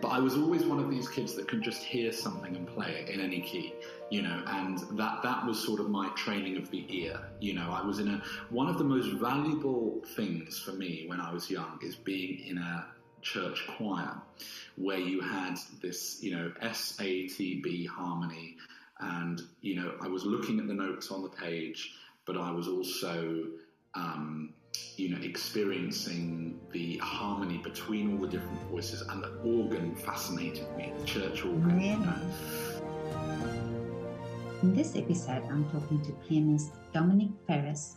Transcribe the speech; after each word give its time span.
but 0.00 0.08
I 0.08 0.18
was 0.18 0.34
always 0.34 0.64
one 0.64 0.78
of 0.78 0.90
these 0.90 1.08
kids 1.08 1.34
that 1.36 1.48
could 1.48 1.62
just 1.62 1.82
hear 1.82 2.12
something 2.12 2.56
and 2.56 2.66
play 2.66 2.90
it 3.00 3.08
in 3.08 3.20
any 3.20 3.40
key, 3.40 3.74
you 4.10 4.22
know, 4.22 4.42
and 4.46 4.78
that, 4.98 5.22
that 5.22 5.46
was 5.46 5.62
sort 5.62 5.80
of 5.80 5.90
my 5.90 6.08
training 6.16 6.56
of 6.56 6.70
the 6.70 6.84
ear. 6.88 7.20
You 7.40 7.54
know, 7.54 7.70
I 7.70 7.84
was 7.84 7.98
in 7.98 8.08
a, 8.08 8.22
one 8.50 8.68
of 8.68 8.78
the 8.78 8.84
most 8.84 9.08
valuable 9.20 10.02
things 10.16 10.58
for 10.58 10.72
me 10.72 11.04
when 11.06 11.20
I 11.20 11.32
was 11.32 11.50
young 11.50 11.78
is 11.82 11.96
being 11.96 12.46
in 12.46 12.58
a 12.58 12.86
church 13.22 13.64
choir 13.76 14.20
where 14.76 14.98
you 14.98 15.20
had 15.20 15.56
this, 15.82 16.22
you 16.22 16.36
know, 16.36 16.52
S 16.60 16.96
A 17.00 17.26
T 17.28 17.60
B 17.62 17.86
harmony. 17.86 18.56
And, 19.00 19.42
you 19.60 19.76
know, 19.76 19.94
I 20.00 20.08
was 20.08 20.24
looking 20.24 20.58
at 20.58 20.66
the 20.68 20.74
notes 20.74 21.10
on 21.10 21.22
the 21.22 21.28
page, 21.28 21.94
but 22.24 22.36
I 22.36 22.50
was 22.50 22.68
also, 22.68 23.46
um, 23.94 24.54
you 24.96 25.10
know, 25.10 25.18
experiencing 25.22 26.58
the 26.72 26.96
harmony 26.98 27.58
between 27.58 28.12
all 28.12 28.20
the 28.22 28.28
different 28.28 28.60
voices, 28.70 29.02
and 29.02 29.22
the 29.22 29.30
organ 29.44 29.94
fascinated 29.94 30.66
me, 30.76 30.92
the 30.98 31.04
church 31.04 31.44
organ. 31.44 31.80
You 31.80 31.98
know. 31.98 32.16
In 34.62 34.74
this 34.74 34.96
episode, 34.96 35.42
I'm 35.50 35.68
talking 35.70 36.02
to 36.02 36.12
pianist 36.26 36.72
Dominic 36.92 37.28
Ferris. 37.46 37.96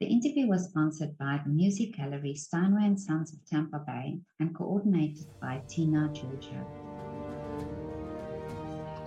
The 0.00 0.06
interview 0.06 0.48
was 0.48 0.64
sponsored 0.64 1.16
by 1.18 1.40
the 1.44 1.50
music 1.50 1.96
gallery 1.96 2.34
Steinway 2.34 2.84
and 2.84 3.00
Sons 3.00 3.32
of 3.32 3.38
Tampa 3.48 3.80
Bay 3.86 4.18
and 4.40 4.54
coordinated 4.54 5.26
by 5.40 5.62
Tina 5.68 6.10
Georgia. 6.12 6.64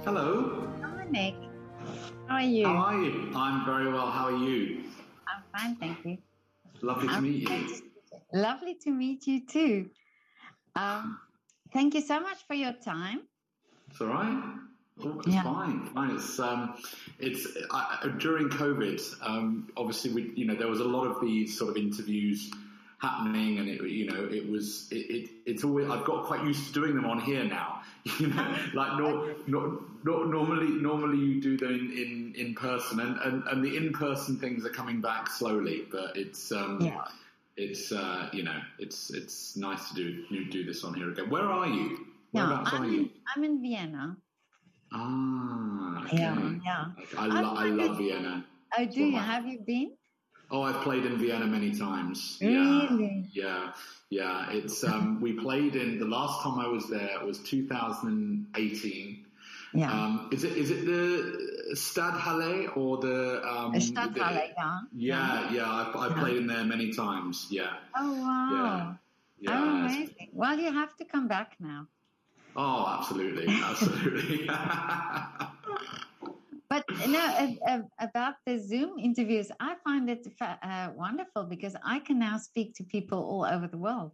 Hello. 0.03 0.67
Dominic, 0.81 1.35
how 2.27 2.35
are 2.35 2.41
you? 2.41 2.65
How 2.65 2.76
are 2.76 3.01
you? 3.01 3.31
I'm 3.35 3.65
very 3.65 3.91
well. 3.91 4.09
How 4.09 4.26
are 4.26 4.37
you? 4.37 4.84
I'm 5.27 5.43
fine, 5.53 5.76
thank 5.77 6.05
you. 6.05 6.17
Lovely 6.81 7.07
to 7.07 7.21
meet 7.21 7.49
you. 7.49 7.81
Lovely 8.34 8.75
to 8.75 8.91
meet 8.91 9.27
you 9.27 9.45
too. 9.45 9.89
Um, 10.75 11.20
thank 11.73 11.93
you 11.93 12.01
so 12.01 12.20
much 12.20 12.45
for 12.48 12.54
your 12.54 12.73
time. 12.73 13.21
It's 13.90 14.01
all 14.01 14.07
right. 14.07 14.43
Oh, 15.03 15.20
it's 15.20 15.27
Yeah. 15.27 15.43
fine. 15.43 15.85
Fine. 15.87 16.12
It's 16.12 16.40
um, 16.40 16.76
it's 17.20 17.48
I, 17.71 18.09
during 18.18 18.49
COVID. 18.49 19.01
Um, 19.21 19.70
obviously, 19.76 20.12
we 20.13 20.31
you 20.35 20.46
know 20.46 20.55
there 20.55 20.68
was 20.70 20.79
a 20.79 20.85
lot 20.85 21.05
of 21.07 21.21
these 21.21 21.57
sort 21.57 21.71
of 21.71 21.77
interviews 21.77 22.51
happening, 22.99 23.59
and 23.59 23.68
it 23.68 23.81
you 23.84 24.09
know 24.09 24.23
it 24.26 24.49
was 24.49 24.87
it, 24.91 24.96
it 24.96 25.29
it's 25.46 25.63
always 25.63 25.90
I've 25.90 26.05
got 26.05 26.26
quite 26.26 26.43
used 26.46 26.68
to 26.68 26.73
doing 26.73 26.96
them 26.96 27.05
on 27.05 27.20
here 27.20 27.43
now. 27.43 27.74
You 28.20 28.27
know, 28.35 28.55
like 28.75 28.98
no, 28.99 29.35
no, 29.48 29.84
no, 30.03 30.23
normally 30.23 30.67
normally 30.67 31.17
you 31.17 31.41
do 31.41 31.57
them 31.57 31.71
in 31.73 32.34
in, 32.35 32.47
in 32.47 32.55
person, 32.55 32.99
and, 32.99 33.17
and 33.20 33.43
and 33.47 33.63
the 33.65 33.75
in 33.75 33.91
person 33.93 34.37
things 34.37 34.63
are 34.63 34.70
coming 34.70 35.01
back 35.01 35.29
slowly, 35.29 35.87
but 35.91 36.15
it's 36.15 36.51
um. 36.51 36.79
Yeah. 36.81 37.03
It's 37.57 37.93
uh, 37.93 38.27
you 38.34 38.43
know 38.43 38.59
it's 38.79 39.12
it's 39.12 39.55
nice 39.55 39.87
to 39.87 39.95
do 39.95 40.25
do- 40.27 40.49
do 40.51 40.65
this 40.65 40.84
on 40.84 40.93
here 40.93 41.09
again. 41.09 41.29
Where 41.29 41.43
are 41.45 41.65
you? 41.65 42.05
Yeah, 42.34 42.47
Whereabouts 42.49 42.73
I'm 42.73 42.84
in, 42.84 42.93
you? 42.93 43.09
I'm 43.34 43.43
in 43.45 43.62
Vienna. 43.62 44.17
Ah, 44.91 46.03
okay. 46.03 46.17
Yeah, 46.17 46.51
yeah. 46.65 46.85
I, 47.17 47.27
lo- 47.27 47.55
I 47.55 47.67
love 47.67 47.97
Vienna. 47.97 48.45
Oh, 48.77 48.85
do 48.85 48.99
you? 49.05 49.17
Have 49.17 49.47
you 49.47 49.59
been? 49.65 49.91
Oh, 50.55 50.61
I've 50.61 50.81
played 50.84 51.05
in 51.05 51.17
Vienna 51.17 51.45
many 51.45 51.77
times. 51.77 52.37
Really? 52.39 53.27
Yeah, 53.34 53.71
yeah, 54.09 54.48
yeah. 54.49 54.51
It's 54.51 54.85
um, 54.85 55.20
we 55.20 55.34
played 55.34 55.75
in 55.75 55.99
the 55.99 56.05
last 56.05 56.41
time 56.43 56.59
I 56.59 56.67
was 56.67 56.87
there 56.87 57.20
was 57.25 57.39
2018. 57.39 59.25
Yeah. 59.73 59.91
Um, 59.91 60.29
is 60.31 60.45
it 60.45 60.53
is 60.55 60.71
it 60.71 60.85
the 60.85 61.75
Stadthalle 61.75 62.77
or 62.77 62.99
the 62.99 63.45
um, 63.45 63.73
Stadthalle, 63.73 64.53
yeah. 64.56 64.79
Yeah, 64.94 65.51
yeah. 65.51 65.69
I've, 65.69 65.94
I've 65.94 66.12
Yeah. 66.12 66.19
played 66.23 66.38
in 66.38 66.47
there 66.47 66.63
many 66.63 66.94
times. 66.94 67.47
Yeah, 67.50 67.73
Oh, 67.97 68.13
wow. 68.13 68.97
yeah. 69.38 69.51
Oh, 69.51 69.75
amazing. 69.79 70.29
Well, 70.31 70.57
you 70.57 70.72
have 70.72 70.95
to 70.95 71.03
come 71.03 71.28
back 71.28 71.57
now. 71.59 71.88
Oh, 72.56 72.95
absolutely, 72.97 73.47
absolutely. 73.62 74.47
But 77.06 77.12
no, 77.12 77.20
uh, 77.20 77.72
uh, 77.72 77.82
about 78.00 78.36
the 78.46 78.58
Zoom 78.58 78.98
interviews, 79.00 79.52
I 79.60 79.76
find 79.84 80.10
it 80.10 80.26
uh, 80.42 80.90
wonderful 80.96 81.44
because 81.44 81.76
I 81.84 82.00
can 82.00 82.18
now 82.20 82.38
speak 82.38 82.76
to 82.78 82.84
people 82.84 83.20
all 83.20 83.46
over 83.46 83.68
the 83.68 83.78
world. 83.78 84.12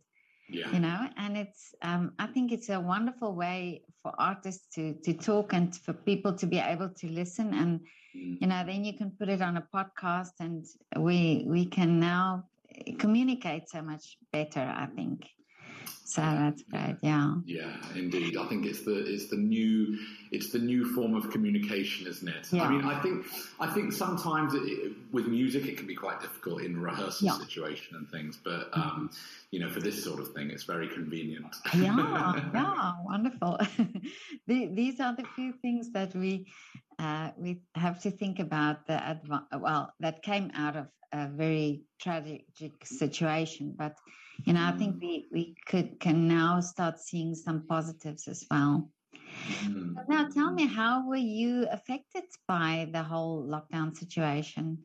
yeah. 0.50 0.70
you 0.76 0.80
know 0.80 1.00
and 1.24 1.38
it's 1.38 1.64
um, 1.82 2.04
i 2.20 2.28
think 2.34 2.52
it's 2.52 2.70
a 2.70 2.80
wonderful 2.94 3.32
way 3.44 3.84
for 4.02 4.12
artists 4.30 4.66
to 4.76 4.84
to 5.06 5.14
talk 5.14 5.54
and 5.54 5.68
for 5.86 5.94
people 5.94 6.34
to 6.42 6.46
be 6.46 6.60
able 6.74 6.90
to 7.02 7.08
listen 7.22 7.48
and 7.54 7.80
Mm. 8.14 8.38
you 8.42 8.48
know 8.48 8.62
then 8.66 8.84
you 8.84 8.94
can 9.00 9.10
put 9.20 9.30
it 9.30 9.42
on 9.42 9.56
a 9.56 9.66
podcast 9.74 10.36
and 10.46 10.66
we 11.08 11.46
we 11.48 11.66
can 11.66 11.92
now 11.98 12.26
communicate 13.04 13.70
so 13.70 13.82
much 13.82 14.18
better 14.34 14.60
i 14.60 14.86
think 14.98 15.18
so 16.06 16.22
that's 16.22 16.62
great 16.64 16.98
yeah 17.02 17.36
Yeah, 17.46 17.72
indeed. 17.96 18.38
I 18.38 18.46
think 18.50 18.66
it's 18.66 18.82
the 18.82 18.98
it's 19.14 19.28
the 19.30 19.38
new 19.38 19.98
it's 20.32 20.50
the 20.52 20.60
new 20.60 20.86
form 20.96 21.14
of 21.16 21.30
communication, 21.30 22.08
isn't 22.08 22.28
it? 22.28 22.48
Yeah. 22.52 22.64
I 22.64 22.70
mean, 22.72 22.86
I 22.86 22.96
think 23.04 23.26
I 23.60 23.68
think 23.68 23.92
sometimes 23.92 24.54
it, 24.54 24.64
it- 24.64 24.92
with 25.12 25.28
music 25.28 25.66
it 25.68 25.76
can 25.78 25.88
be 25.88 25.96
quite 25.96 26.20
difficult 26.22 26.62
in 26.62 26.80
rehearsal 26.80 27.26
Yeah. 27.28 27.38
situation 27.46 27.98
and 27.98 28.08
things, 28.10 28.38
but 28.44 28.70
um, 28.74 29.10
you 29.52 29.60
know, 29.60 29.70
for 29.70 29.82
this 29.82 30.02
sort 30.04 30.20
of 30.22 30.28
thing, 30.34 30.50
it's 30.52 30.64
very 30.64 30.88
convenient. 30.88 31.54
yeah 31.76 32.34
yeah 32.54 32.94
wonderful 33.04 33.54
The- 34.48 34.70
these 34.80 35.00
are 35.00 35.16
the 35.16 35.26
few 35.36 35.52
things 35.64 35.92
that 35.98 36.14
we 36.16 36.48
uh, 37.00 37.30
we 37.38 37.62
have 37.76 37.98
to 38.06 38.12
think 38.12 38.40
about 38.40 38.76
the 38.88 38.94
adva- 39.12 39.48
well 39.60 39.84
that 40.00 40.22
came 40.24 40.52
out 40.56 40.76
of 40.82 40.86
a 41.14 41.28
very 41.28 41.84
tragic 42.00 42.46
situation 42.86 43.76
but 43.78 43.96
you 44.46 44.54
know 44.54 44.66
i 44.66 44.72
think 44.72 45.02
we 45.02 45.28
we 45.32 45.56
could 45.66 46.00
can 46.00 46.28
now 46.28 46.60
start 46.60 47.00
seeing 47.00 47.36
some 47.36 47.66
positives 47.68 48.28
as 48.28 48.46
well. 48.50 48.90
Mm. 49.64 49.96
now 50.10 50.28
tell 50.28 50.52
me 50.52 50.68
how 50.68 51.08
were 51.08 51.16
you 51.16 51.66
affected 51.72 52.24
by 52.48 52.88
the 52.92 53.02
whole 53.02 53.44
lockdown 53.44 53.96
situation? 53.98 54.78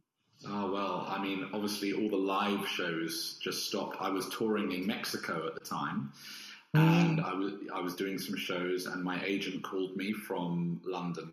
Oh 0.47 0.71
well, 0.71 1.07
I 1.09 1.21
mean, 1.23 1.49
obviously 1.53 1.93
all 1.93 2.09
the 2.09 2.17
live 2.17 2.67
shows 2.69 3.39
just 3.43 3.67
stopped. 3.67 3.97
I 4.01 4.11
was 4.11 4.29
touring 4.29 4.73
in 4.73 4.87
Mexico 4.87 5.47
at 5.47 5.55
the 5.55 5.61
time, 5.61 6.13
and 6.75 7.21
I 7.21 7.33
was 7.33 7.55
I 7.75 7.81
was 7.81 7.95
doing 7.95 8.19
some 8.19 8.37
shows, 8.37 8.87
and 8.87 9.03
my 9.03 9.23
agent 9.25 9.63
called 9.65 9.97
me 9.97 10.13
from 10.13 10.81
London 10.85 11.33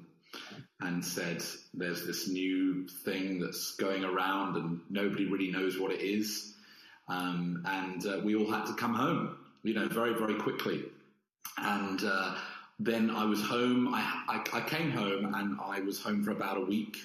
and 0.82 1.04
said, 1.04 1.44
"There's 1.74 2.06
this 2.06 2.28
new 2.28 2.88
thing 2.88 3.40
that's 3.40 3.76
going 3.76 4.04
around, 4.04 4.56
and 4.56 4.82
nobody 4.90 5.26
really 5.26 5.52
knows 5.52 5.78
what 5.78 5.92
it 5.92 6.02
is, 6.02 6.53
um, 7.08 7.64
and 7.66 8.06
uh, 8.06 8.20
we 8.24 8.36
all 8.36 8.50
had 8.50 8.66
to 8.66 8.74
come 8.74 8.94
home, 8.94 9.38
you 9.64 9.74
know, 9.74 9.88
very 9.88 10.14
very 10.14 10.36
quickly." 10.36 10.84
And 11.58 12.04
uh, 12.04 12.36
then 12.80 13.10
I 13.10 13.26
was 13.26 13.42
home. 13.42 13.94
I, 13.94 14.02
I 14.28 14.58
I 14.58 14.62
came 14.62 14.92
home, 14.92 15.34
and 15.34 15.60
I 15.62 15.80
was 15.82 16.02
home 16.02 16.24
for 16.24 16.32
about 16.32 16.58
a 16.58 16.66
week 16.66 16.98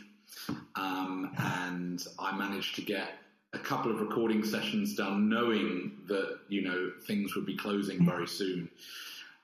um, 0.76 1.32
and 1.38 2.04
I 2.18 2.36
managed 2.36 2.76
to 2.76 2.82
get 2.82 3.18
a 3.52 3.58
couple 3.58 3.90
of 3.90 4.00
recording 4.00 4.44
sessions 4.44 4.94
done, 4.94 5.28
knowing 5.28 5.92
that 6.06 6.38
you 6.48 6.62
know 6.62 6.92
things 7.06 7.34
would 7.34 7.46
be 7.46 7.56
closing 7.56 8.04
very 8.04 8.26
soon. 8.26 8.68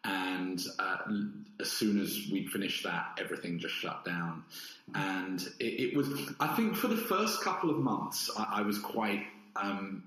And 0.07 0.63
uh, 0.79 0.99
as 1.61 1.71
soon 1.71 1.99
as 1.99 2.29
we 2.31 2.47
finished 2.47 2.85
that, 2.85 3.19
everything 3.19 3.59
just 3.59 3.75
shut 3.75 4.05
down. 4.05 4.45
And 4.95 5.41
it, 5.59 5.81
it 5.81 5.97
was, 5.97 6.09
I 6.39 6.49
think, 6.49 6.77
for 6.77 6.89
the 6.89 6.97
first 6.97 7.41
couple 7.41 7.71
of 7.71 7.79
months, 7.79 8.31
I, 8.37 8.59
I 8.59 8.63
was 8.63 8.79
quite. 8.79 9.25
Um, 9.57 10.05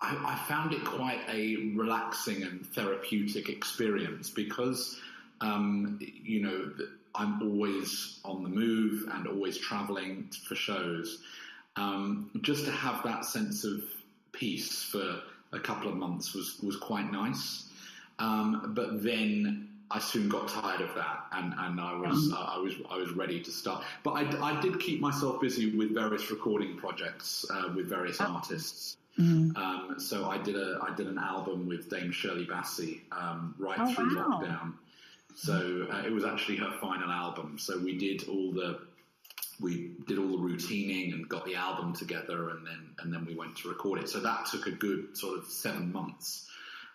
I, 0.00 0.16
I 0.24 0.48
found 0.48 0.72
it 0.72 0.84
quite 0.84 1.20
a 1.28 1.72
relaxing 1.74 2.42
and 2.42 2.64
therapeutic 2.66 3.48
experience 3.48 4.30
because, 4.30 4.98
um, 5.40 5.98
you 6.00 6.42
know, 6.42 6.72
I'm 7.14 7.42
always 7.42 8.20
on 8.24 8.42
the 8.42 8.48
move 8.48 9.08
and 9.12 9.26
always 9.26 9.58
traveling 9.58 10.30
for 10.46 10.54
shows. 10.54 11.18
Um, 11.76 12.30
just 12.42 12.64
to 12.66 12.70
have 12.70 13.02
that 13.04 13.24
sense 13.24 13.64
of 13.64 13.82
peace 14.32 14.82
for 14.82 15.20
a 15.52 15.58
couple 15.58 15.88
of 15.88 15.96
months 15.96 16.34
was, 16.34 16.58
was 16.62 16.76
quite 16.76 17.10
nice. 17.10 17.64
Um, 18.18 18.72
but 18.74 19.02
then 19.02 19.68
I 19.90 20.00
soon 20.00 20.28
got 20.28 20.48
tired 20.48 20.80
of 20.80 20.94
that, 20.96 21.26
and, 21.32 21.54
and 21.56 21.80
I 21.80 21.94
was 21.94 22.32
uh, 22.32 22.36
I 22.36 22.58
was 22.58 22.74
I 22.90 22.96
was 22.96 23.12
ready 23.12 23.40
to 23.40 23.50
start. 23.50 23.84
But 24.02 24.12
I, 24.12 24.50
I 24.56 24.60
did 24.60 24.78
keep 24.80 25.00
myself 25.00 25.40
busy 25.40 25.76
with 25.76 25.94
various 25.94 26.30
recording 26.30 26.76
projects 26.76 27.46
uh, 27.50 27.72
with 27.74 27.88
various 27.88 28.20
artists. 28.20 28.96
Um, 29.18 29.94
so 29.98 30.28
I 30.30 30.38
did 30.38 30.54
a 30.56 30.78
I 30.82 30.94
did 30.94 31.06
an 31.08 31.18
album 31.18 31.66
with 31.66 31.90
Dame 31.90 32.12
Shirley 32.12 32.46
Bassey 32.46 33.00
um, 33.10 33.54
right 33.58 33.78
Oh, 33.80 33.92
through 33.92 34.16
wow. 34.16 34.40
lockdown. 34.42 34.72
So 35.34 35.86
uh, 35.92 36.02
it 36.06 36.12
was 36.12 36.24
actually 36.24 36.56
her 36.56 36.72
final 36.80 37.10
album. 37.10 37.58
So 37.58 37.78
we 37.78 37.96
did 37.98 38.28
all 38.28 38.52
the 38.52 38.80
we 39.60 39.92
did 40.06 40.18
all 40.18 40.28
the 40.28 40.38
routining 40.38 41.12
and 41.12 41.28
got 41.28 41.44
the 41.44 41.56
album 41.56 41.92
together, 41.94 42.50
and 42.50 42.64
then 42.66 42.90
and 43.00 43.12
then 43.12 43.24
we 43.26 43.34
went 43.34 43.56
to 43.58 43.68
record 43.68 44.00
it. 44.00 44.08
So 44.08 44.20
that 44.20 44.46
took 44.46 44.66
a 44.66 44.72
good 44.72 45.16
sort 45.16 45.38
of 45.38 45.46
seven 45.46 45.92
months 45.92 46.48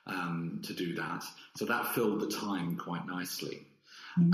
um, 0.08 0.62
to 0.64 0.74
do 0.74 0.96
that. 0.96 1.24
So 1.58 1.66
that 1.66 1.94
filled 1.94 2.22
the 2.22 2.32
time 2.32 2.78
quite 2.78 3.06
nicely. 3.06 3.66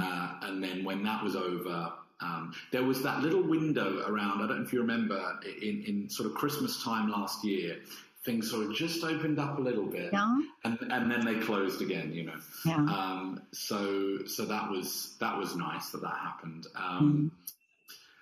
Uh, 0.02 0.34
and 0.42 0.62
then 0.64 0.84
when 0.84 1.04
that 1.04 1.24
was 1.24 1.36
over, 1.38 1.94
um, 2.22 2.54
there 2.72 2.84
was 2.84 3.02
that 3.04 3.22
little 3.22 3.42
window 3.42 4.04
around. 4.08 4.42
I 4.42 4.48
don't 4.48 4.60
know 4.60 4.66
if 4.66 4.74
you 4.74 4.82
remember 4.82 5.40
in, 5.62 5.84
in 5.84 6.10
sort 6.10 6.30
of 6.30 6.36
Christmas 6.36 6.84
time 6.84 7.10
last 7.10 7.44
year. 7.44 7.78
things 8.26 8.52
sort 8.52 8.66
of 8.66 8.76
just 8.76 9.04
opened 9.04 9.40
up 9.40 9.58
a 9.58 9.62
little 9.62 9.86
bit, 9.86 10.10
yeah. 10.12 10.42
and 10.66 10.78
and 10.92 11.10
then 11.10 11.24
they 11.24 11.36
closed 11.40 11.82
again. 11.82 12.12
You 12.14 12.26
know, 12.26 12.40
yeah. 12.66 12.76
Um, 12.76 13.42
so 13.52 14.26
so 14.26 14.46
that 14.46 14.70
was 14.70 15.16
that 15.20 15.38
was 15.38 15.56
nice 15.56 15.90
that 15.92 16.02
that 16.02 16.18
happened. 16.18 16.68
Um, 16.76 17.32
mm. 17.32 17.56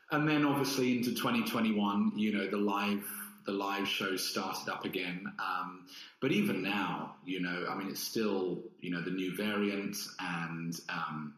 And 0.10 0.28
then 0.28 0.46
obviously 0.46 0.96
into 0.98 1.10
2021, 1.10 2.14
you 2.16 2.32
know, 2.34 2.48
the 2.48 2.58
live 2.58 3.04
the 3.46 3.52
live 3.54 3.88
shows 3.88 4.30
started 4.30 4.70
up 4.70 4.86
again. 4.86 5.26
Um, 5.40 5.88
but 6.22 6.32
even 6.32 6.62
now, 6.62 7.16
you 7.26 7.40
know, 7.40 7.66
I 7.70 7.76
mean, 7.76 7.90
it's 7.90 8.04
still, 8.04 8.60
you 8.82 8.92
know, 8.92 9.02
the 9.02 9.12
new 9.12 9.36
variant 9.36 9.98
and 10.20 10.80
um, 10.90 11.34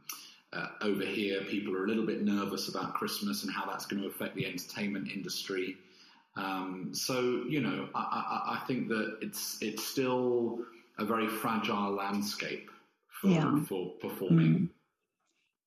uh, 0.54 0.68
over 0.82 1.04
here, 1.04 1.42
people 1.42 1.76
are 1.76 1.86
a 1.86 1.88
little 1.88 2.06
bit 2.06 2.24
nervous 2.24 2.70
about 2.70 2.96
Christmas 2.96 3.44
and 3.44 3.54
how 3.54 3.66
that's 3.66 3.86
going 3.86 4.02
to 4.02 4.08
affect 4.08 4.36
the 4.36 4.46
entertainment 4.46 5.12
industry. 5.12 5.78
Um, 6.36 6.90
so, 6.94 7.44
you 7.48 7.62
know, 7.62 7.90
I, 7.94 8.00
I, 8.00 8.56
I, 8.56 8.66
think 8.66 8.88
that 8.90 9.18
it's 9.22 9.58
it's 9.62 9.84
still 9.84 10.60
a 10.98 11.06
very 11.06 11.28
fragile 11.28 11.92
landscape 11.92 12.70
for, 13.10 13.28
yeah. 13.28 13.64
for 13.66 13.90
performing. 14.02 14.54
Mm. 14.54 14.70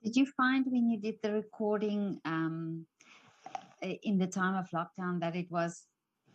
Did 0.04 0.16
you 0.16 0.26
find 0.36 0.64
when 0.66 0.88
you 0.88 0.98
did 0.98 1.16
the 1.22 1.32
recording 1.32 2.20
um, 2.24 2.86
in 3.82 4.18
the 4.18 4.26
time 4.26 4.54
of 4.56 4.68
lockdown 4.70 5.20
that 5.20 5.36
it 5.36 5.50
was 5.50 5.86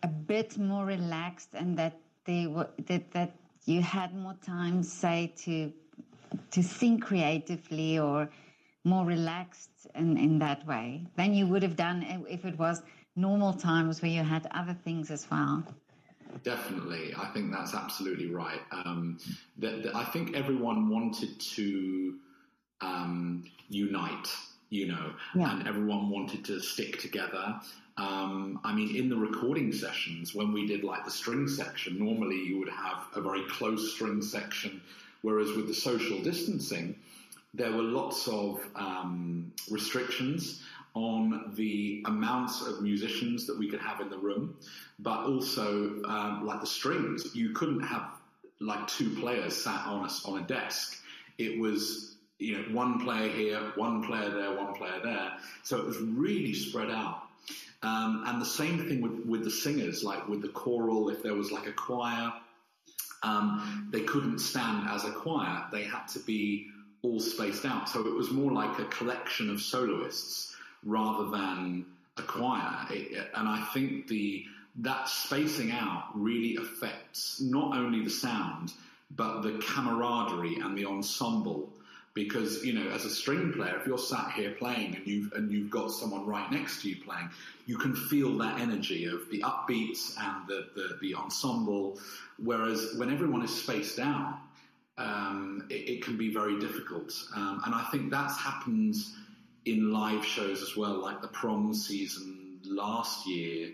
a 0.04 0.08
bit 0.08 0.58
more 0.58 0.86
relaxed 0.86 1.50
and 1.54 1.78
that 1.78 2.00
they 2.26 2.48
were 2.48 2.70
that 2.86 3.12
that 3.12 3.36
you 3.66 3.82
had 3.82 4.16
more 4.16 4.36
time, 4.46 4.84
say, 4.84 5.34
to 5.38 5.74
to 6.52 6.62
think 6.62 7.04
creatively 7.04 8.00
or 8.00 8.30
more 8.84 9.06
relaxed 9.06 9.88
in, 9.96 10.18
in 10.18 10.40
that 10.40 10.66
way 10.66 11.02
than 11.16 11.34
you 11.34 11.46
would 11.48 11.64
have 11.64 11.76
done 11.76 12.26
if 12.30 12.46
it 12.46 12.58
was 12.58 12.82
normal 13.16 13.54
times 13.54 14.02
where 14.02 14.12
you 14.12 14.24
had 14.24 14.48
other 14.52 14.76
things 14.84 15.12
as 15.12 15.28
well. 15.30 15.64
Definitely, 16.44 17.14
I 17.18 17.28
think 17.34 17.52
that's 17.52 17.74
absolutely 17.74 18.28
right. 18.28 18.62
Um, 18.72 19.18
that, 19.58 19.84
that 19.84 19.96
I 19.96 20.04
think 20.04 20.36
everyone 20.36 20.90
wanted 20.90 21.40
to 21.40 22.16
um, 22.82 23.46
unite, 23.70 24.28
you 24.70 24.88
know, 24.88 25.14
yeah. 25.36 25.52
and 25.52 25.68
everyone 25.68 26.10
wanted 26.10 26.46
to 26.46 26.60
stick 26.60 27.00
together. 27.00 27.60
Um, 27.98 28.60
I 28.64 28.74
mean, 28.74 28.96
in 28.96 29.10
the 29.10 29.16
recording 29.16 29.72
sessions, 29.72 30.36
when 30.36 30.54
we 30.54 30.68
did 30.68 30.84
like 30.84 31.04
the 31.06 31.12
string 31.12 31.48
section, 31.48 31.98
normally 31.98 32.36
you 32.36 32.60
would 32.60 32.70
have 32.70 33.08
a 33.16 33.22
very 33.22 33.44
close 33.50 33.94
string 33.94 34.22
section, 34.22 34.82
whereas 35.22 35.52
with 35.54 35.68
the 35.68 35.74
social 35.74 36.20
distancing, 36.22 36.96
there 37.54 37.72
were 37.72 37.84
lots 37.84 38.28
of 38.28 38.60
um, 38.76 39.52
restrictions 39.70 40.62
on 40.94 41.52
the 41.56 42.04
amounts 42.08 42.66
of 42.66 42.82
musicians 42.82 43.46
that 43.46 43.58
we 43.58 43.70
could 43.70 43.80
have 43.80 44.02
in 44.02 44.10
the 44.10 44.18
room, 44.18 44.56
but 45.00 45.26
also 45.26 46.02
um, 46.06 46.46
like 46.46 46.60
the 46.62 46.68
strings, 46.68 47.36
you 47.36 47.52
couldn't 47.52 47.82
have 47.82 48.04
like 48.60 48.88
two 48.88 49.10
players 49.16 49.56
sat 49.56 49.86
on 49.86 50.06
a, 50.06 50.28
on 50.28 50.40
a 50.40 50.48
desk. 50.48 51.02
It 51.38 51.60
was 51.60 52.16
you 52.40 52.58
know 52.58 52.64
one 52.72 53.00
player 53.00 53.30
here, 53.30 53.60
one 53.76 54.04
player 54.04 54.30
there, 54.30 54.56
one 54.56 54.74
player 54.74 55.00
there. 55.04 55.34
So 55.64 55.78
it 55.78 55.86
was 55.86 55.98
really 56.00 56.54
spread 56.54 56.90
out. 56.90 57.24
Um, 57.84 58.24
and 58.26 58.42
the 58.42 58.46
same 58.46 58.88
thing 58.88 59.02
with, 59.02 59.26
with 59.26 59.44
the 59.44 59.52
singers, 59.52 60.04
like 60.04 60.28
with 60.28 60.42
the 60.42 60.48
choral, 60.50 61.10
if 61.10 61.22
there 61.22 61.36
was 61.36 61.52
like 61.52 61.68
a 61.68 61.72
choir, 61.72 62.34
um, 63.24 63.88
they 63.92 64.02
couldn't 64.02 64.40
stand 64.40 64.88
as 64.90 65.06
a 65.06 65.12
choir. 65.12 65.66
They 65.72 65.84
had 65.84 66.08
to 66.10 66.20
be 66.20 66.68
all 67.02 67.20
spaced 67.20 67.66
out. 67.66 67.90
So 67.90 68.06
it 68.06 68.14
was 68.14 68.32
more 68.32 68.52
like 68.52 68.80
a 68.80 68.86
collection 68.86 69.50
of 69.50 69.62
soloists 69.62 70.56
rather 70.84 71.30
than 71.30 71.86
a 72.18 72.22
choir. 72.22 72.86
It, 72.90 73.30
and 73.36 73.48
I 73.48 73.64
think 73.74 74.08
the 74.08 74.46
that 74.80 75.10
spacing 75.10 75.72
out 75.72 76.10
really 76.14 76.58
affects 76.58 77.42
not 77.42 77.76
only 77.76 78.04
the 78.04 78.12
sound, 78.12 78.74
but 79.16 79.42
the 79.42 79.60
camaraderie 79.60 80.58
and 80.58 80.78
the 80.78 80.86
ensemble 80.86 81.74
because 82.18 82.66
you 82.66 82.74
know 82.74 82.90
as 82.90 83.06
a 83.06 83.10
string 83.12 83.54
player 83.54 83.78
if 83.80 83.86
you're 83.86 83.98
sat 83.98 84.32
here 84.32 84.50
playing 84.52 84.96
and 84.96 85.06
you've 85.06 85.32
and 85.34 85.52
you've 85.52 85.70
got 85.70 85.92
someone 85.92 86.26
right 86.26 86.52
next 86.52 86.82
to 86.82 86.90
you 86.90 86.96
playing 87.04 87.30
you 87.68 87.78
can 87.78 87.96
feel 87.96 88.36
that 88.36 88.60
energy 88.60 89.06
of 89.06 89.30
the 89.30 89.40
upbeats 89.44 90.18
and 90.20 90.48
the 90.48 90.68
the, 90.76 90.98
the 91.00 91.14
ensemble. 91.14 92.00
Whereas 92.44 92.96
when 92.98 93.12
everyone 93.14 93.44
is 93.44 93.54
spaced 93.54 94.00
out 94.00 94.40
um, 94.98 95.68
it, 95.70 95.90
it, 95.90 96.04
can 96.04 96.18
be 96.18 96.34
very 96.34 96.60
difficult. 96.60 97.14
Um, 97.36 97.62
and 97.66 97.76
I 97.76 97.84
think 97.92 98.10
that's 98.10 98.36
happened 98.36 98.96
in 99.66 99.92
live 99.92 100.26
shows 100.26 100.64
as 100.64 100.76
well 100.76 101.00
like 101.00 101.22
the 101.22 101.28
prom 101.28 101.72
season 101.76 102.60
last 102.66 103.28
year 103.28 103.74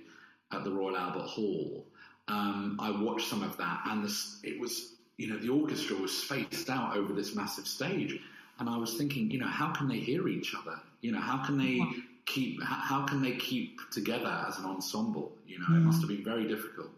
at 0.52 0.66
the 0.66 0.72
Royal 0.72 0.98
Albert 0.98 1.28
Hall. 1.28 1.86
Um, 2.28 2.78
I 2.78 2.92
watched 2.92 3.30
some 3.30 3.42
of 3.42 3.56
that 3.56 3.84
and 3.86 4.04
this, 4.04 4.42
it 4.44 4.60
was 4.60 4.94
you 5.18 5.28
know, 5.28 5.38
the 5.38 5.50
orchestra 5.50 5.96
was 5.96 6.16
spaced 6.16 6.70
out 6.70 6.98
over 6.98 7.14
this 7.14 7.36
massive 7.36 7.68
stage. 7.68 8.20
And 8.60 8.70
I 8.70 8.78
was 8.78 8.98
thinking, 8.98 9.32
you 9.32 9.40
know, 9.40 9.48
how 9.48 9.72
can 9.72 9.88
they 9.88 10.00
hear 10.00 10.28
each 10.28 10.54
other? 10.56 10.80
You 11.02 11.12
know, 11.12 11.20
how 11.20 11.44
can 11.46 11.58
they 11.58 11.82
keep 12.26 12.62
how 12.64 13.06
can 13.06 13.22
they 13.22 13.34
keep 13.34 13.80
together 13.92 14.46
as 14.48 14.58
an 14.60 14.66
ensemble? 14.66 15.34
You 15.46 15.60
know, 15.60 15.76
it 15.76 15.82
must 15.82 16.02
have 16.02 16.10
been 16.10 16.24
very 16.24 16.48
difficult. 16.48 16.90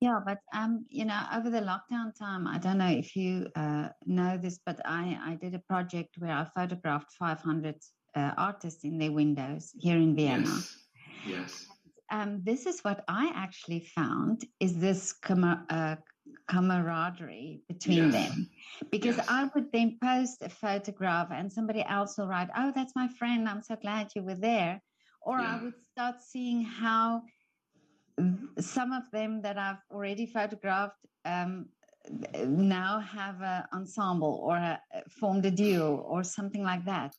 Yeah, 0.00 0.20
but 0.24 0.38
um, 0.54 0.84
you 0.90 1.06
know, 1.06 1.20
over 1.34 1.48
the 1.48 1.60
lockdown 1.60 2.14
time, 2.18 2.46
I 2.46 2.58
don't 2.58 2.78
know 2.78 2.90
if 2.90 3.16
you 3.16 3.48
uh, 3.56 3.88
know 4.04 4.36
this, 4.36 4.60
but 4.64 4.78
I 4.84 5.18
I 5.22 5.34
did 5.36 5.54
a 5.54 5.58
project 5.60 6.16
where 6.18 6.32
I 6.32 6.46
photographed 6.54 7.12
500 7.18 7.76
uh, 8.14 8.32
artists 8.36 8.84
in 8.84 8.98
their 8.98 9.12
windows 9.12 9.72
here 9.78 9.96
in 9.96 10.14
Vienna. 10.14 10.44
Yes. 10.44 10.76
Yes. 11.26 11.66
Um, 12.10 12.42
this 12.44 12.66
is 12.66 12.80
what 12.80 13.04
I 13.08 13.32
actually 13.34 13.80
found 13.80 14.44
is 14.60 14.78
this 14.78 15.12
com- 15.12 15.66
uh, 15.68 15.96
camaraderie 16.48 17.62
between 17.68 18.10
yes. 18.10 18.12
them 18.12 18.50
because 18.90 19.16
yes. 19.16 19.26
I 19.28 19.50
would 19.54 19.72
then 19.72 19.98
post 20.02 20.42
a 20.42 20.48
photograph 20.48 21.28
and 21.30 21.52
somebody 21.52 21.84
else 21.88 22.18
will 22.18 22.28
write, 22.28 22.48
Oh, 22.56 22.72
that's 22.74 22.94
my 22.94 23.08
friend. 23.08 23.48
I'm 23.48 23.62
so 23.62 23.76
glad 23.76 24.10
you 24.14 24.22
were 24.22 24.34
there. 24.34 24.80
Or 25.22 25.38
yeah. 25.38 25.58
I 25.58 25.64
would 25.64 25.74
start 25.92 26.16
seeing 26.22 26.62
how 26.62 27.22
some 28.58 28.92
of 28.92 29.10
them 29.10 29.42
that 29.42 29.58
I've 29.58 29.82
already 29.90 30.26
photographed 30.26 30.98
um, 31.24 31.66
now 32.46 33.00
have 33.00 33.42
an 33.42 33.64
ensemble 33.74 34.40
or 34.42 34.56
a, 34.56 34.80
formed 35.20 35.44
a 35.46 35.50
duo 35.50 35.96
or 35.96 36.22
something 36.22 36.62
like 36.62 36.84
that. 36.84 37.14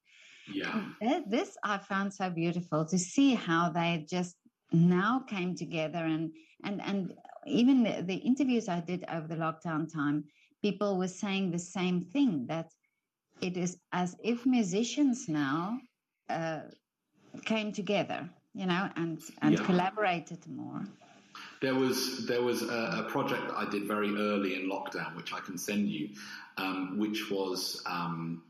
Yeah. 0.51 0.85
This 1.27 1.57
I 1.63 1.77
found 1.77 2.13
so 2.13 2.29
beautiful 2.29 2.85
to 2.85 2.97
see 2.97 3.33
how 3.33 3.69
they 3.69 4.05
just 4.09 4.37
now 4.71 5.23
came 5.27 5.55
together 5.55 6.05
and 6.05 6.31
and 6.63 6.81
and 6.81 7.13
even 7.47 7.83
the, 7.83 8.01
the 8.01 8.15
interviews 8.15 8.69
I 8.69 8.79
did 8.79 9.05
over 9.11 9.27
the 9.27 9.35
lockdown 9.35 9.91
time, 9.91 10.25
people 10.61 10.97
were 10.97 11.07
saying 11.07 11.51
the 11.51 11.59
same 11.59 12.01
thing 12.01 12.45
that 12.47 12.71
it 13.41 13.57
is 13.57 13.77
as 13.91 14.15
if 14.23 14.45
musicians 14.45 15.27
now 15.27 15.79
uh, 16.29 16.61
came 17.45 17.71
together, 17.71 18.29
you 18.53 18.65
know, 18.65 18.89
and 18.95 19.21
and 19.41 19.57
yeah. 19.57 19.65
collaborated 19.65 20.45
more. 20.47 20.81
There 21.61 21.75
was 21.75 22.25
there 22.25 22.41
was 22.41 22.63
a, 22.63 23.05
a, 23.05 23.09
project 23.09 23.47
that 23.47 23.57
I 23.57 23.69
did 23.69 23.87
very 23.87 24.09
early 24.15 24.55
in 24.55 24.69
lockdown, 24.69 25.15
which 25.15 25.33
I 25.33 25.39
can 25.39 25.57
send 25.57 25.89
you, 25.89 26.09
um, 26.57 26.97
which 26.97 27.29
was 27.29 27.81
um, 27.85 28.43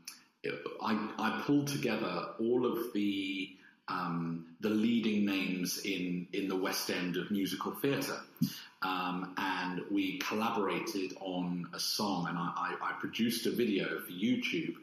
I, 0.82 1.10
I 1.18 1.42
pulled 1.44 1.66
together 1.68 2.28
all 2.40 2.66
of 2.66 2.92
the 2.94 3.50
um, 3.88 4.46
the 4.60 4.70
leading 4.70 5.24
names 5.24 5.78
in 5.84 6.26
in 6.32 6.48
the 6.48 6.56
West 6.56 6.90
End 6.90 7.16
of 7.16 7.30
musical 7.30 7.72
theatre 7.72 8.20
um, 8.82 9.34
and 9.36 9.82
we 9.90 10.18
collaborated 10.18 11.14
on 11.20 11.68
a 11.72 11.80
song, 11.80 12.26
and 12.28 12.38
I, 12.38 12.52
I, 12.56 12.90
I 12.90 12.92
produced 13.00 13.46
a 13.46 13.50
video 13.50 14.00
for 14.00 14.12
YouTube. 14.12 14.76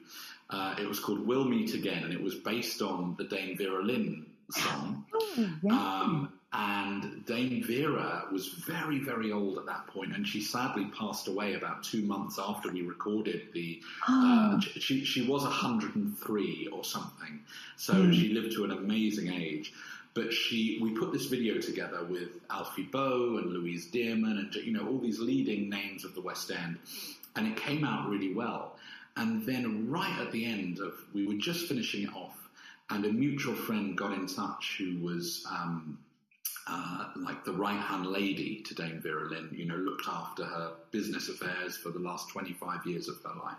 Uh, 0.49 0.75
it 0.79 0.87
was 0.87 0.99
called 0.99 1.25
"We'll 1.25 1.45
Meet 1.45 1.73
Again," 1.73 2.03
and 2.03 2.13
it 2.13 2.21
was 2.21 2.35
based 2.35 2.81
on 2.81 3.15
the 3.17 3.23
Dame 3.23 3.57
Vera 3.57 3.83
Lynn 3.83 4.25
song. 4.51 5.05
Oh, 5.37 5.69
um, 5.69 6.31
and 6.53 7.25
Dame 7.25 7.61
Vera 7.63 8.25
was 8.31 8.47
very, 8.47 8.99
very 8.99 9.31
old 9.31 9.57
at 9.57 9.65
that 9.65 9.87
point, 9.87 10.15
and 10.15 10.25
she 10.25 10.41
sadly 10.41 10.85
passed 10.97 11.27
away 11.27 11.55
about 11.55 11.83
two 11.83 12.01
months 12.03 12.39
after 12.39 12.71
we 12.71 12.81
recorded 12.81 13.49
the. 13.53 13.81
Uh, 14.07 14.59
she 14.59 15.03
she 15.03 15.27
was 15.27 15.43
103 15.43 16.69
or 16.71 16.83
something, 16.85 17.41
so 17.75 17.93
mm. 17.93 18.13
she 18.13 18.29
lived 18.29 18.53
to 18.55 18.63
an 18.63 18.71
amazing 18.71 19.33
age. 19.33 19.73
But 20.15 20.33
she, 20.33 20.79
we 20.81 20.91
put 20.91 21.11
this 21.11 21.25
video 21.25 21.59
together 21.59 22.03
with 22.03 22.29
Alfie 22.49 22.83
Boe 22.83 23.37
and 23.37 23.51
Louise 23.51 23.91
Dearman 23.91 24.39
and 24.39 24.55
you 24.55 24.71
know 24.71 24.87
all 24.87 24.97
these 24.97 25.19
leading 25.19 25.69
names 25.69 26.03
of 26.05 26.15
the 26.15 26.21
West 26.21 26.49
End, 26.49 26.79
and 27.35 27.47
it 27.47 27.57
came 27.57 27.83
out 27.83 28.09
really 28.09 28.33
well. 28.33 28.77
And 29.17 29.45
then 29.45 29.89
right 29.89 30.19
at 30.19 30.31
the 30.31 30.45
end 30.45 30.79
of, 30.79 30.93
we 31.13 31.27
were 31.27 31.35
just 31.35 31.67
finishing 31.67 32.03
it 32.03 32.13
off, 32.15 32.49
and 32.89 33.05
a 33.05 33.11
mutual 33.11 33.55
friend 33.55 33.97
got 33.97 34.13
in 34.13 34.25
touch 34.25 34.75
who 34.77 34.99
was 34.99 35.45
um, 35.49 35.99
uh, 36.67 37.09
like 37.17 37.43
the 37.45 37.53
right 37.53 37.79
hand 37.79 38.07
lady 38.07 38.61
to 38.61 38.73
Dame 38.73 38.99
Vera 39.01 39.29
Lynn, 39.29 39.49
you 39.51 39.65
know, 39.65 39.75
looked 39.75 40.07
after 40.07 40.45
her 40.45 40.71
business 40.91 41.29
affairs 41.29 41.77
for 41.77 41.89
the 41.89 41.99
last 41.99 42.29
25 42.29 42.85
years 42.85 43.07
of 43.07 43.21
her 43.23 43.39
life. 43.43 43.57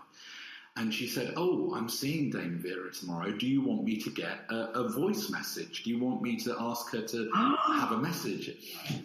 And 0.77 0.93
she 0.93 1.07
said, 1.07 1.33
"Oh, 1.35 1.73
I'm 1.75 1.89
seeing 1.89 2.29
Dame 2.29 2.59
Vera 2.59 2.91
tomorrow. 2.91 3.31
Do 3.31 3.47
you 3.47 3.61
want 3.61 3.83
me 3.83 3.97
to 3.97 4.09
get 4.09 4.39
a, 4.49 4.71
a 4.79 4.89
voice 4.89 5.29
message? 5.29 5.83
Do 5.83 5.89
you 5.89 5.99
want 5.99 6.21
me 6.21 6.37
to 6.37 6.55
ask 6.59 6.91
her 6.91 7.01
to 7.01 7.31
have 7.67 7.91
a 7.91 7.97
message?" 7.97 8.51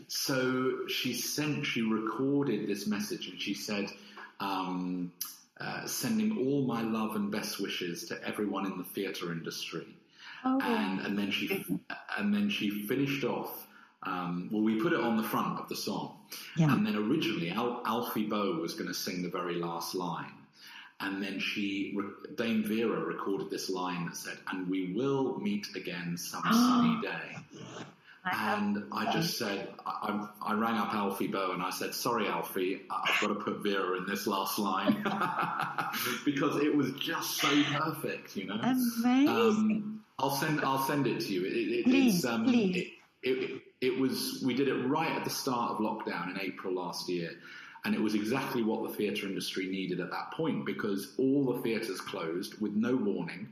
So 0.08 0.86
she 0.88 1.14
sent, 1.14 1.66
she 1.66 1.82
recorded 1.82 2.68
this 2.68 2.86
message, 2.86 3.28
and 3.28 3.40
she 3.40 3.54
said. 3.54 3.90
Um, 4.40 5.12
uh, 5.60 5.86
sending 5.86 6.36
all 6.38 6.62
my 6.62 6.82
love 6.82 7.14
and 7.14 7.30
best 7.30 7.60
wishes 7.60 8.04
to 8.08 8.20
everyone 8.26 8.66
in 8.66 8.76
the 8.78 8.82
theatre 8.82 9.30
industry. 9.30 9.86
Oh. 10.44 10.60
And, 10.60 11.00
and 11.06 11.16
then 11.16 11.30
she 11.30 11.64
and 12.18 12.34
then 12.34 12.50
she 12.50 12.82
finished 12.86 13.22
off. 13.24 13.68
Um, 14.02 14.48
well, 14.50 14.62
we 14.62 14.80
put 14.80 14.92
it 14.92 14.98
on 14.98 15.16
the 15.16 15.22
front 15.22 15.60
of 15.60 15.68
the 15.68 15.76
song, 15.76 16.16
yeah. 16.56 16.72
and 16.72 16.84
then 16.84 16.96
originally 16.96 17.50
Al- 17.50 17.82
Alfie 17.86 18.26
Boe 18.26 18.54
was 18.54 18.74
going 18.74 18.88
to 18.88 18.94
sing 18.94 19.22
the 19.22 19.28
very 19.28 19.54
last 19.54 19.94
line, 19.94 20.32
and 21.02 21.22
then 21.22 21.38
she 21.38 21.96
Dame 22.36 22.64
Vera 22.64 23.00
recorded 23.04 23.50
this 23.50 23.68
line 23.68 24.06
that 24.06 24.16
said, 24.16 24.38
"And 24.50 24.68
we 24.68 24.92
will 24.92 25.38
meet 25.38 25.66
again 25.76 26.16
some 26.16 26.42
sunny 26.50 27.00
day." 27.02 27.36
and 28.24 28.84
I 28.92 29.12
just 29.12 29.36
said, 29.36 29.68
I, 29.84 30.28
I, 30.40 30.54
rang 30.54 30.76
up 30.76 30.94
Alfie 30.94 31.26
Boe 31.26 31.52
and 31.52 31.62
I 31.62 31.70
said, 31.70 31.92
sorry, 31.92 32.28
Alfie, 32.28 32.82
I've 32.88 33.20
got 33.20 33.28
to 33.28 33.34
put 33.34 33.62
Vera 33.64 33.96
in 33.98 34.06
this 34.06 34.28
last 34.28 34.60
line 34.60 35.02
because 36.24 36.56
it 36.62 36.74
was 36.74 36.92
just 36.92 37.38
so 37.38 37.48
perfect, 37.72 38.36
you 38.36 38.46
know. 38.46 38.60
Amazing. 38.62 39.28
Um, 39.28 40.04
I'll 40.20 40.30
send, 40.30 40.60
I'll 40.60 40.86
send 40.86 41.08
it 41.08 41.20
to 41.20 41.32
you. 41.32 41.44
It, 41.44 41.80
it, 41.80 41.84
please, 41.84 42.16
it's, 42.16 42.24
um, 42.24 42.44
please. 42.44 42.76
It, 43.22 43.28
it, 43.28 43.62
it 43.80 43.98
was, 43.98 44.40
we 44.46 44.54
did 44.54 44.68
it 44.68 44.86
right 44.86 45.10
at 45.10 45.24
the 45.24 45.30
start 45.30 45.72
of 45.72 45.78
lockdown 45.78 46.30
in 46.30 46.40
April 46.40 46.74
last 46.74 47.08
year. 47.08 47.32
And 47.84 47.94
it 47.94 48.00
was 48.00 48.14
exactly 48.14 48.62
what 48.62 48.82
the 48.84 48.94
theatre 48.96 49.26
industry 49.26 49.66
needed 49.66 49.98
at 49.98 50.10
that 50.10 50.30
point 50.32 50.64
because 50.64 51.14
all 51.18 51.52
the 51.52 51.62
theatres 51.62 52.00
closed 52.00 52.60
with 52.60 52.72
no 52.72 52.94
warning 52.94 53.48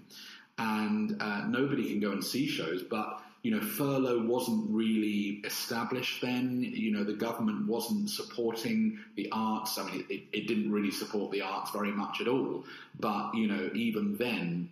and 0.58 1.16
uh, 1.20 1.46
nobody 1.48 1.88
can 1.88 2.00
go 2.00 2.12
and 2.12 2.24
see 2.24 2.46
shows, 2.46 2.82
but 2.82 3.22
you 3.42 3.50
know, 3.50 3.60
furlough 3.60 4.22
wasn't 4.26 4.70
really 4.70 5.40
established 5.44 6.20
then. 6.20 6.60
You 6.60 6.92
know, 6.92 7.04
the 7.04 7.14
government 7.14 7.66
wasn't 7.66 8.10
supporting 8.10 8.98
the 9.16 9.30
arts. 9.32 9.78
I 9.78 9.84
mean, 9.84 10.04
it, 10.10 10.22
it 10.32 10.46
didn't 10.46 10.70
really 10.70 10.90
support 10.90 11.30
the 11.30 11.40
arts 11.40 11.70
very 11.70 11.90
much 11.90 12.20
at 12.20 12.28
all. 12.28 12.64
But, 12.98 13.34
you 13.34 13.46
know, 13.46 13.70
even 13.74 14.16
then, 14.18 14.70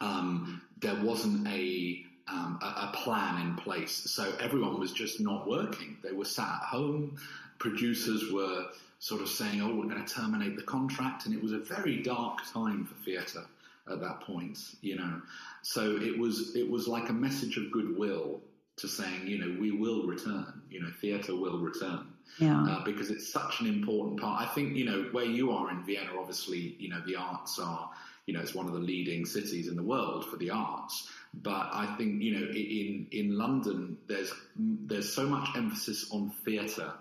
um, 0.00 0.60
there 0.80 0.96
wasn't 0.96 1.46
a, 1.46 2.04
um, 2.26 2.58
a, 2.60 2.66
a 2.66 2.90
plan 2.94 3.46
in 3.46 3.54
place. 3.54 3.92
So 3.92 4.34
everyone 4.40 4.80
was 4.80 4.90
just 4.90 5.20
not 5.20 5.46
working. 5.46 5.96
They 6.02 6.12
were 6.12 6.24
sat 6.24 6.48
at 6.48 6.68
home. 6.68 7.16
Producers 7.58 8.32
were 8.32 8.66
sort 8.98 9.20
of 9.20 9.28
saying, 9.28 9.60
oh, 9.60 9.74
we're 9.74 9.88
going 9.88 10.04
to 10.04 10.14
terminate 10.14 10.56
the 10.56 10.62
contract. 10.62 11.26
And 11.26 11.34
it 11.34 11.42
was 11.42 11.52
a 11.52 11.58
very 11.58 12.02
dark 12.02 12.38
time 12.52 12.84
for 12.84 12.94
theatre 13.04 13.44
at 13.90 14.00
that 14.00 14.20
point, 14.20 14.58
you 14.80 14.96
know. 14.96 15.20
So 15.62 15.96
it 15.96 16.18
was 16.18 16.56
it 16.56 16.70
was 16.70 16.88
like 16.88 17.08
a 17.10 17.12
message 17.12 17.56
of 17.56 17.70
goodwill 17.70 18.40
to 18.76 18.88
saying, 18.88 19.26
you 19.26 19.38
know, 19.38 19.60
we 19.60 19.70
will 19.70 20.06
return, 20.06 20.62
you 20.68 20.82
know, 20.82 20.90
theatre 21.00 21.36
will 21.36 21.58
return. 21.58 22.06
Yeah. 22.38 22.64
Uh, 22.64 22.84
because 22.84 23.10
it's 23.10 23.32
such 23.32 23.60
an 23.60 23.66
important 23.66 24.20
part. 24.20 24.42
I 24.42 24.52
think, 24.54 24.74
you 24.74 24.84
know, 24.84 25.08
where 25.12 25.24
you 25.24 25.52
are 25.52 25.70
in 25.70 25.84
Vienna, 25.84 26.10
obviously, 26.18 26.74
you 26.80 26.88
know, 26.88 27.00
the 27.06 27.14
arts 27.14 27.60
are, 27.60 27.90
you 28.26 28.34
know, 28.34 28.40
it's 28.40 28.54
one 28.54 28.66
of 28.66 28.72
the 28.72 28.80
leading 28.80 29.24
cities 29.24 29.68
in 29.68 29.76
the 29.76 29.82
world 29.82 30.26
for 30.26 30.36
the 30.36 30.50
arts. 30.50 31.08
But 31.34 31.68
I 31.72 31.94
think, 31.96 32.22
you 32.22 32.40
know, 32.40 32.46
in, 32.46 33.06
in 33.12 33.38
London, 33.38 33.98
there's, 34.08 34.32
there's 34.56 35.12
so 35.12 35.26
much 35.28 35.48
emphasis 35.54 36.10
on 36.10 36.30
theatre 36.44 36.92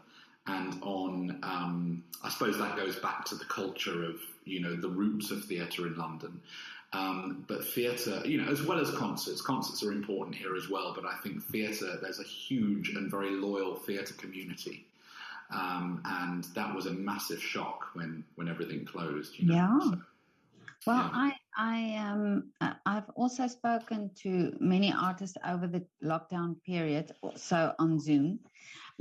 and 0.48 0.78
on, 0.82 1.40
um, 1.44 2.04
I 2.24 2.30
suppose 2.30 2.58
that 2.58 2.76
goes 2.76 2.98
back 2.98 3.26
to 3.26 3.36
the 3.36 3.46
culture 3.46 4.04
of, 4.04 4.16
you 4.46 4.60
know, 4.60 4.76
the 4.76 4.90
roots 4.90 5.32
of 5.32 5.46
theatre 5.46 5.88
in 5.88 5.96
London. 5.96 6.42
Um, 6.92 7.44
but 7.48 7.66
theatre, 7.66 8.22
you 8.26 8.40
know, 8.40 8.52
as 8.52 8.62
well 8.62 8.80
as 8.80 8.92
concerts, 8.92 9.42
concerts 9.42 9.82
are 9.84 9.92
important 9.92 10.36
here 10.36 10.56
as 10.56 10.70
well. 10.70 10.94
But 10.94 11.06
I 11.06 11.16
think 11.24 11.44
theatre, 11.46 11.98
there's 12.02 12.20
a 12.20 12.24
huge 12.24 12.90
and 12.90 13.10
very 13.10 13.32
loyal 13.32 13.76
theatre 13.76 14.14
community. 14.16 14.86
Um, 15.50 16.02
and 16.06 16.44
that 16.56 16.74
was 16.76 16.86
a 16.86 16.92
massive 16.92 17.42
shock 17.42 17.88
when, 17.94 18.24
when 18.36 18.48
everything 18.48 18.86
closed. 18.86 19.40
You 19.40 19.48
know? 19.48 19.56
Yeah. 19.56 19.80
So, 19.80 19.98
well, 20.92 20.98
yeah. 20.98 21.10
I 21.14 21.34
I 21.56 21.96
um 22.10 22.52
I've 22.86 23.10
also 23.16 23.48
spoken 23.48 24.12
to 24.24 24.56
many 24.60 24.92
artists 24.92 25.38
over 25.48 25.66
the 25.68 25.84
lockdown 26.04 26.62
period, 26.66 27.14
so 27.36 27.74
on 27.80 28.00
Zoom. 28.00 28.40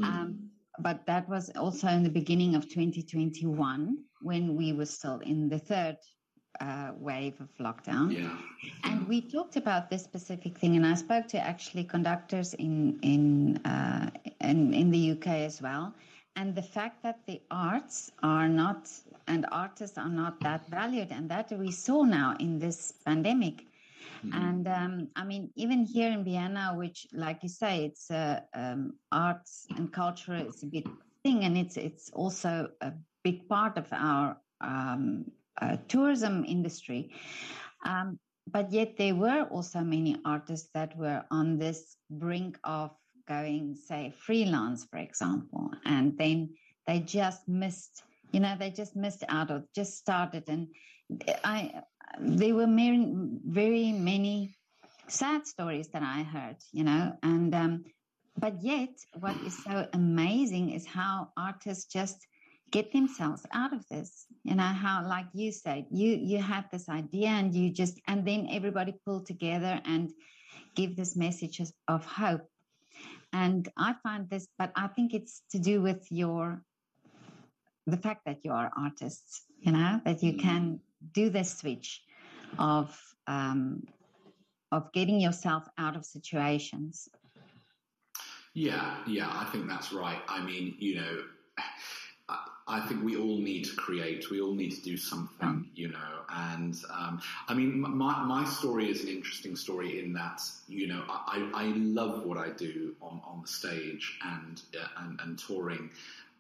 Mm. 0.01 0.05
Um, 0.05 0.51
but 0.79 1.05
that 1.07 1.29
was 1.29 1.51
also 1.51 1.89
in 1.89 2.03
the 2.03 2.11
beginning 2.11 2.55
of 2.55 2.69
2021 2.69 3.99
when 4.23 4.57
we 4.57 4.73
were 4.73 4.87
still 4.87 5.19
in 5.19 5.49
the 5.49 5.59
third 5.59 5.97
uh, 6.61 6.93
wave 6.99 7.35
of 7.41 7.49
lockdown. 7.59 8.13
Yeah. 8.13 8.37
And 8.85 9.09
we 9.09 9.21
talked 9.21 9.57
about 9.57 9.91
this 9.91 10.03
specific 10.03 10.59
thing, 10.59 10.77
and 10.77 10.87
I 10.87 10.95
spoke 10.95 11.27
to 11.29 11.39
actually 11.39 11.85
conductors 11.85 12.55
in 12.55 12.99
in 13.03 13.57
uh, 13.65 14.11
in, 14.41 14.73
in 14.73 14.91
the 14.91 15.13
UK 15.13 15.27
as 15.29 15.61
well. 15.63 15.95
And 16.37 16.55
the 16.55 16.63
fact 16.63 17.03
that 17.03 17.21
the 17.27 17.41
arts 17.51 18.11
are 18.23 18.49
not 18.49 18.91
and 19.27 19.47
artists 19.53 19.99
are 19.99 20.09
not 20.09 20.41
that 20.41 20.67
valued, 20.69 21.09
and 21.11 21.29
that 21.31 21.51
we 21.53 21.71
saw 21.71 22.03
now 22.05 22.37
in 22.39 22.59
this 22.59 22.95
pandemic. 23.05 23.67
Mm-hmm. 24.25 24.39
And 24.39 24.69
um, 24.69 25.09
I 25.17 25.25
mean, 25.25 25.51
even 25.57 25.85
here 25.85 26.11
in 26.11 26.25
Vienna, 26.25 26.75
which, 26.77 27.07
like 27.13 27.43
you 27.43 27.49
say, 27.49 27.85
it's 27.85 28.11
uh, 28.11 28.41
um, 28.55 28.95
arts 29.11 29.67
and 29.77 29.93
culture 29.93 30.35
is 30.35 30.63
a 30.63 30.67
big 30.67 30.89
thing, 31.23 31.45
and 31.45 31.57
it's 31.57 31.77
it's 31.77 32.11
also 32.11 32.69
a 32.81 32.93
big 33.25 33.49
part 33.49 33.79
of 33.79 33.87
our 33.93 34.37
um, 34.61 35.25
uh, 35.61 35.77
tourism 35.89 36.45
industry. 36.45 37.13
Um, 37.85 38.19
but 38.51 38.73
yet 38.73 38.97
there 38.97 39.15
were 39.15 39.45
also 39.51 39.81
many 39.81 40.17
artists 40.25 40.69
that 40.75 40.97
were 40.97 41.25
on 41.31 41.59
this 41.59 41.97
brink 42.11 42.59
of 42.65 42.91
going, 43.29 43.77
say, 43.77 44.13
freelance, 44.17 44.85
for 44.85 44.99
example, 44.99 45.71
and 45.85 46.19
then 46.19 46.51
they 46.87 47.01
just 47.01 47.49
missed, 47.49 48.03
you 48.33 48.41
know, 48.41 48.57
they 48.59 48.71
just 48.71 48.97
missed 48.97 49.25
out 49.29 49.51
or 49.51 49.63
just 49.75 49.97
started. 49.97 50.45
And 50.49 50.69
I, 51.45 51.83
there 52.19 52.55
were 52.55 52.67
very, 52.67 53.13
very 53.45 53.93
many 53.93 54.57
sad 55.09 55.47
stories 55.47 55.89
that 55.89 56.03
I 56.03 56.23
heard, 56.23 56.57
you 56.73 56.85
know, 56.85 57.17
and, 57.23 57.55
um, 57.55 57.85
but 58.39 58.55
yet 58.63 58.91
what 59.21 59.37
is 59.47 59.63
so 59.63 59.87
amazing 59.93 60.71
is 60.71 60.87
how 60.87 61.29
artists 61.37 61.85
just 61.85 62.27
get 62.71 62.91
themselves 62.93 63.45
out 63.53 63.75
of 63.75 63.87
this 63.91 64.27
you 64.45 64.55
know 64.55 64.73
how 64.85 65.07
like 65.07 65.27
you 65.35 65.53
said 65.53 65.85
you 65.91 66.17
you 66.17 66.39
had 66.39 66.65
this 66.73 66.89
idea 66.89 67.29
and 67.29 67.55
you 67.55 67.71
just 67.71 68.01
and 68.09 68.27
then 68.27 68.49
everybody 68.51 68.95
pulled 69.05 69.27
together 69.27 69.79
and 69.85 70.11
give 70.75 70.97
this 70.97 71.15
message 71.15 71.61
of 71.89 72.05
hope. 72.07 72.49
And 73.35 73.69
i 73.77 73.95
find 74.03 74.29
this 74.29 74.49
but 74.59 74.73
i 74.75 74.87
think 74.89 75.15
it's 75.15 75.43
to 75.51 75.59
do 75.59 75.83
with 75.83 76.07
your 76.11 76.63
the 77.87 77.97
fact 77.97 78.23
that 78.27 78.39
you 78.45 78.53
are 78.53 78.71
artists 78.77 79.43
you 79.61 79.73
know 79.73 80.01
that 80.05 80.23
you 80.23 80.35
can 80.35 80.81
do 81.13 81.31
this 81.31 81.59
switch 81.59 82.03
of 82.59 82.97
um, 83.27 83.83
of 84.71 84.93
getting 84.93 85.21
yourself 85.21 85.69
out 85.79 85.97
of 85.97 86.05
situations 86.05 87.09
yeah 88.55 88.97
yeah 89.07 89.29
i 89.33 89.45
think 89.47 89.69
that's 89.69 89.93
right 89.93 90.21
i 90.29 90.45
mean 90.45 90.75
you 90.79 90.97
know 90.97 91.23
I 92.69 92.81
think 92.81 93.05
we 93.05 93.17
all 93.17 93.39
need 93.39 93.65
to 93.65 93.77
create. 93.77 94.31
We 94.31 94.41
all 94.41 94.55
need 94.55 94.71
to 94.71 94.81
do 94.83 94.97
something, 94.97 95.69
you 95.75 95.89
know. 95.89 96.23
And 96.29 96.75
um, 96.91 97.21
I 97.49 97.55
mean, 97.55 97.81
my 97.81 98.23
my 98.25 98.45
story 98.45 98.91
is 98.91 99.03
an 99.03 99.09
interesting 99.09 99.57
story 99.57 100.01
in 100.01 100.13
that 100.15 100.41
you 100.69 100.87
know 100.87 101.03
I, 101.09 101.51
I 101.55 101.65
love 101.77 102.25
what 102.25 102.39
I 102.39 102.51
do 102.51 102.95
on, 103.03 103.21
on 103.25 103.43
the 103.43 103.49
stage 103.49 104.19
and, 104.25 104.63
uh, 104.81 104.87
and 105.03 105.21
and 105.21 105.39
touring 105.39 105.91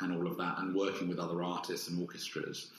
and 0.00 0.16
all 0.16 0.26
of 0.26 0.36
that 0.38 0.58
and 0.58 0.74
working 0.74 1.08
with 1.08 1.18
other 1.18 1.42
artists 1.42 1.88
and 1.88 2.00
orchestras. 2.00 2.70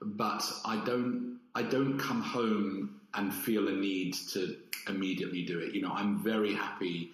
But 0.00 0.44
I 0.64 0.82
don't 0.84 1.38
I 1.54 1.62
don't 1.62 1.98
come 1.98 2.22
home 2.22 3.00
and 3.14 3.32
feel 3.32 3.68
a 3.68 3.72
need 3.72 4.14
to 4.32 4.56
immediately 4.88 5.42
do 5.42 5.58
it. 5.58 5.74
You 5.74 5.82
know, 5.82 5.92
I'm 5.92 6.22
very 6.22 6.54
happy 6.54 7.10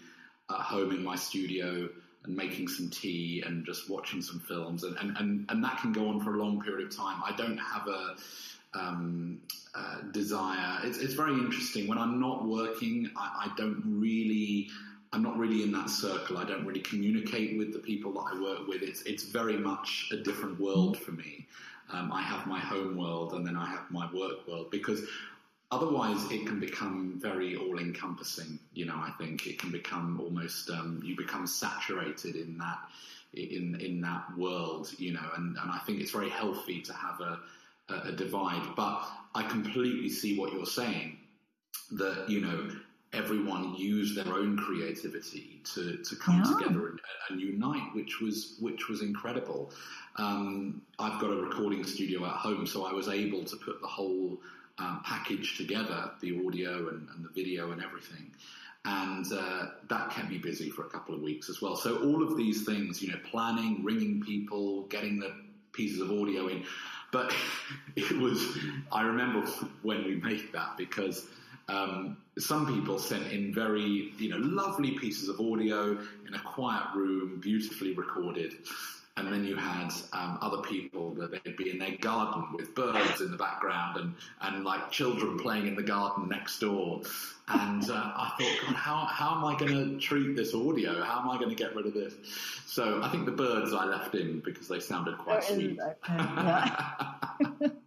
at 0.50 0.56
home 0.56 0.90
in 0.90 1.02
my 1.02 1.16
studio 1.16 1.88
and 2.24 2.36
making 2.36 2.68
some 2.68 2.90
tea 2.90 3.42
and 3.46 3.64
just 3.64 3.88
watching 3.88 4.20
some 4.22 4.40
films 4.40 4.84
and, 4.84 4.96
and, 4.98 5.16
and, 5.16 5.46
and 5.50 5.64
that 5.64 5.78
can 5.78 5.92
go 5.92 6.08
on 6.08 6.20
for 6.20 6.34
a 6.34 6.38
long 6.38 6.60
period 6.60 6.86
of 6.86 6.96
time. 6.96 7.22
I 7.24 7.34
don't 7.36 7.58
have 7.58 7.86
a 7.86 8.16
um, 8.74 9.40
uh, 9.74 10.02
desire. 10.12 10.80
It's, 10.84 10.98
it's 10.98 11.14
very 11.14 11.32
interesting. 11.32 11.86
When 11.86 11.98
I'm 11.98 12.20
not 12.20 12.46
working, 12.46 13.10
I, 13.16 13.46
I 13.46 13.54
don't 13.56 13.82
really 13.84 14.68
I'm 15.12 15.22
not 15.22 15.38
really 15.38 15.62
in 15.62 15.70
that 15.72 15.90
circle. 15.90 16.38
I 16.38 16.44
don't 16.44 16.66
really 16.66 16.80
communicate 16.80 17.56
with 17.56 17.72
the 17.72 17.78
people 17.78 18.12
that 18.14 18.24
I 18.34 18.40
work 18.40 18.66
with. 18.66 18.82
It's 18.82 19.02
it's 19.02 19.22
very 19.22 19.56
much 19.56 20.08
a 20.12 20.16
different 20.16 20.58
world 20.58 20.98
for 20.98 21.12
me. 21.12 21.46
Um, 21.92 22.12
I 22.12 22.22
have 22.22 22.46
my 22.46 22.58
home 22.58 22.96
world 22.96 23.34
and 23.34 23.46
then 23.46 23.56
I 23.56 23.66
have 23.66 23.90
my 23.90 24.10
work 24.12 24.48
world 24.48 24.70
because 24.70 25.06
Otherwise, 25.74 26.30
it 26.30 26.46
can 26.46 26.60
become 26.60 27.18
very 27.20 27.56
all-encompassing. 27.56 28.60
You 28.74 28.84
know, 28.84 28.94
I 28.94 29.10
think 29.18 29.48
it 29.48 29.58
can 29.58 29.72
become 29.72 30.20
almost 30.20 30.70
um, 30.70 31.00
you 31.02 31.16
become 31.16 31.48
saturated 31.48 32.36
in 32.36 32.58
that 32.58 32.78
in 33.32 33.80
in 33.80 34.00
that 34.02 34.24
world. 34.38 34.92
You 34.98 35.14
know, 35.14 35.28
and 35.36 35.56
and 35.56 35.70
I 35.72 35.78
think 35.78 36.00
it's 36.00 36.12
very 36.12 36.30
healthy 36.30 36.80
to 36.82 36.92
have 36.92 37.20
a 37.20 37.40
a 37.88 38.12
divide. 38.12 38.76
But 38.76 39.04
I 39.34 39.42
completely 39.42 40.10
see 40.10 40.38
what 40.38 40.52
you're 40.52 40.64
saying. 40.64 41.18
That 41.90 42.30
you 42.30 42.40
know 42.42 42.70
everyone 43.14 43.74
used 43.76 44.16
their 44.16 44.32
own 44.32 44.56
creativity 44.56 45.60
to, 45.74 45.98
to 45.98 46.16
come 46.16 46.42
yeah. 46.44 46.56
together 46.56 46.88
and, 46.88 47.00
and, 47.30 47.40
unite, 47.40 47.94
which 47.94 48.20
was 48.20 48.56
which 48.60 48.88
was 48.88 49.02
incredible. 49.02 49.70
Um, 50.16 50.82
I've 50.98 51.20
got 51.20 51.30
a 51.30 51.36
recording 51.36 51.84
studio 51.84 52.24
at 52.24 52.32
home, 52.32 52.66
so 52.66 52.84
I 52.84 52.92
was 52.92 53.08
able 53.08 53.44
to 53.44 53.56
put 53.56 53.80
the 53.80 53.86
whole 53.86 54.38
um, 54.78 55.00
package 55.04 55.56
together, 55.56 56.10
the 56.20 56.44
audio 56.46 56.88
and, 56.88 57.08
and, 57.14 57.24
the 57.24 57.30
video 57.34 57.72
and 57.72 57.82
everything. 57.82 58.32
And 58.84 59.24
uh, 59.32 59.66
that 59.88 60.10
kept 60.10 60.28
me 60.28 60.38
busy 60.38 60.68
for 60.68 60.82
a 60.82 60.88
couple 60.88 61.14
of 61.14 61.22
weeks 61.22 61.48
as 61.48 61.62
well. 61.62 61.74
So 61.74 62.02
all 62.02 62.22
of 62.22 62.36
these 62.36 62.64
things, 62.66 63.00
you 63.00 63.10
know, 63.10 63.18
planning, 63.30 63.82
ringing 63.82 64.20
people, 64.20 64.82
getting 64.84 65.18
the 65.18 65.32
pieces 65.72 66.00
of 66.00 66.10
audio 66.10 66.48
in. 66.48 66.64
But 67.12 67.32
it 67.96 68.18
was, 68.18 68.58
I 68.92 69.02
remember 69.02 69.46
when 69.82 70.04
we 70.04 70.16
made 70.16 70.52
that 70.52 70.76
because 70.76 71.26
um, 71.68 72.16
some 72.38 72.66
people 72.66 72.98
sent 72.98 73.32
in 73.32 73.54
very, 73.54 74.12
you 74.18 74.28
know, 74.28 74.38
lovely 74.38 74.92
pieces 74.92 75.28
of 75.28 75.40
audio 75.40 75.92
in 76.26 76.34
a 76.34 76.40
quiet 76.40 76.84
room, 76.94 77.38
beautifully 77.40 77.94
recorded. 77.94 78.54
And 79.16 79.32
then 79.32 79.44
you 79.44 79.54
had 79.54 79.92
um, 80.12 80.38
other 80.42 80.60
people 80.62 81.14
that 81.14 81.30
they'd 81.30 81.56
be 81.56 81.70
in 81.70 81.78
their 81.78 81.96
garden 81.98 82.46
with 82.52 82.74
birds 82.74 83.20
in 83.20 83.30
the 83.30 83.36
background 83.36 83.96
and, 83.96 84.14
and 84.40 84.64
like 84.64 84.90
children 84.90 85.38
playing 85.38 85.68
in 85.68 85.76
the 85.76 85.84
garden 85.84 86.28
next 86.28 86.58
door. 86.58 87.00
And 87.46 87.88
uh, 87.88 87.94
I 87.94 88.32
thought, 88.36 88.66
God, 88.66 88.74
how, 88.74 89.06
how 89.08 89.36
am 89.36 89.44
I 89.44 89.56
going 89.56 89.72
to 89.72 90.00
treat 90.00 90.34
this 90.34 90.52
audio? 90.52 91.00
How 91.04 91.20
am 91.20 91.30
I 91.30 91.36
going 91.36 91.50
to 91.50 91.54
get 91.54 91.76
rid 91.76 91.86
of 91.86 91.94
this? 91.94 92.12
So 92.66 93.02
I 93.04 93.08
think 93.08 93.24
the 93.26 93.32
birds 93.32 93.72
I 93.72 93.84
left 93.84 94.16
in 94.16 94.40
because 94.40 94.66
they 94.66 94.80
sounded 94.80 95.16
quite 95.18 95.44
sweet. 95.44 95.78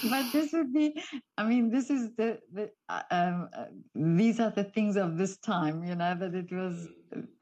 but 0.10 0.32
this 0.32 0.52
would 0.52 0.72
be 0.72 1.00
i 1.36 1.44
mean 1.44 1.70
this 1.70 1.90
is 1.90 2.10
the, 2.16 2.38
the 2.52 2.70
uh, 2.88 3.02
um, 3.10 3.48
uh, 3.56 3.64
these 3.94 4.40
are 4.40 4.50
the 4.50 4.64
things 4.64 4.96
of 4.96 5.16
this 5.16 5.36
time 5.38 5.84
you 5.84 5.94
know 5.94 6.14
that 6.18 6.34
it 6.34 6.50
was 6.52 6.88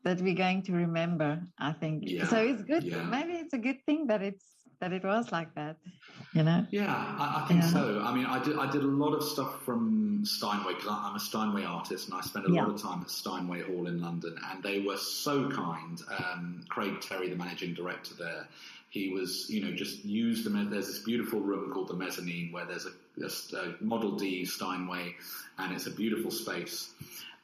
that 0.04 0.20
we're 0.20 0.34
going 0.34 0.62
to 0.62 0.72
remember 0.72 1.40
i 1.58 1.72
think. 1.72 2.04
Yeah, 2.06 2.26
so 2.26 2.36
it's 2.38 2.62
good. 2.62 2.84
yeah. 2.84 3.02
maybe 3.02 3.32
it's 3.32 3.54
a 3.54 3.58
good 3.58 3.84
thing 3.86 4.06
that 4.06 4.22
it's 4.22 4.44
that 4.80 4.92
it 4.92 5.04
was 5.04 5.32
like 5.32 5.52
that 5.54 5.76
you 6.32 6.42
know? 6.42 6.64
Yeah 6.70 6.94
i, 6.94 7.42
I 7.42 7.48
think 7.48 7.62
yeah. 7.62 7.70
so. 7.70 8.02
I 8.04 8.14
mean 8.14 8.26
i 8.26 8.42
did 8.42 8.56
i 8.58 8.70
did 8.70 8.82
a 8.82 8.86
lot 8.86 9.12
of 9.12 9.22
stuff 9.22 9.62
from 9.62 10.20
steinway 10.24 10.74
because 10.74 10.88
i'm 10.90 11.16
a 11.16 11.20
steinway 11.20 11.64
artist 11.64 12.08
and 12.08 12.14
i 12.14 12.20
spent 12.20 12.46
a 12.46 12.48
lot 12.48 12.68
of 12.70 12.80
time 12.80 13.02
at 13.02 13.10
steinway 13.10 13.62
hall 13.62 13.86
in 13.88 14.00
london 14.00 14.36
and 14.50 14.62
they 14.62 14.80
were 14.80 14.96
so 14.96 15.50
kind. 15.50 16.00
Um, 16.16 16.64
craig 16.68 17.00
terry 17.00 17.28
the 17.28 17.36
managing 17.36 17.74
director 17.74 18.14
there 18.18 18.48
he 18.90 19.10
was, 19.10 19.48
you 19.50 19.62
know, 19.62 19.72
just 19.72 20.04
used 20.04 20.44
them. 20.44 20.70
There's 20.70 20.86
this 20.86 21.00
beautiful 21.00 21.40
room 21.40 21.70
called 21.70 21.88
the 21.88 21.94
mezzanine 21.94 22.50
where 22.52 22.64
there's 22.64 22.86
a, 22.86 22.92
a, 23.22 23.60
a 23.60 23.74
Model 23.80 24.16
D 24.16 24.44
Steinway, 24.44 25.14
and 25.58 25.74
it's 25.74 25.86
a 25.86 25.90
beautiful 25.90 26.30
space. 26.30 26.90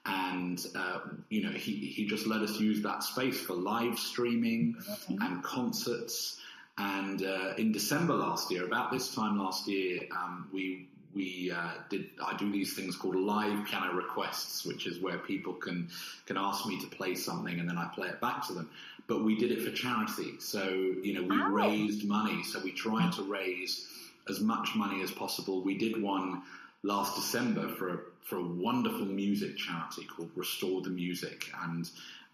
And 0.07 0.65
uh, 0.75 1.01
you 1.29 1.43
know, 1.43 1.53
he 1.53 1.73
he 1.73 2.07
just 2.07 2.27
let 2.27 2.41
us 2.43 2.59
use 2.61 2.83
that 2.83 3.03
space 3.03 3.41
for 3.41 3.55
live 3.55 3.99
streaming 3.99 4.75
mm-hmm. 4.75 5.23
and 5.23 5.43
concerts. 5.43 6.41
And 6.77 7.23
uh, 7.23 7.55
in 7.57 7.73
December 7.73 8.15
last 8.15 8.51
year, 8.51 8.65
about 8.65 8.91
this 8.91 9.15
time 9.15 9.39
last 9.39 9.69
year, 9.69 10.01
um, 10.11 10.49
we 10.53 10.89
we 11.14 11.52
uh, 11.54 11.73
did 11.88 12.11
I 12.25 12.37
do 12.37 12.50
these 12.50 12.75
things 12.75 12.97
called 12.97 13.16
live 13.16 13.66
piano 13.66 13.92
requests, 13.94 14.64
which 14.64 14.87
is 14.87 15.00
where 15.00 15.18
people 15.18 15.52
can 15.54 15.88
can 16.26 16.37
ask 16.37 16.66
me 16.66 16.80
to 16.80 16.87
play 16.88 17.14
something 17.14 17.59
and 17.61 17.68
then 17.68 17.78
I 17.78 17.87
play 17.94 18.09
it 18.09 18.21
back 18.21 18.47
to 18.49 18.52
them 18.52 18.71
but 19.06 19.23
we 19.23 19.37
did 19.37 19.50
it 19.52 19.62
for 19.62 19.71
charity. 19.71 20.35
So, 20.38 20.68
you 20.68 21.14
know, 21.14 21.23
we 21.23 21.40
oh. 21.40 21.50
raised 21.50 22.04
money. 22.04 22.42
So 22.42 22.61
we 22.61 22.73
tried 22.73 23.12
to 23.14 23.23
raise 23.23 23.88
as 24.28 24.40
much 24.40 24.75
money 24.75 25.02
as 25.02 25.11
possible. 25.11 25.62
We 25.62 25.76
did 25.76 26.02
one 26.02 26.42
last 26.83 27.14
December 27.14 27.68
for 27.68 27.94
a, 27.94 27.99
for 28.23 28.37
a 28.37 28.44
wonderful 28.44 29.04
music 29.04 29.56
charity 29.56 30.04
called 30.04 30.30
Restore 30.35 30.80
the 30.83 30.90
Music. 30.90 31.50
And 31.62 31.90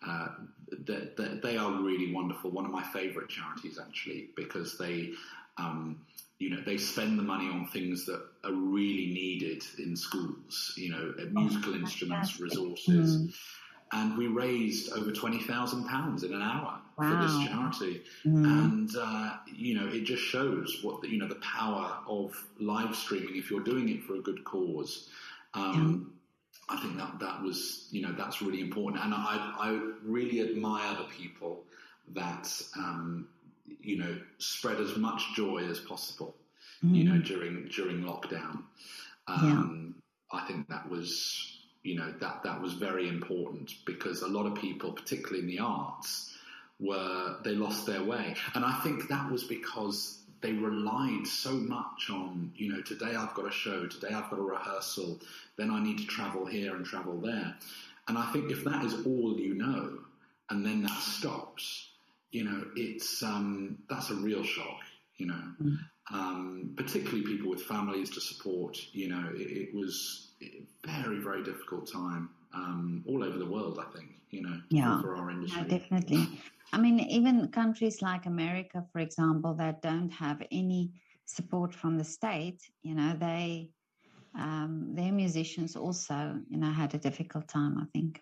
uh, 0.07 0.29
they, 0.87 1.09
they, 1.17 1.41
they, 1.43 1.57
are 1.57 1.73
really 1.73 2.13
wonderful. 2.13 2.51
One 2.51 2.65
of 2.65 2.71
my 2.71 2.85
favorite 2.85 3.29
charities, 3.29 3.79
actually, 3.79 4.29
because 4.37 4.79
they, 4.79 5.11
um, 5.59 6.01
you 6.41 6.51
know, 6.51 6.61
they 6.67 6.77
spend 6.77 7.17
the 7.19 7.23
money 7.23 7.47
on 7.47 7.69
things 7.69 8.05
that 8.07 8.21
are 8.43 8.53
really 8.53 9.13
needed 9.13 9.63
in 9.79 9.95
schools, 9.95 10.75
you 10.77 10.91
know, 10.91 11.15
musical 11.31 11.75
oh, 11.75 11.79
instruments, 11.79 12.41
resources. 12.41 13.19
Mm 13.19 13.35
and 13.93 14.17
we 14.17 14.27
raised 14.27 14.93
over 14.93 15.11
twenty 15.11 15.41
thousand 15.41 15.87
pounds 15.87 16.23
in 16.23 16.33
an 16.33 16.43
hour 16.43 16.81
wow. 16.97 17.11
for 17.11 17.27
this 17.27 17.49
charity. 17.49 18.03
Mm. 18.25 18.45
And 18.45 18.91
uh, 18.99 19.37
you 19.53 19.75
know, 19.75 19.89
it 19.89 20.05
just 20.05 20.23
shows 20.23 20.79
what 20.83 21.01
the, 21.01 21.09
you 21.09 21.19
know 21.19 21.29
the 21.29 21.37
power 21.37 21.99
of 22.07 22.33
live 22.59 22.95
streaming 22.95 23.37
if 23.37 23.51
you're 23.51 23.65
doing 23.65 23.89
it 23.89 24.03
for 24.05 24.15
a 24.15 24.21
good 24.21 24.45
cause. 24.45 25.09
Um, 25.55 26.13
yeah. 26.71 26.77
I 26.77 26.81
think 26.81 26.97
that 26.99 27.19
that 27.19 27.43
was 27.43 27.89
you 27.91 28.03
know 28.03 28.13
that's 28.13 28.41
really 28.41 28.61
important, 28.61 29.03
and 29.05 29.13
I 29.13 29.55
I 29.59 29.81
really 30.05 30.41
admire 30.41 30.97
the 30.97 31.05
people 31.05 31.65
that 32.15 32.51
um, 32.77 33.29
you 33.81 33.99
know 33.99 34.19
spread 34.39 34.81
as 34.81 34.97
much 34.97 35.35
joy 35.35 35.59
as 35.69 35.81
possible. 35.81 36.35
Mm. 36.85 36.95
You 36.95 37.05
know 37.05 37.21
mm. 37.21 37.27
during 37.27 37.69
during 37.69 38.03
lockdown. 38.03 38.63
Um, 39.27 39.95
yeah. 40.33 40.41
I 40.41 40.47
think 40.47 40.69
that 40.69 40.89
was 40.89 41.59
you 41.83 41.97
know 41.97 42.13
that 42.21 42.43
that 42.43 42.61
was 42.61 42.75
very 42.75 43.09
important 43.09 43.73
because 43.85 44.23
a 44.23 44.29
lot 44.29 44.47
of 44.47 44.55
people, 44.55 44.93
particularly 44.93 45.41
in 45.41 45.47
the 45.47 45.59
arts, 45.61 46.37
were 46.79 47.37
they 47.45 47.55
lost 47.55 47.87
their 47.87 48.03
way, 48.03 48.35
and 48.55 48.65
I 48.65 48.81
think 48.81 49.09
that 49.09 49.31
was 49.31 49.45
because 49.45 50.19
they 50.41 50.53
relied 50.53 51.27
so 51.27 51.53
much 51.53 52.09
on 52.11 52.53
you 52.57 52.73
know 52.73 52.81
today 52.83 53.15
I've 53.15 53.35
got 53.35 53.47
a 53.47 53.53
show, 53.53 53.87
today 53.87 54.09
I've 54.09 54.31
got 54.31 54.39
a 54.39 54.43
rehearsal, 54.43 55.21
then 55.57 55.71
I 55.71 55.83
need 55.83 55.99
to 55.99 56.07
travel 56.07 56.47
here 56.47 56.77
and 56.77 56.85
travel 56.85 57.21
there, 57.21 57.57
and 58.09 58.19
I 58.19 58.31
think 58.33 58.51
if 58.51 58.65
that 58.65 58.85
is 58.85 58.95
all 59.07 59.39
you 59.39 59.55
know, 59.55 59.99
and 60.49 60.65
then 60.65 60.83
that 60.83 61.01
stops, 61.01 61.90
you 62.31 62.45
know, 62.45 62.65
it's 62.77 63.23
um, 63.23 63.79
that's 63.89 64.11
a 64.11 64.15
real 64.15 64.45
shock, 64.45 64.81
you 65.17 65.27
know. 65.27 65.43
Mm. 65.63 65.77
Um, 66.13 66.75
particularly 66.77 67.23
people 67.23 67.51
with 67.51 67.63
families 67.63 68.11
to 68.11 68.21
support, 68.21 68.77
you 68.93 69.09
know, 69.09 69.31
it, 69.33 69.69
it 69.69 69.75
was 69.75 70.33
very, 70.85 71.21
very 71.21 71.45
difficult 71.45 71.91
time 71.91 72.31
um, 72.53 73.05
all 73.07 73.23
over 73.23 73.39
the 73.39 73.47
world, 73.47 73.79
I 73.81 73.97
think, 73.97 74.11
you 74.31 74.43
know, 74.43 74.61
yeah. 74.71 75.01
for 75.01 75.15
our 75.17 75.31
industry. 75.31 75.63
Yeah, 75.63 75.79
definitely. 75.79 76.29
I 76.73 76.79
mean, 76.79 77.01
even 77.01 77.49
countries 77.49 78.03
like 78.03 78.27
America, 78.27 78.85
for 78.93 78.99
example, 78.99 79.55
that 79.55 79.83
don't 79.83 80.11
have 80.11 80.43
any 80.51 80.91
support 81.27 81.75
from 81.75 81.97
the 81.97 82.05
state, 82.05 82.61
you 82.83 82.95
know, 82.95 83.15
they, 83.19 83.71
um, 84.37 84.95
their 84.95 85.13
musicians 85.13 85.77
also, 85.77 86.41
you 86.49 86.59
know, 86.59 86.71
had 86.71 86.95
a 86.95 86.99
difficult 86.99 87.47
time, 87.49 87.79
I 87.79 87.85
think. 87.93 88.21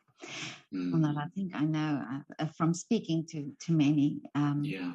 Mm. 0.74 1.00
Well, 1.00 1.18
I 1.18 1.26
think 1.34 1.54
I 1.54 1.64
know 1.64 2.02
uh, 2.38 2.46
from 2.46 2.74
speaking 2.74 3.26
to, 3.30 3.52
to 3.66 3.72
many. 3.72 4.20
Um, 4.34 4.62
yeah. 4.64 4.92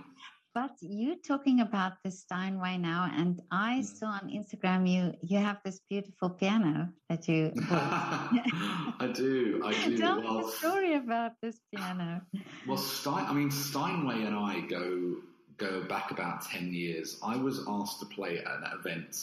But 0.54 0.76
you 0.82 1.16
talking 1.28 1.62
about 1.62 1.94
the 2.04 2.12
Steinway 2.12 2.78
now, 2.78 3.12
and 3.12 3.42
I 3.50 3.80
mm. 3.82 3.86
saw 3.86 4.06
on 4.22 4.30
Instagram 4.30 4.88
you 4.88 5.16
you 5.24 5.40
have 5.40 5.58
this 5.66 5.80
beautiful 5.90 6.30
piano 6.30 6.90
that 7.10 7.28
you. 7.28 7.52
I 7.72 9.12
do, 9.16 9.64
I 9.66 9.74
do. 9.86 9.98
Tell 9.98 10.22
well, 10.22 10.38
me 10.38 10.44
the 10.44 10.52
story 10.52 10.94
about 10.94 11.32
this 11.42 11.58
piano. 11.74 12.22
Well, 12.68 12.78
Stein, 12.78 13.26
I 13.26 13.34
mean 13.34 13.50
Steinway 13.50 14.26
and 14.26 14.36
I 14.36 14.60
go 14.60 15.16
go 15.58 15.86
back 15.86 16.12
about 16.12 16.46
ten 16.46 16.72
years. 16.72 17.18
I 17.24 17.36
was 17.36 17.66
asked 17.68 18.00
to 18.02 18.06
play 18.06 18.38
at 18.38 18.46
an 18.46 18.80
event 18.80 19.18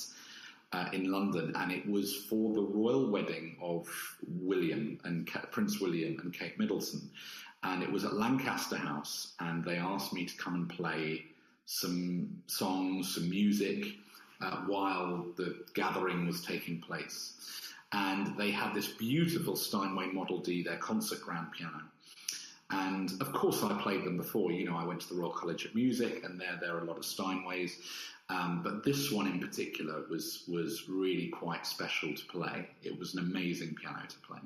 uh, 0.72 0.86
in 0.92 1.10
London, 1.10 1.52
and 1.56 1.72
it 1.72 1.88
was 1.88 2.14
for 2.14 2.54
the 2.54 2.62
royal 2.62 3.10
wedding 3.10 3.56
of 3.60 3.88
William 4.26 4.98
and 5.04 5.28
Prince 5.50 5.80
William 5.80 6.18
and 6.20 6.32
Kate 6.32 6.58
Middleton 6.58 7.10
and 7.62 7.82
it 7.82 7.90
was 7.90 8.04
at 8.04 8.14
Lancaster 8.14 8.76
House, 8.76 9.34
and 9.40 9.64
they 9.64 9.76
asked 9.76 10.12
me 10.12 10.24
to 10.24 10.36
come 10.36 10.54
and 10.54 10.68
play 10.68 11.26
some 11.66 12.28
songs, 12.46 13.14
some 13.14 13.28
music, 13.28 13.96
uh, 14.40 14.62
while 14.66 15.26
the 15.36 15.64
gathering 15.74 16.26
was 16.26 16.42
taking 16.42 16.80
place. 16.80 17.34
And 17.92 18.36
they 18.38 18.50
had 18.50 18.72
this 18.72 18.88
beautiful 18.88 19.56
Steinway 19.56 20.06
Model 20.06 20.38
D, 20.38 20.62
their 20.62 20.78
concert 20.78 21.20
grand 21.20 21.52
piano. 21.52 21.82
And 22.70 23.10
of 23.20 23.32
course, 23.32 23.62
I 23.62 23.76
played 23.82 24.04
them 24.04 24.16
before. 24.16 24.52
You 24.52 24.70
know, 24.70 24.76
I 24.76 24.84
went 24.84 25.00
to 25.02 25.08
the 25.12 25.20
Royal 25.20 25.32
College 25.32 25.64
of 25.66 25.74
Music, 25.74 26.24
and 26.24 26.40
there 26.40 26.56
there 26.60 26.76
are 26.76 26.80
a 26.80 26.84
lot 26.84 26.96
of 26.96 27.02
Steinways. 27.02 27.72
Um, 28.30 28.62
but 28.62 28.84
this 28.84 29.10
one 29.10 29.26
in 29.26 29.40
particular 29.40 30.04
was 30.08 30.44
was 30.48 30.88
really 30.88 31.28
quite 31.28 31.66
special 31.66 32.14
to 32.14 32.24
play. 32.26 32.68
It 32.82 32.98
was 32.98 33.14
an 33.14 33.20
amazing 33.20 33.74
piano 33.74 34.02
to 34.08 34.18
play 34.20 34.40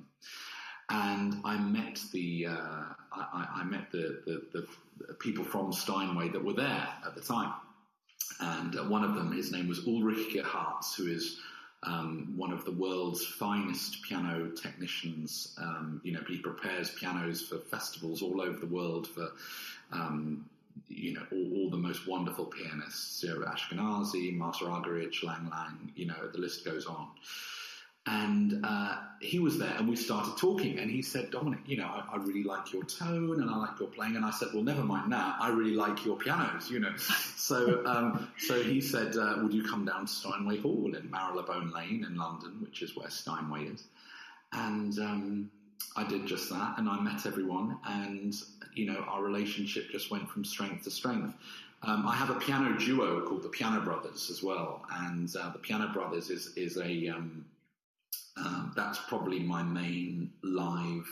and 0.90 1.40
I 1.44 1.56
met 1.58 2.00
the 2.12 2.46
uh, 2.46 2.84
I, 3.12 3.48
I, 3.56 3.64
met 3.64 3.90
the, 3.90 4.20
the, 4.26 4.66
the, 5.08 5.14
people 5.14 5.44
from 5.44 5.72
Steinway 5.72 6.28
that 6.30 6.44
were 6.44 6.52
there 6.52 6.88
at 7.06 7.14
the 7.14 7.20
time, 7.20 7.54
and 8.40 8.76
uh, 8.78 8.84
one 8.84 9.04
of 9.04 9.14
them, 9.14 9.32
his 9.32 9.50
name 9.50 9.68
was 9.68 9.86
Ulrich 9.86 10.34
Gerhartz, 10.34 10.94
who 10.94 11.06
is 11.06 11.38
um, 11.84 12.34
one 12.36 12.52
of 12.52 12.64
the 12.64 12.72
world's 12.72 13.24
finest 13.24 14.02
piano 14.02 14.50
technicians. 14.50 15.54
Um, 15.58 16.00
you 16.04 16.12
know, 16.12 16.22
he 16.28 16.38
prepares 16.38 16.90
pianos 16.90 17.42
for 17.42 17.58
festivals 17.58 18.22
all 18.22 18.40
over 18.40 18.58
the 18.58 18.66
world 18.66 19.06
for 19.06 19.30
um, 19.92 20.44
you 20.88 21.14
know, 21.14 21.26
all, 21.32 21.56
all, 21.56 21.70
the 21.70 21.76
most 21.76 22.06
wonderful 22.06 22.46
pianists, 22.46 23.22
know, 23.24 23.40
Ashkenazy, 23.40 24.36
Martha 24.36 24.64
Argerich, 24.64 25.22
Lang 25.22 25.48
Lang, 25.50 25.92
you 25.94 26.06
know, 26.06 26.28
the 26.32 26.38
list 26.38 26.64
goes 26.64 26.86
on. 26.86 27.08
And 28.06 28.60
uh, 28.62 28.96
he 29.20 29.38
was 29.38 29.58
there, 29.58 29.74
and 29.78 29.88
we 29.88 29.96
started 29.96 30.36
talking. 30.36 30.78
And 30.78 30.90
he 30.90 31.00
said, 31.00 31.30
Dominic, 31.30 31.60
you 31.64 31.78
know, 31.78 31.86
I, 31.86 32.04
I, 32.12 32.16
really 32.18 32.44
like 32.44 32.70
your 32.70 32.84
tone, 32.84 33.40
and 33.40 33.50
I 33.50 33.56
like 33.56 33.80
your 33.80 33.88
playing. 33.88 34.16
And 34.16 34.26
I 34.26 34.30
said, 34.30 34.48
well, 34.52 34.62
never 34.62 34.82
mind 34.82 35.10
that. 35.12 35.36
I 35.40 35.48
really 35.48 35.74
like 35.74 36.04
your 36.04 36.18
pianos, 36.18 36.70
you 36.70 36.80
know. 36.80 36.94
so, 36.96 37.82
um, 37.86 38.28
so 38.36 38.62
he 38.62 38.82
said, 38.82 39.16
uh, 39.16 39.36
would 39.42 39.54
you 39.54 39.64
come 39.64 39.86
down 39.86 40.04
to 40.04 40.12
Steinway 40.12 40.58
Hall 40.58 40.94
in 40.94 41.10
Marylebone 41.10 41.72
Lane 41.72 42.04
in 42.06 42.16
London, 42.16 42.58
which 42.60 42.82
is 42.82 42.94
where 42.94 43.08
Steinway 43.08 43.68
is? 43.68 43.84
And 44.52 44.98
um, 44.98 45.50
I 45.96 46.04
did 46.04 46.26
just 46.26 46.50
that, 46.50 46.74
and 46.78 46.88
I 46.88 47.00
met 47.00 47.24
everyone, 47.24 47.78
and 47.86 48.34
you 48.74 48.86
know, 48.86 49.04
our 49.08 49.22
relationship 49.22 49.90
just 49.90 50.10
went 50.10 50.28
from 50.28 50.44
strength 50.44 50.84
to 50.84 50.90
strength. 50.90 51.34
Um, 51.82 52.06
I 52.06 52.14
have 52.14 52.30
a 52.30 52.34
piano 52.34 52.78
duo 52.78 53.20
called 53.26 53.42
the 53.42 53.48
Piano 53.48 53.80
Brothers 53.80 54.30
as 54.30 54.42
well, 54.42 54.84
and 54.90 55.34
uh, 55.36 55.50
the 55.50 55.58
Piano 55.58 55.92
Brothers 55.92 56.30
is 56.30 56.56
is 56.56 56.78
a 56.78 57.08
um, 57.08 57.44
um, 58.36 58.72
that's 58.74 58.98
probably 59.08 59.40
my 59.40 59.62
main 59.62 60.32
live 60.42 61.06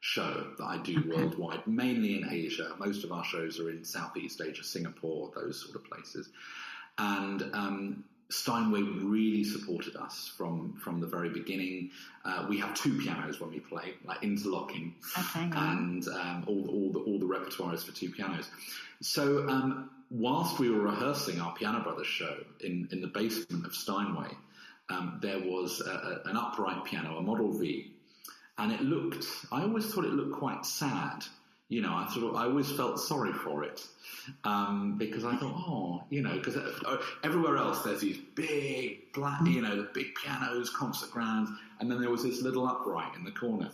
show 0.00 0.46
that 0.58 0.64
I 0.64 0.78
do 0.78 1.02
worldwide, 1.14 1.66
mainly 1.66 2.16
in 2.16 2.28
Asia. 2.30 2.74
Most 2.78 3.04
of 3.04 3.12
our 3.12 3.24
shows 3.24 3.58
are 3.60 3.70
in 3.70 3.84
Southeast 3.84 4.40
Asia, 4.40 4.64
Singapore, 4.64 5.30
those 5.34 5.62
sort 5.62 5.76
of 5.76 5.84
places, 5.84 6.28
and 6.98 7.42
um, 7.54 8.04
Steinway 8.30 8.82
really 8.82 9.44
supported 9.44 9.96
us 9.96 10.32
from 10.36 10.74
from 10.82 11.00
the 11.00 11.06
very 11.06 11.28
beginning. 11.28 11.90
Uh, 12.24 12.46
we 12.48 12.58
have 12.58 12.74
two 12.74 12.98
pianos 12.98 13.40
when 13.40 13.50
we 13.50 13.60
play, 13.60 13.94
like 14.04 14.22
interlocking, 14.22 14.94
okay, 15.18 15.50
and 15.52 16.06
um, 16.08 16.44
all, 16.46 16.68
all, 16.68 16.92
the 16.92 16.98
all 17.00 17.18
the 17.18 17.26
repertoire 17.26 17.74
is 17.74 17.82
for 17.82 17.92
two 17.92 18.10
pianos. 18.10 18.48
So 19.00 19.48
um, 19.48 19.90
whilst 20.10 20.58
we 20.58 20.70
were 20.70 20.80
rehearsing 20.80 21.40
our 21.40 21.52
Piano 21.54 21.82
Brothers 21.82 22.06
show 22.06 22.36
in 22.60 22.88
in 22.92 23.00
the 23.00 23.08
basement 23.08 23.66
of 23.66 23.74
Steinway, 23.74 24.30
um, 24.88 25.18
there 25.20 25.40
was 25.40 25.80
a, 25.80 25.90
a, 25.90 26.30
an 26.30 26.36
upright 26.36 26.84
piano, 26.84 27.16
a 27.18 27.22
Model 27.22 27.52
V, 27.52 27.92
and 28.58 28.72
it 28.72 28.80
looked. 28.82 29.26
I 29.50 29.62
always 29.62 29.92
thought 29.92 30.04
it 30.04 30.12
looked 30.12 30.38
quite 30.38 30.64
sad. 30.64 31.24
You 31.70 31.82
know, 31.82 31.94
I 31.94 32.10
sort 32.12 32.26
of 32.26 32.34
I 32.34 32.46
always 32.46 32.70
felt 32.72 32.98
sorry 32.98 33.32
for 33.32 33.62
it 33.62 33.86
um, 34.42 34.98
because 34.98 35.24
I 35.24 35.36
thought, 35.36 35.54
oh, 35.54 36.02
you 36.10 36.20
know, 36.20 36.34
because 36.34 36.56
uh, 36.56 36.96
everywhere 37.22 37.56
else 37.58 37.84
there's 37.84 38.00
these 38.00 38.18
big 38.34 39.12
black, 39.12 39.46
you 39.46 39.62
know, 39.62 39.76
the 39.76 39.88
big 39.94 40.16
pianos, 40.16 40.68
concert 40.68 41.12
grands, 41.12 41.48
and 41.78 41.88
then 41.88 42.00
there 42.00 42.10
was 42.10 42.24
this 42.24 42.42
little 42.42 42.66
upright 42.66 43.14
in 43.14 43.22
the 43.22 43.30
corner. 43.30 43.70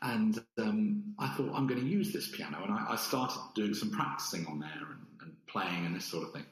And 0.00 0.42
um, 0.56 1.14
I 1.18 1.28
thought 1.28 1.52
I'm 1.54 1.66
going 1.66 1.80
to 1.80 1.86
use 1.86 2.14
this 2.14 2.34
piano, 2.34 2.60
and 2.64 2.72
I, 2.72 2.92
I 2.92 2.96
started 2.96 3.38
doing 3.54 3.74
some 3.74 3.90
practicing 3.90 4.46
on 4.46 4.60
there 4.60 4.70
and, 4.70 5.06
and, 5.20 5.46
playing 5.48 5.84
and 5.84 5.94
this 5.94 6.06
sort 6.06 6.26
of 6.26 6.32
thing. 6.32 6.46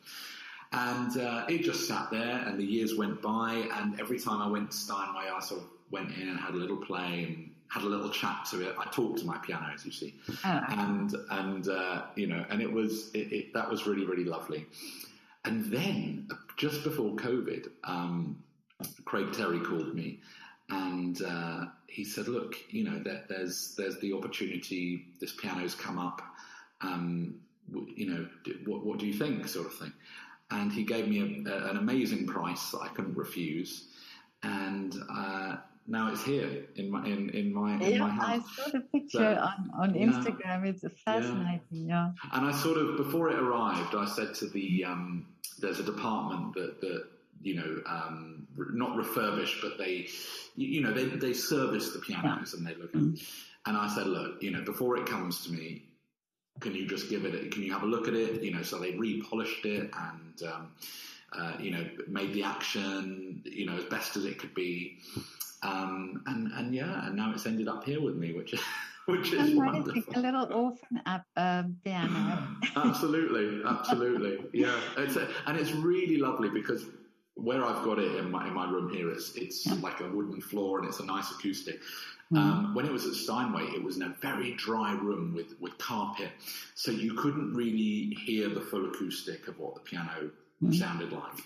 And 0.72 1.16
uh, 1.16 1.46
it 1.48 1.62
just 1.62 1.88
sat 1.88 2.10
there, 2.10 2.44
and 2.46 2.58
the 2.58 2.64
years 2.64 2.96
went 2.96 3.22
by, 3.22 3.66
and 3.74 3.98
every 3.98 4.18
time 4.18 4.42
I 4.42 4.48
went 4.48 4.72
to 4.72 4.76
Steinway, 4.76 5.30
I 5.34 5.40
sort 5.40 5.62
of 5.62 5.68
went 5.90 6.10
in 6.16 6.28
and 6.28 6.38
had 6.38 6.54
a 6.54 6.56
little 6.58 6.76
play 6.76 7.24
and 7.24 7.50
had 7.68 7.82
a 7.82 7.86
little 7.86 8.10
chat 8.10 8.46
to 8.50 8.68
it. 8.68 8.74
I 8.78 8.84
talked 8.90 9.18
to 9.20 9.26
my 9.26 9.38
piano, 9.38 9.70
as 9.74 9.84
you 9.84 9.92
see, 9.92 10.14
oh. 10.44 10.64
and 10.68 11.14
and 11.30 11.68
uh, 11.68 12.02
you 12.14 12.26
know, 12.26 12.44
and 12.50 12.60
it 12.60 12.70
was 12.70 13.10
it, 13.14 13.32
it, 13.32 13.54
that 13.54 13.70
was 13.70 13.86
really 13.86 14.06
really 14.06 14.24
lovely. 14.24 14.66
And 15.44 15.64
then 15.66 16.28
just 16.56 16.82
before 16.82 17.14
COVID, 17.14 17.68
um, 17.84 18.42
Craig 19.04 19.32
Terry 19.32 19.60
called 19.60 19.94
me, 19.94 20.20
and 20.70 21.20
uh, 21.22 21.66
he 21.86 22.04
said, 22.04 22.28
"Look, 22.28 22.56
you 22.70 22.84
know, 22.84 22.98
there, 22.98 23.24
there's 23.28 23.74
there's 23.76 23.98
the 24.00 24.12
opportunity. 24.12 25.06
This 25.20 25.32
piano's 25.32 25.74
come 25.74 25.98
up. 25.98 26.22
Um, 26.80 27.36
you 27.96 28.10
know, 28.10 28.28
what 28.64 28.84
what 28.84 28.98
do 28.98 29.06
you 29.06 29.14
think?" 29.14 29.46
Sort 29.48 29.66
of 29.66 29.74
thing. 29.74 29.92
And 30.50 30.72
he 30.72 30.84
gave 30.84 31.08
me 31.08 31.44
a, 31.46 31.50
a, 31.50 31.70
an 31.70 31.76
amazing 31.76 32.26
price 32.26 32.70
that 32.70 32.78
I 32.78 32.88
couldn't 32.88 33.16
refuse, 33.16 33.88
and 34.42 34.94
uh, 35.10 35.56
now 35.88 36.12
it's 36.12 36.24
here 36.24 36.64
in 36.74 36.90
my 36.90 37.04
in, 37.06 37.30
in 37.30 37.52
my 37.52 37.74
in 37.74 37.92
yeah, 37.92 37.98
my 37.98 38.10
house. 38.10 38.42
I 38.58 38.62
saw 38.62 38.70
the 38.70 38.80
picture 38.80 39.18
so, 39.18 39.24
on, 39.24 39.70
on 39.74 39.94
Instagram. 39.94 40.64
Yeah, 40.64 40.70
it's 40.70 40.84
fascinating. 41.04 41.60
Yeah. 41.70 42.10
yeah. 42.24 42.30
And 42.32 42.46
I 42.46 42.52
sort 42.52 42.78
of 42.78 42.96
before 42.96 43.30
it 43.30 43.38
arrived, 43.38 43.94
I 43.94 44.06
said 44.06 44.34
to 44.36 44.46
the 44.46 44.84
um, 44.84 45.26
there's 45.58 45.78
a 45.78 45.84
department 45.84 46.54
that 46.54 46.80
that 46.80 47.04
you 47.42 47.54
know 47.54 47.82
um, 47.86 48.46
not 48.56 48.96
refurbish, 48.96 49.60
but 49.62 49.78
they 49.78 50.08
you 50.56 50.80
know 50.80 50.92
they 50.92 51.04
they 51.04 51.32
service 51.32 51.92
the 51.92 52.00
pianos 52.00 52.52
yeah. 52.52 52.58
and 52.58 52.66
they 52.66 52.74
look 52.80 52.94
at. 52.94 53.00
Mm. 53.00 53.30
And 53.66 53.76
I 53.76 53.92
said, 53.92 54.06
look, 54.06 54.40
you 54.44 54.52
know, 54.52 54.62
before 54.62 54.96
it 54.96 55.06
comes 55.06 55.44
to 55.44 55.52
me, 55.52 55.82
can 56.60 56.72
you 56.72 56.86
just 56.86 57.10
give 57.10 57.24
it? 57.24 57.50
Can 57.50 57.64
you 57.64 57.72
have 57.72 57.82
a 57.82 57.86
look 57.86 58.06
at 58.06 58.14
it? 58.14 58.42
You 58.42 58.54
know, 58.54 58.62
so 58.62 58.78
they 58.78 58.92
repolished 58.92 59.64
it 59.64 59.90
and. 59.92 60.42
Um, 60.42 60.72
uh, 61.32 61.52
you 61.60 61.70
know, 61.70 61.84
made 62.06 62.32
the 62.32 62.42
action, 62.44 63.42
you 63.44 63.66
know, 63.66 63.76
as 63.76 63.84
best 63.84 64.16
as 64.16 64.24
it 64.24 64.38
could 64.38 64.54
be. 64.54 64.98
Um, 65.62 66.22
and 66.26 66.52
and 66.52 66.74
yeah, 66.74 67.06
and 67.06 67.16
now 67.16 67.32
it's 67.32 67.46
ended 67.46 67.68
up 67.68 67.84
here 67.84 68.00
with 68.00 68.16
me, 68.16 68.32
which 68.32 68.52
is 68.52 68.60
which 69.06 69.32
is 69.32 69.54
wonderful. 69.54 70.02
A 70.14 70.20
little 70.20 70.52
orphan 70.52 71.02
um, 71.36 71.76
piano. 71.84 72.48
absolutely, 72.76 73.62
absolutely, 73.64 74.38
yeah. 74.52 74.78
It's 74.98 75.16
a, 75.16 75.28
and 75.46 75.58
it's 75.58 75.72
really 75.72 76.18
lovely 76.18 76.48
because 76.48 76.86
where 77.34 77.64
I've 77.64 77.84
got 77.84 77.98
it 77.98 78.16
in 78.16 78.30
my 78.30 78.46
in 78.46 78.54
my 78.54 78.68
room 78.70 78.92
here, 78.92 79.10
it's 79.10 79.34
it's 79.36 79.66
yeah. 79.66 79.74
like 79.74 80.00
a 80.00 80.08
wooden 80.08 80.40
floor 80.40 80.78
and 80.78 80.88
it's 80.88 81.00
a 81.00 81.04
nice 81.04 81.30
acoustic. 81.30 81.80
Mm. 82.32 82.38
Um, 82.38 82.74
when 82.74 82.84
it 82.84 82.92
was 82.92 83.06
at 83.06 83.14
Steinway, 83.14 83.66
it 83.66 83.82
was 83.82 83.96
in 83.96 84.02
a 84.02 84.08
very 84.20 84.54
dry 84.54 84.92
room 84.92 85.32
with, 85.32 85.54
with 85.60 85.78
carpet, 85.78 86.30
so 86.74 86.90
you 86.90 87.14
couldn't 87.14 87.54
really 87.54 88.16
hear 88.24 88.48
the 88.48 88.60
full 88.60 88.84
acoustic 88.86 89.46
of 89.46 89.60
what 89.60 89.76
the 89.76 89.80
piano 89.80 90.30
mm. 90.62 90.74
sounded 90.74 91.12
like. 91.12 91.40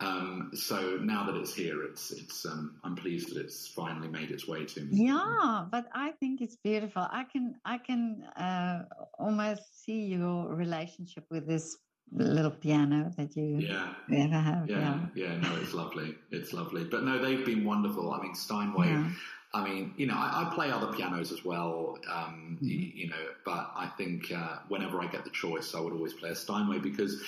Um, 0.00 0.50
so 0.54 0.98
now 1.02 1.24
that 1.24 1.36
it's 1.36 1.54
here, 1.54 1.82
it's 1.82 2.10
it's 2.12 2.46
um, 2.46 2.76
I'm 2.84 2.96
pleased 2.96 3.34
that 3.34 3.40
it's 3.40 3.68
finally 3.68 4.08
made 4.08 4.30
its 4.30 4.46
way 4.46 4.64
to 4.64 4.80
me. 4.80 5.06
Yeah, 5.06 5.66
but 5.70 5.86
I 5.92 6.12
think 6.12 6.40
it's 6.40 6.56
beautiful. 6.56 7.06
I 7.10 7.24
can 7.24 7.56
I 7.64 7.78
can 7.78 8.22
uh, 8.36 8.84
almost 9.18 9.84
see 9.84 10.06
your 10.06 10.54
relationship 10.54 11.24
with 11.30 11.46
this 11.46 11.76
little 12.12 12.50
piano 12.50 13.12
that 13.16 13.36
you 13.36 13.58
yeah. 13.58 13.92
ever 14.12 14.38
have. 14.38 14.68
Yeah, 14.68 15.00
yeah, 15.14 15.26
yeah, 15.26 15.36
no, 15.36 15.56
it's 15.56 15.74
lovely. 15.74 16.14
It's 16.30 16.52
lovely. 16.52 16.84
But 16.84 17.04
no, 17.04 17.22
they've 17.22 17.44
been 17.44 17.64
wonderful. 17.64 18.12
I 18.12 18.22
mean, 18.22 18.34
Steinway. 18.34 18.88
Yeah. 18.88 19.10
I 19.54 19.64
mean, 19.64 19.94
you 19.96 20.06
know, 20.06 20.14
I, 20.14 20.44
I, 20.46 20.54
play 20.54 20.70
other 20.70 20.92
pianos 20.92 21.32
as 21.32 21.42
well, 21.42 21.98
um, 22.10 22.56
mm-hmm. 22.56 22.66
you, 22.66 22.78
you, 22.94 23.08
know, 23.08 23.16
but 23.46 23.70
I 23.74 23.90
think 23.96 24.30
uh, 24.30 24.58
whenever 24.68 25.00
I 25.00 25.06
get 25.06 25.24
the 25.24 25.30
choice, 25.30 25.74
I 25.74 25.80
would 25.80 25.94
always 25.94 26.12
play 26.12 26.30
a 26.30 26.34
Steinway 26.34 26.80
because, 26.80 27.22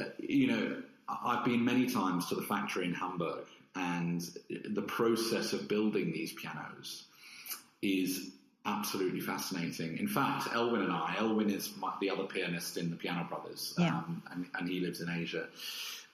uh, 0.00 0.04
you 0.18 0.48
know, 0.48 0.82
I've 1.08 1.44
been 1.44 1.64
many 1.64 1.88
times 1.88 2.26
to 2.28 2.34
the 2.34 2.42
factory 2.42 2.86
in 2.86 2.94
Hamburg, 2.94 3.46
and 3.76 4.20
the 4.68 4.82
process 4.82 5.52
of 5.52 5.68
building 5.68 6.12
these 6.12 6.32
pianos 6.32 7.04
is 7.82 8.30
absolutely 8.66 9.20
fascinating. 9.20 9.96
In 9.98 10.08
fact, 10.08 10.48
Elwin 10.54 10.82
and 10.82 10.92
I, 10.92 11.16
Elwin 11.18 11.50
is 11.50 11.72
my, 11.78 11.92
the 12.00 12.10
other 12.10 12.24
pianist 12.24 12.76
in 12.76 12.90
the 12.90 12.96
Piano 12.96 13.26
Brothers, 13.28 13.74
yeah. 13.78 13.88
um, 13.88 14.22
and, 14.32 14.46
and, 14.58 14.68
he 14.68 14.80
lives 14.80 15.00
in 15.00 15.08
Asia. 15.08 15.46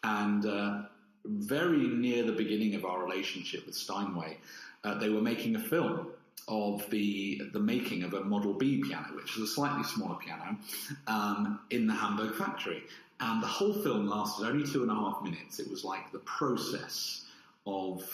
And 0.05 0.47
uh, 0.47 0.83
very 1.25 1.89
near 1.89 2.23
the 2.23 2.33
beginning 2.33 2.75
of 2.75 2.85
our 2.85 3.03
relationship 3.03 3.67
with 3.67 3.75
Steinway, 3.75 4.39
uh, 4.87 4.95
they 4.95 5.11
were 5.11 5.21
making 5.21 5.57
a 5.57 5.59
film 5.59 6.07
of 6.49 6.89
the 6.91 7.43
the 7.53 7.59
making 7.59 8.05
of 8.05 8.15
a 8.15 8.23
Model 8.23 8.55
B 8.55 8.81
piano, 8.83 9.09
which 9.17 9.37
is 9.37 9.43
a 9.43 9.47
slightly 9.47 9.83
smaller 9.83 10.15
piano, 10.15 10.57
um, 11.09 11.61
in 11.71 11.87
the 11.87 11.95
Hamburg 11.95 12.35
factory. 12.37 12.85
And 13.19 13.43
the 13.43 13.47
whole 13.47 13.73
film 13.73 14.07
lasted 14.07 14.47
only 14.47 14.71
two 14.71 14.83
and 14.83 14.91
a 14.91 14.95
half 14.95 15.23
minutes. 15.23 15.59
It 15.59 15.69
was 15.71 15.85
like 15.85 16.13
the 16.13 16.21
process 16.21 17.25
of 17.67 18.05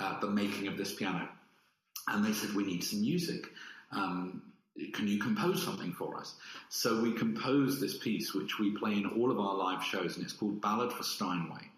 uh, 0.00 0.20
the 0.20 0.28
making 0.28 0.68
of 0.68 0.78
this 0.78 0.94
piano. 0.94 1.28
And 2.08 2.24
they 2.24 2.32
said, 2.32 2.54
we 2.54 2.64
need 2.64 2.84
some 2.84 3.00
music. 3.00 3.48
Um, 3.90 4.42
can 4.94 5.08
you 5.08 5.18
compose 5.18 5.64
something 5.64 5.92
for 5.92 6.16
us? 6.16 6.36
So 6.68 7.02
we 7.02 7.12
composed 7.12 7.80
this 7.80 7.98
piece, 7.98 8.34
which 8.34 8.60
we 8.60 8.70
play 8.70 8.92
in 8.92 9.06
all 9.06 9.32
of 9.32 9.40
our 9.40 9.56
live 9.56 9.82
shows, 9.82 10.16
and 10.16 10.24
it's 10.24 10.32
called 10.32 10.60
Ballad 10.60 10.92
for 10.92 11.02
Steinway 11.02 11.70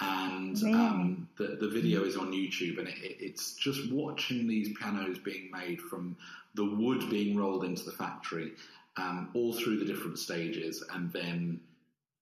and 0.00 0.62
um, 0.64 1.28
the, 1.36 1.56
the 1.60 1.68
video 1.68 2.04
is 2.04 2.16
on 2.16 2.32
YouTube, 2.32 2.78
and 2.78 2.88
it, 2.88 2.98
it's 3.00 3.54
just 3.54 3.90
watching 3.92 4.46
these 4.46 4.76
pianos 4.78 5.18
being 5.18 5.50
made 5.50 5.80
from 5.80 6.16
the 6.54 6.64
wood 6.64 7.08
being 7.10 7.36
rolled 7.36 7.64
into 7.64 7.84
the 7.84 7.92
factory, 7.92 8.52
um, 8.96 9.30
all 9.34 9.52
through 9.52 9.78
the 9.78 9.84
different 9.84 10.18
stages, 10.18 10.84
and 10.92 11.12
then 11.12 11.60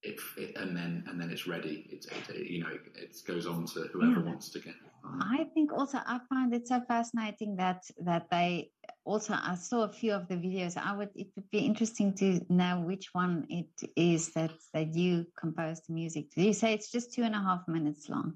it, 0.06 0.20
it, 0.36 0.56
and 0.56 0.76
then 0.76 1.04
and 1.08 1.20
then 1.20 1.30
it's 1.30 1.46
ready. 1.46 1.86
It's 1.90 2.06
it, 2.06 2.46
you 2.46 2.60
know 2.60 2.70
it, 2.94 3.16
goes 3.26 3.46
on 3.46 3.66
to 3.66 3.80
whoever 3.92 4.20
yeah. 4.20 4.26
wants 4.26 4.50
to 4.50 4.60
get. 4.60 4.74
I 5.20 5.44
think 5.54 5.72
also 5.72 5.98
I 5.98 6.18
find 6.28 6.52
it 6.52 6.66
so 6.66 6.80
fascinating 6.80 7.56
that 7.56 7.84
that 8.00 8.28
they 8.30 8.70
also 9.04 9.34
I 9.34 9.54
saw 9.54 9.84
a 9.84 9.92
few 9.92 10.12
of 10.12 10.28
the 10.28 10.36
videos. 10.36 10.76
I 10.76 10.96
would 10.96 11.10
it 11.14 11.28
would 11.36 11.50
be 11.50 11.58
interesting 11.58 12.14
to 12.14 12.40
know 12.48 12.80
which 12.80 13.08
one 13.12 13.46
it 13.48 13.90
is 13.96 14.32
that 14.34 14.52
that 14.72 14.94
you 14.94 15.26
composed 15.38 15.84
the 15.88 15.94
music 15.94 16.30
to. 16.32 16.42
You 16.42 16.52
say 16.52 16.72
it's 16.74 16.90
just 16.90 17.12
two 17.12 17.22
and 17.22 17.34
a 17.34 17.40
half 17.40 17.66
minutes 17.68 18.08
long. 18.08 18.34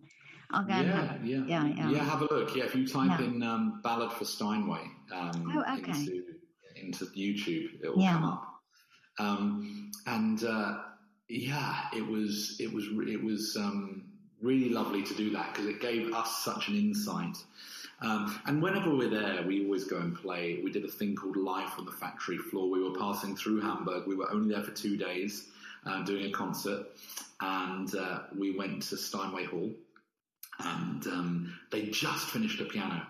I'll 0.53 0.65
go 0.65 0.75
yeah, 0.75 1.07
have, 1.07 1.25
yeah, 1.25 1.45
yeah, 1.47 1.67
yeah, 1.69 1.91
yeah. 1.91 2.05
Have 2.05 2.23
a 2.23 2.35
look. 2.35 2.57
Yeah, 2.57 2.65
if 2.65 2.75
you 2.75 2.87
type 2.87 3.21
yeah. 3.21 3.27
in 3.27 3.43
um, 3.45 3.81
"ballad 3.85 4.13
for 4.13 4.25
Steinway" 4.25 4.85
um, 5.15 5.53
oh, 5.55 5.79
okay. 5.79 5.93
into 5.93 6.25
into 6.75 7.05
YouTube, 7.07 7.85
it 7.85 7.97
will 7.97 8.05
come 8.05 8.25
up. 8.25 8.47
Um, 9.21 9.91
and 10.07 10.43
uh, 10.45 10.79
yeah, 11.31 11.85
it 11.95 12.05
was 12.07 12.57
it 12.59 12.73
was 12.73 12.87
it 13.07 13.23
was 13.23 13.57
um, 13.57 14.05
really 14.43 14.69
lovely 14.69 15.03
to 15.05 15.15
do 15.15 15.31
that 15.31 15.53
because 15.53 15.69
it 15.69 15.81
gave 15.81 16.13
us 16.13 16.45
such 16.45 16.69
an 16.69 16.75
insight. 16.75 17.37
Um, 18.03 18.41
and 18.47 18.63
whenever 18.63 18.95
we're 18.95 19.11
there, 19.11 19.43
we 19.47 19.65
always 19.65 19.85
go 19.85 19.99
and 19.99 20.17
play. 20.17 20.61
We 20.65 20.73
did 20.73 20.85
a 20.85 20.89
thing 20.89 21.15
called 21.15 21.37
Live 21.37 21.73
from 21.75 21.85
the 21.85 21.93
Factory 21.93 22.39
Floor. 22.39 22.69
We 22.71 22.83
were 22.83 22.99
passing 22.99 23.37
through 23.37 23.61
Hamburg. 23.61 24.07
We 24.07 24.17
were 24.17 24.31
only 24.33 24.55
there 24.55 24.65
for 24.65 24.73
two 24.73 24.97
days 24.97 25.49
uh, 25.87 26.03
doing 26.03 26.25
a 26.27 26.31
concert, 26.31 26.87
and 27.41 27.95
uh, 27.95 28.21
we 28.37 28.57
went 28.57 28.83
to 28.85 28.97
Steinway 28.97 29.45
Hall, 29.45 29.71
and 30.59 31.07
um, 31.07 31.59
they 31.71 31.87
just 31.87 32.29
finished 32.29 32.61
a 32.61 32.65
piano. 32.65 33.03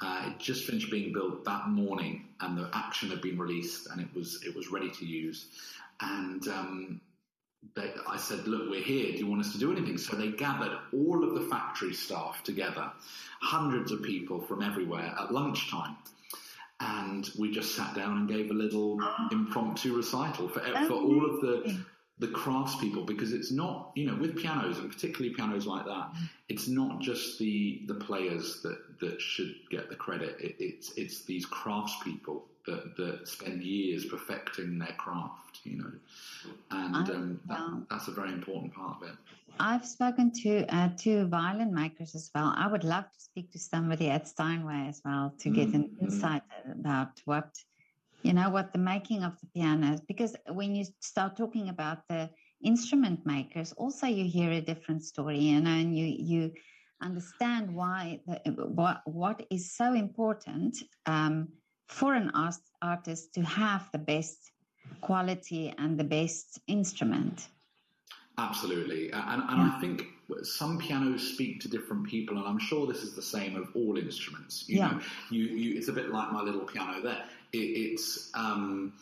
Uh, 0.00 0.30
it 0.30 0.38
just 0.40 0.64
finished 0.64 0.90
being 0.90 1.12
built 1.12 1.44
that 1.44 1.68
morning, 1.68 2.24
and 2.40 2.58
the 2.58 2.68
action 2.72 3.08
had 3.10 3.20
been 3.20 3.38
released, 3.38 3.86
and 3.88 4.00
it 4.00 4.08
was 4.16 4.42
it 4.44 4.56
was 4.56 4.68
ready 4.72 4.90
to 4.90 5.06
use. 5.06 5.46
And 6.00 6.48
um, 6.48 7.00
they, 7.74 7.92
I 8.08 8.16
said, 8.16 8.46
"Look, 8.46 8.70
we're 8.70 8.82
here. 8.82 9.12
Do 9.12 9.18
you 9.18 9.26
want 9.26 9.40
us 9.40 9.52
to 9.52 9.58
do 9.58 9.72
anything?" 9.72 9.98
So 9.98 10.16
they 10.16 10.30
gathered 10.30 10.76
all 10.92 11.24
of 11.24 11.34
the 11.34 11.48
factory 11.48 11.94
staff 11.94 12.42
together, 12.44 12.90
hundreds 13.40 13.92
of 13.92 14.02
people 14.02 14.40
from 14.40 14.62
everywhere 14.62 15.14
at 15.18 15.32
lunchtime, 15.32 15.96
and 16.80 17.30
we 17.38 17.50
just 17.50 17.74
sat 17.74 17.94
down 17.94 18.18
and 18.18 18.28
gave 18.28 18.50
a 18.50 18.54
little 18.54 18.98
impromptu 19.30 19.96
recital 19.96 20.48
for 20.48 20.60
for 20.60 20.94
oh, 20.94 21.04
all 21.04 21.24
of 21.24 21.40
the 21.40 21.78
the 22.18 22.28
craftspeople 22.28 23.04
because 23.06 23.32
it's 23.32 23.50
not 23.50 23.90
you 23.94 24.06
know 24.06 24.16
with 24.16 24.36
pianos 24.36 24.78
and 24.78 24.90
particularly 24.90 25.34
pianos 25.34 25.66
like 25.66 25.84
that 25.84 26.10
it's 26.48 26.68
not 26.68 27.00
just 27.00 27.38
the 27.38 27.82
the 27.86 27.94
players 27.94 28.62
that 28.62 28.78
that 29.00 29.20
should 29.20 29.54
get 29.70 29.88
the 29.88 29.96
credit 29.96 30.36
it, 30.38 30.54
it's 30.58 30.92
it's 30.96 31.24
these 31.24 31.46
craftspeople 31.46 32.42
that 32.66 32.96
that 32.96 33.26
spend 33.26 33.62
years 33.62 34.04
perfecting 34.04 34.78
their 34.78 34.94
craft 34.98 35.51
you 35.64 35.78
know 35.78 35.92
and 36.70 37.10
um, 37.10 37.40
that, 37.48 37.86
that's 37.90 38.08
a 38.08 38.12
very 38.12 38.32
important 38.32 38.72
part 38.74 38.96
of 39.02 39.08
it 39.08 39.14
I've 39.60 39.86
spoken 39.86 40.32
to 40.42 40.64
uh, 40.74 40.90
to 40.98 41.26
violin 41.26 41.74
makers 41.74 42.14
as 42.14 42.30
well. 42.34 42.52
I 42.56 42.66
would 42.66 42.84
love 42.84 43.04
to 43.04 43.20
speak 43.20 43.52
to 43.52 43.58
somebody 43.58 44.08
at 44.10 44.26
Steinway 44.26 44.88
as 44.88 45.00
well 45.04 45.34
to 45.40 45.50
get 45.50 45.74
an 45.74 45.84
Mm-hmm. 45.84 46.04
insight 46.04 46.42
about 46.70 47.20
what 47.26 47.50
you 48.22 48.32
know 48.32 48.50
what 48.50 48.72
the 48.72 48.78
making 48.78 49.24
of 49.24 49.38
the 49.40 49.46
piano 49.54 49.92
is 49.94 50.00
because 50.00 50.36
when 50.48 50.74
you 50.74 50.84
start 51.00 51.36
talking 51.36 51.68
about 51.68 51.98
the 52.08 52.30
instrument 52.64 53.26
makers 53.26 53.72
also 53.72 54.06
you 54.06 54.24
hear 54.24 54.50
a 54.52 54.60
different 54.60 55.04
story 55.04 55.38
you 55.38 55.60
know 55.60 55.70
and 55.70 55.96
you 55.96 56.06
you 56.06 56.52
understand 57.02 57.74
why 57.74 58.20
the, 58.26 58.38
what 58.52 59.02
what 59.06 59.44
is 59.50 59.74
so 59.74 59.92
important 59.94 60.78
um, 61.06 61.48
for 61.88 62.14
an 62.14 62.30
art, 62.34 62.54
artist 62.80 63.34
to 63.34 63.42
have 63.42 63.88
the 63.92 63.98
best 63.98 64.51
quality 65.00 65.72
and 65.78 65.98
the 65.98 66.04
best 66.04 66.60
instrument 66.66 67.48
Absolutely, 68.38 69.10
and, 69.12 69.42
and 69.42 69.60
I 69.60 69.78
think 69.78 70.04
some 70.42 70.78
pianos 70.78 71.34
speak 71.34 71.60
to 71.60 71.68
different 71.68 72.06
people, 72.06 72.38
and 72.38 72.46
I'm 72.46 72.58
sure 72.58 72.86
this 72.86 73.02
is 73.02 73.14
the 73.14 73.20
same 73.22 73.56
of 73.56 73.68
all 73.76 73.98
instruments. 73.98 74.64
You 74.68 74.78
Yeah. 74.78 74.88
know, 74.92 75.00
you, 75.30 75.44
you 75.44 75.76
it's 75.78 75.88
a 75.88 75.92
bit 75.92 76.10
like 76.10 76.32
my 76.32 76.40
little 76.40 76.62
piano 76.62 77.02
there. 77.02 77.24
It, 77.52 77.58
it's 77.58 78.30
um, 78.34 78.94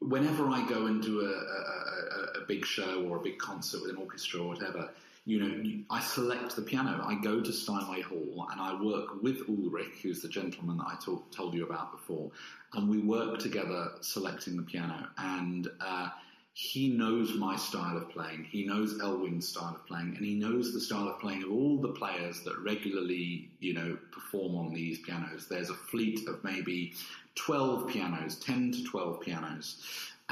whenever 0.00 0.48
I 0.48 0.66
go 0.66 0.86
and 0.86 1.02
do 1.02 1.20
a, 1.20 2.38
a, 2.38 2.42
a 2.42 2.46
big 2.46 2.64
show 2.64 3.04
or 3.04 3.18
a 3.18 3.20
big 3.20 3.38
concert 3.38 3.82
with 3.82 3.90
an 3.90 3.96
orchestra 3.96 4.40
or 4.40 4.48
whatever, 4.48 4.88
you 5.24 5.40
know, 5.40 5.84
I 5.88 6.00
select 6.00 6.56
the 6.56 6.62
piano. 6.62 7.04
I 7.06 7.14
go 7.14 7.40
to 7.40 7.52
Steinway 7.52 8.00
Hall 8.00 8.48
and 8.50 8.60
I 8.60 8.80
work 8.82 9.22
with 9.22 9.48
Ulrich, 9.48 10.00
who's 10.02 10.20
the 10.20 10.28
gentleman 10.28 10.78
that 10.78 10.86
I 10.86 10.96
talk, 11.04 11.30
told 11.30 11.54
you 11.54 11.64
about 11.64 11.92
before, 11.92 12.30
and 12.74 12.88
we 12.88 12.98
work 12.98 13.38
together 13.38 13.92
selecting 14.00 14.56
the 14.56 14.64
piano. 14.64 15.06
And 15.18 15.68
uh, 15.80 16.08
he 16.54 16.88
knows 16.88 17.34
my 17.34 17.56
style 17.56 17.96
of 17.96 18.10
playing. 18.10 18.44
He 18.44 18.66
knows 18.66 19.00
Elwin's 19.00 19.48
style 19.48 19.76
of 19.76 19.86
playing, 19.86 20.16
and 20.16 20.26
he 20.26 20.34
knows 20.34 20.72
the 20.72 20.80
style 20.80 21.08
of 21.08 21.20
playing 21.20 21.44
of 21.44 21.52
all 21.52 21.80
the 21.80 21.92
players 21.92 22.40
that 22.40 22.58
regularly, 22.58 23.48
you 23.60 23.74
know, 23.74 23.96
perform 24.10 24.56
on 24.56 24.74
these 24.74 24.98
pianos. 24.98 25.46
There's 25.46 25.70
a 25.70 25.74
fleet 25.74 26.28
of 26.28 26.42
maybe 26.42 26.94
12 27.36 27.88
pianos, 27.88 28.36
10 28.36 28.72
to 28.72 28.84
12 28.84 29.20
pianos, 29.20 29.82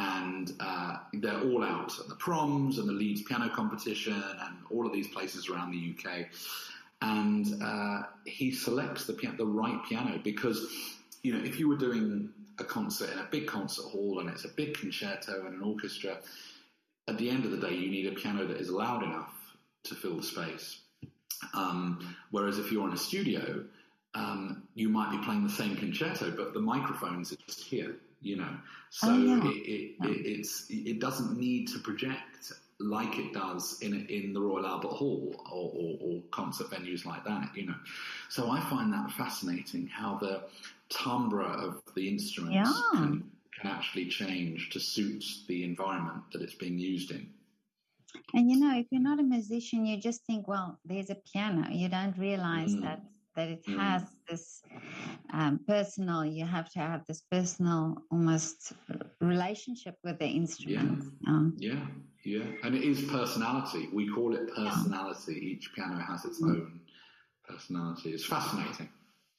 and 0.01 0.55
uh, 0.61 0.97
they're 1.13 1.43
all 1.43 1.63
out 1.63 1.99
at 2.01 2.09
the 2.09 2.15
proms 2.15 2.79
and 2.79 2.89
the 2.89 2.93
Leeds 2.93 3.21
piano 3.23 3.51
competition 3.51 4.15
and 4.15 4.57
all 4.71 4.87
of 4.87 4.95
these 4.95 5.09
places 5.09 5.51
around 5.51 5.73
the 5.73 5.95
UK. 5.95 6.27
And 7.03 7.63
uh, 7.63 8.03
he 8.25 8.51
selects 8.51 9.07
the 9.07 9.13
the 9.37 9.45
right 9.45 9.79
piano 9.87 10.19
because, 10.25 10.67
you 11.23 11.35
know, 11.35 11.45
if 11.45 11.59
you 11.59 11.69
were 11.69 11.77
doing 11.77 12.31
a 12.59 12.65
concert 12.65 13.11
in 13.11 13.19
a 13.19 13.29
big 13.31 13.47
concert 13.47 13.85
hall 13.85 14.21
and 14.21 14.31
it's 14.31 14.47
a 14.47 14.49
big 14.49 14.79
concerto 14.79 15.45
and 15.45 15.55
an 15.55 15.63
orchestra, 15.63 16.19
at 17.07 17.19
the 17.19 17.29
end 17.29 17.45
of 17.45 17.51
the 17.51 17.59
day, 17.59 17.75
you 17.75 17.91
need 17.91 18.07
a 18.07 18.13
piano 18.13 18.47
that 18.47 18.57
is 18.57 18.71
loud 18.71 19.03
enough 19.03 19.35
to 19.85 19.95
fill 19.95 20.17
the 20.17 20.23
space. 20.23 20.81
Um, 21.53 22.17
whereas 22.31 22.59
if 22.59 22.73
you're 22.73 22.87
in 22.89 22.95
a 22.95 22.99
studio, 22.99 23.65
um, 24.15 24.63
you 24.75 24.89
might 24.89 25.11
be 25.11 25.23
playing 25.25 25.45
the 25.45 25.53
same 25.53 25.77
concerto, 25.77 26.31
but 26.31 26.55
the 26.55 26.61
microphones 26.61 27.33
are 27.33 27.39
just 27.47 27.65
here, 27.65 27.97
you 28.21 28.37
know. 28.37 28.57
So 28.91 29.09
Oh, 29.13 29.17
yeah. 29.19 29.41
it, 29.45 29.57
it, 29.57 29.97
it, 30.03 30.27
it's 30.27 30.67
it 30.69 31.01
doesn't 31.01 31.39
need 31.39 31.69
to 31.69 31.79
project 31.79 32.53
like 32.79 33.19
it 33.19 33.33
does 33.33 33.79
in 33.83 34.07
in 34.07 34.33
the 34.33 34.41
Royal 34.41 34.67
Albert 34.67 34.89
Hall 34.89 35.35
or, 35.53 35.71
or, 35.71 35.99
or 36.01 36.23
concert 36.31 36.71
venues 36.71 37.05
like 37.05 37.25
that, 37.25 37.51
you 37.55 37.67
know. 37.67 37.75
So 38.29 38.51
I 38.51 38.61
find 38.61 38.93
that 38.93 39.11
fascinating 39.13 39.87
how 39.87 40.17
the 40.19 40.43
timbre 40.89 41.43
of 41.45 41.83
the 41.95 42.09
instruments 42.09 42.55
Yeah. 42.55 42.91
can, 42.99 43.31
can 43.61 43.71
actually 43.71 44.07
change 44.07 44.71
to 44.71 44.81
suit 44.81 45.25
the 45.47 45.65
environment 45.65 46.23
that 46.33 46.43
it's 46.43 46.55
being 46.55 46.79
used 46.79 47.11
in. 47.11 47.29
And 48.35 48.51
you 48.51 48.57
know, 48.59 48.77
if 48.77 48.87
you're 48.91 49.01
not 49.03 49.21
a 49.21 49.23
musician, 49.23 49.87
you 49.87 49.97
just 50.01 50.25
think, 50.25 50.49
well, 50.49 50.79
there's 50.85 51.11
a 51.11 51.15
piano. 51.15 51.69
You 51.71 51.89
don't 51.89 52.17
realize 52.19 52.75
Mm. 52.75 52.83
that 52.83 53.03
that 53.37 53.49
it 53.49 53.65
Mm. 53.67 53.79
has 53.79 54.03
this 54.29 54.63
um, 55.33 55.61
personal. 55.67 56.25
You 56.25 56.47
have 56.47 56.69
to 56.71 56.79
have 56.81 57.05
this 57.07 57.23
personal, 57.31 57.97
almost 58.11 58.73
relationship 59.21 59.97
with 60.05 60.19
the 60.19 60.27
instrument. 60.27 61.05
Um, 61.27 61.55
Yeah, 61.59 61.87
yeah, 62.25 62.45
and 62.65 62.75
it 62.75 62.83
is 62.85 63.03
personality. 63.11 63.89
We 63.93 64.09
call 64.09 64.35
it 64.35 64.49
personality. 64.55 65.35
Each 65.53 65.73
piano 65.75 65.97
has 66.11 66.25
its 66.25 66.41
Mm. 66.43 66.51
own 66.51 66.81
personality. 67.49 68.11
It's 68.13 68.25
fascinating. 68.27 68.89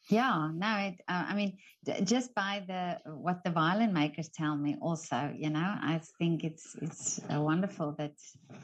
yeah, 0.10 0.50
no, 0.54 0.78
it, 0.88 0.96
uh, 1.08 1.26
I 1.30 1.36
mean, 1.36 1.58
d- 1.86 2.02
just 2.04 2.34
by 2.36 2.64
the 2.68 3.00
what 3.16 3.44
the 3.44 3.52
violin 3.52 3.94
makers 3.94 4.30
tell 4.30 4.56
me, 4.58 4.76
also, 4.82 5.34
you 5.38 5.50
know, 5.50 5.76
I 5.94 6.02
think 6.20 6.44
it's 6.44 6.76
it's 6.82 7.20
uh, 7.34 7.42
wonderful 7.42 7.94
that 7.98 8.16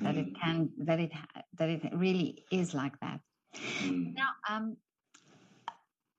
that 0.02 0.18
it 0.18 0.28
Mm. 0.28 0.40
can 0.42 0.70
that 0.86 1.00
it 1.00 1.14
ha- 1.14 1.44
that 1.58 1.70
it 1.70 1.84
really 1.94 2.46
is 2.52 2.74
like 2.74 3.00
that. 3.00 3.20
Mm. 3.82 4.14
Now, 4.16 4.30
um, 4.50 4.78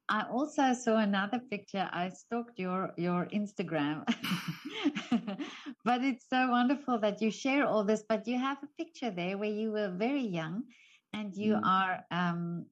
I 0.09 0.25
also 0.31 0.73
saw 0.73 0.97
another 0.99 1.39
picture. 1.39 1.89
I 1.93 2.09
stalked 2.11 2.59
your 2.59 2.93
your 2.97 3.27
Instagram, 3.27 4.05
but 5.85 6.03
it's 6.05 6.27
so 6.29 6.51
wonderful 6.51 6.99
that 7.01 7.21
you 7.21 7.31
share 7.31 7.67
all 7.67 7.85
this. 7.85 8.05
But 8.09 8.27
you 8.27 8.39
have 8.39 8.59
a 8.63 8.69
picture 8.83 9.11
there 9.11 9.37
where 9.37 9.51
you 9.51 9.71
were 9.73 9.91
very 9.91 10.25
young, 10.25 10.65
and 11.13 11.35
you 11.37 11.55
Mm. 11.57 11.67
are 11.67 12.05
um, 12.11 12.67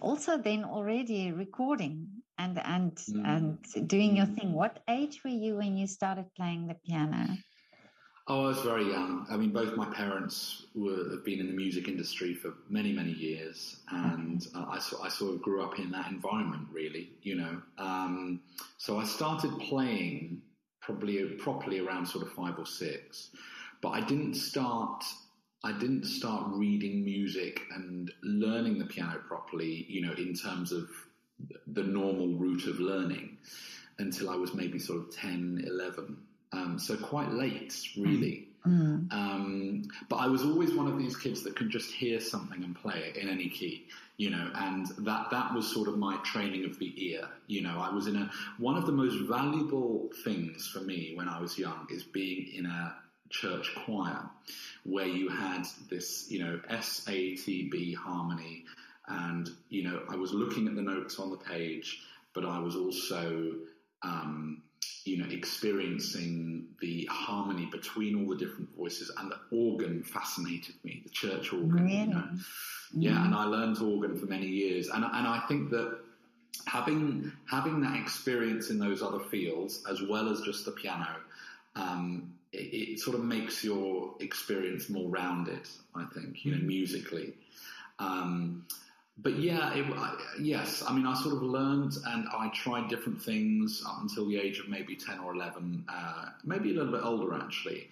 also 0.00 0.38
then 0.38 0.64
already 0.64 1.32
recording 1.32 2.08
and 2.38 2.58
and 2.58 2.96
Mm. 2.96 3.26
and 3.26 3.88
doing 3.88 4.16
your 4.16 4.26
Mm. 4.26 4.34
thing. 4.34 4.52
What 4.52 4.82
age 4.88 5.22
were 5.24 5.30
you 5.44 5.56
when 5.56 5.76
you 5.76 5.86
started 5.86 6.26
playing 6.34 6.66
the 6.66 6.74
piano? 6.74 7.38
Oh, 8.32 8.44
I 8.44 8.46
was 8.46 8.60
very 8.60 8.88
young. 8.88 9.26
I 9.28 9.36
mean, 9.36 9.50
both 9.50 9.74
my 9.76 9.86
parents 9.86 10.66
were, 10.72 11.10
have 11.10 11.24
been 11.24 11.40
in 11.40 11.48
the 11.48 11.52
music 11.52 11.88
industry 11.88 12.32
for 12.32 12.54
many, 12.68 12.92
many 12.92 13.10
years, 13.10 13.80
and 13.90 14.46
uh, 14.54 14.66
I, 14.70 14.78
sort- 14.78 15.04
I 15.04 15.08
sort 15.08 15.34
of 15.34 15.42
grew 15.42 15.64
up 15.64 15.80
in 15.80 15.90
that 15.90 16.12
environment, 16.12 16.68
really. 16.70 17.10
You 17.22 17.34
know, 17.34 17.60
um, 17.76 18.40
so 18.78 18.98
I 18.98 19.04
started 19.04 19.58
playing 19.58 20.42
probably 20.80 21.24
properly 21.38 21.80
around 21.80 22.06
sort 22.06 22.24
of 22.24 22.32
five 22.32 22.56
or 22.56 22.66
six, 22.66 23.30
but 23.82 23.88
I 23.88 24.00
didn't 24.00 24.34
start. 24.34 25.02
I 25.64 25.72
didn't 25.72 26.04
start 26.04 26.52
reading 26.52 27.04
music 27.04 27.62
and 27.74 28.12
learning 28.22 28.78
the 28.78 28.84
piano 28.84 29.18
properly. 29.26 29.86
You 29.88 30.02
know, 30.06 30.12
in 30.12 30.34
terms 30.34 30.70
of 30.70 30.88
the 31.66 31.82
normal 31.82 32.28
route 32.36 32.68
of 32.68 32.78
learning, 32.78 33.38
until 33.98 34.30
I 34.30 34.36
was 34.36 34.54
maybe 34.54 34.78
sort 34.78 35.00
of 35.00 35.16
10, 35.16 35.64
11. 35.66 36.16
Um, 36.52 36.78
so 36.78 36.96
quite 36.96 37.30
late, 37.30 37.74
really. 37.96 38.48
Mm. 38.66 39.10
Um, 39.12 39.88
but 40.08 40.16
I 40.16 40.26
was 40.26 40.42
always 40.42 40.74
one 40.74 40.86
of 40.86 40.98
these 40.98 41.16
kids 41.16 41.42
that 41.44 41.56
can 41.56 41.70
just 41.70 41.92
hear 41.92 42.20
something 42.20 42.62
and 42.62 42.74
play 42.74 42.98
it 42.98 43.16
in 43.16 43.28
any 43.28 43.48
key, 43.48 43.86
you 44.18 44.30
know, 44.30 44.50
and 44.54 44.86
that, 44.98 45.30
that 45.30 45.54
was 45.54 45.72
sort 45.72 45.88
of 45.88 45.96
my 45.96 46.16
training 46.24 46.64
of 46.64 46.78
the 46.78 46.92
ear. 46.96 47.26
You 47.46 47.62
know, 47.62 47.78
I 47.80 47.94
was 47.94 48.06
in 48.06 48.16
a, 48.16 48.30
one 48.58 48.76
of 48.76 48.84
the 48.84 48.92
most 48.92 49.16
valuable 49.28 50.10
things 50.24 50.68
for 50.68 50.80
me 50.80 51.12
when 51.14 51.28
I 51.28 51.40
was 51.40 51.58
young 51.58 51.86
is 51.90 52.02
being 52.02 52.48
in 52.54 52.66
a 52.66 52.94
church 53.30 53.70
choir 53.84 54.28
where 54.84 55.06
you 55.06 55.28
had 55.28 55.64
this, 55.88 56.30
you 56.30 56.40
know, 56.40 56.60
S, 56.68 57.04
A, 57.08 57.36
T, 57.36 57.68
B 57.70 57.94
harmony. 57.94 58.64
And, 59.08 59.48
you 59.70 59.84
know, 59.84 60.02
I 60.08 60.16
was 60.16 60.32
looking 60.32 60.68
at 60.68 60.74
the 60.74 60.82
notes 60.82 61.18
on 61.18 61.30
the 61.30 61.36
page, 61.36 62.02
but 62.34 62.44
I 62.44 62.58
was 62.58 62.76
also, 62.76 63.54
um, 64.02 64.62
you 65.10 65.16
know, 65.16 65.26
experiencing 65.28 66.68
the 66.80 67.04
harmony 67.10 67.66
between 67.66 68.14
all 68.14 68.28
the 68.28 68.36
different 68.36 68.68
voices 68.76 69.10
and 69.18 69.32
the 69.32 69.56
organ 69.56 70.04
fascinated 70.04 70.76
me, 70.84 71.02
the 71.02 71.10
church 71.10 71.52
organ. 71.52 71.72
Really? 71.72 71.96
You 71.96 72.06
know? 72.06 72.28
Yeah, 72.92 73.24
and 73.24 73.34
I 73.34 73.44
learned 73.44 73.78
organ 73.78 74.16
for 74.16 74.26
many 74.26 74.46
years, 74.46 74.88
and 74.88 75.04
and 75.04 75.26
I 75.26 75.42
think 75.48 75.70
that 75.70 75.98
having 76.66 77.32
having 77.48 77.80
that 77.80 77.96
experience 77.96 78.70
in 78.70 78.78
those 78.78 79.02
other 79.02 79.18
fields 79.18 79.84
as 79.90 80.00
well 80.02 80.28
as 80.28 80.42
just 80.42 80.64
the 80.64 80.72
piano, 80.72 81.16
um, 81.74 82.32
it, 82.52 82.58
it, 82.58 83.00
sort 83.00 83.16
of 83.16 83.24
makes 83.24 83.64
your 83.64 84.14
experience 84.20 84.88
more 84.88 85.08
rounded. 85.08 85.68
I 85.94 86.04
think 86.14 86.44
you 86.44 86.54
know 86.54 86.62
musically. 86.62 87.34
Um, 87.98 88.64
but 89.18 89.38
yeah, 89.38 89.74
it, 89.74 89.84
I, 89.94 90.16
yes. 90.40 90.82
I 90.86 90.94
mean, 90.94 91.06
I 91.06 91.14
sort 91.14 91.34
of 91.34 91.42
learned 91.42 91.94
and 92.06 92.26
I 92.28 92.48
tried 92.54 92.88
different 92.88 93.20
things 93.22 93.82
up 93.86 93.98
until 94.00 94.28
the 94.28 94.38
age 94.38 94.58
of 94.58 94.68
maybe 94.68 94.96
ten 94.96 95.18
or 95.18 95.34
eleven, 95.34 95.84
uh, 95.88 96.26
maybe 96.44 96.70
a 96.70 96.74
little 96.74 96.92
bit 96.92 97.02
older 97.04 97.34
actually. 97.34 97.88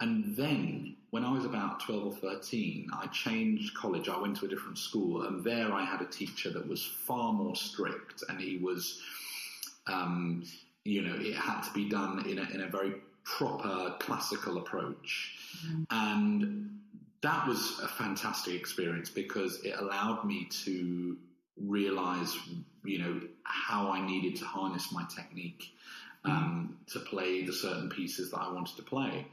And 0.00 0.34
then, 0.34 0.96
when 1.10 1.24
I 1.24 1.32
was 1.32 1.44
about 1.44 1.80
12 1.80 2.06
or 2.06 2.12
13, 2.12 2.88
I 2.90 3.06
changed 3.08 3.74
college. 3.74 4.08
I 4.08 4.18
went 4.18 4.38
to 4.38 4.46
a 4.46 4.48
different 4.48 4.78
school, 4.78 5.26
and 5.26 5.44
there 5.44 5.72
I 5.72 5.84
had 5.84 6.00
a 6.00 6.06
teacher 6.06 6.50
that 6.50 6.66
was 6.66 6.82
far 6.82 7.34
more 7.34 7.54
strict, 7.54 8.24
and 8.30 8.40
he 8.40 8.56
was, 8.56 8.98
um, 9.86 10.42
you 10.84 11.02
know, 11.02 11.14
it 11.18 11.34
had 11.34 11.60
to 11.62 11.72
be 11.74 11.86
done 11.86 12.24
in 12.26 12.38
a, 12.38 12.48
in 12.54 12.62
a 12.62 12.66
very 12.66 12.94
proper 13.24 13.94
classical 13.98 14.56
approach. 14.56 15.36
Mm. 15.66 15.86
And 15.90 16.80
that 17.22 17.46
was 17.46 17.80
a 17.82 17.88
fantastic 17.88 18.54
experience 18.54 19.10
because 19.10 19.62
it 19.64 19.74
allowed 19.78 20.24
me 20.24 20.48
to 20.64 21.16
realize, 21.56 22.34
you 22.84 22.98
know, 22.98 23.20
how 23.44 23.90
I 23.90 24.06
needed 24.06 24.36
to 24.36 24.44
harness 24.44 24.90
my 24.92 25.04
technique 25.14 25.64
um, 26.24 26.76
to 26.88 27.00
play 27.00 27.44
the 27.44 27.52
certain 27.52 27.88
pieces 27.88 28.30
that 28.30 28.38
I 28.38 28.52
wanted 28.52 28.76
to 28.76 28.82
play. 28.82 29.26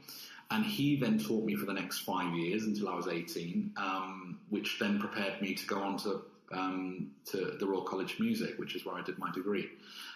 And 0.50 0.64
he 0.64 0.96
then 0.96 1.18
taught 1.18 1.44
me 1.44 1.56
for 1.56 1.66
the 1.66 1.74
next 1.74 2.00
five 2.00 2.34
years 2.34 2.64
until 2.64 2.88
I 2.88 2.94
was 2.94 3.06
18, 3.06 3.74
um, 3.76 4.38
which 4.48 4.78
then 4.78 4.98
prepared 4.98 5.42
me 5.42 5.54
to 5.54 5.66
go 5.66 5.80
on 5.80 5.98
to, 5.98 6.22
um, 6.52 7.10
to 7.26 7.56
the 7.58 7.66
Royal 7.66 7.82
College 7.82 8.14
of 8.14 8.20
Music, 8.20 8.58
which 8.58 8.74
is 8.74 8.86
where 8.86 8.94
I 8.94 9.02
did 9.02 9.18
my 9.18 9.30
degree. 9.32 9.68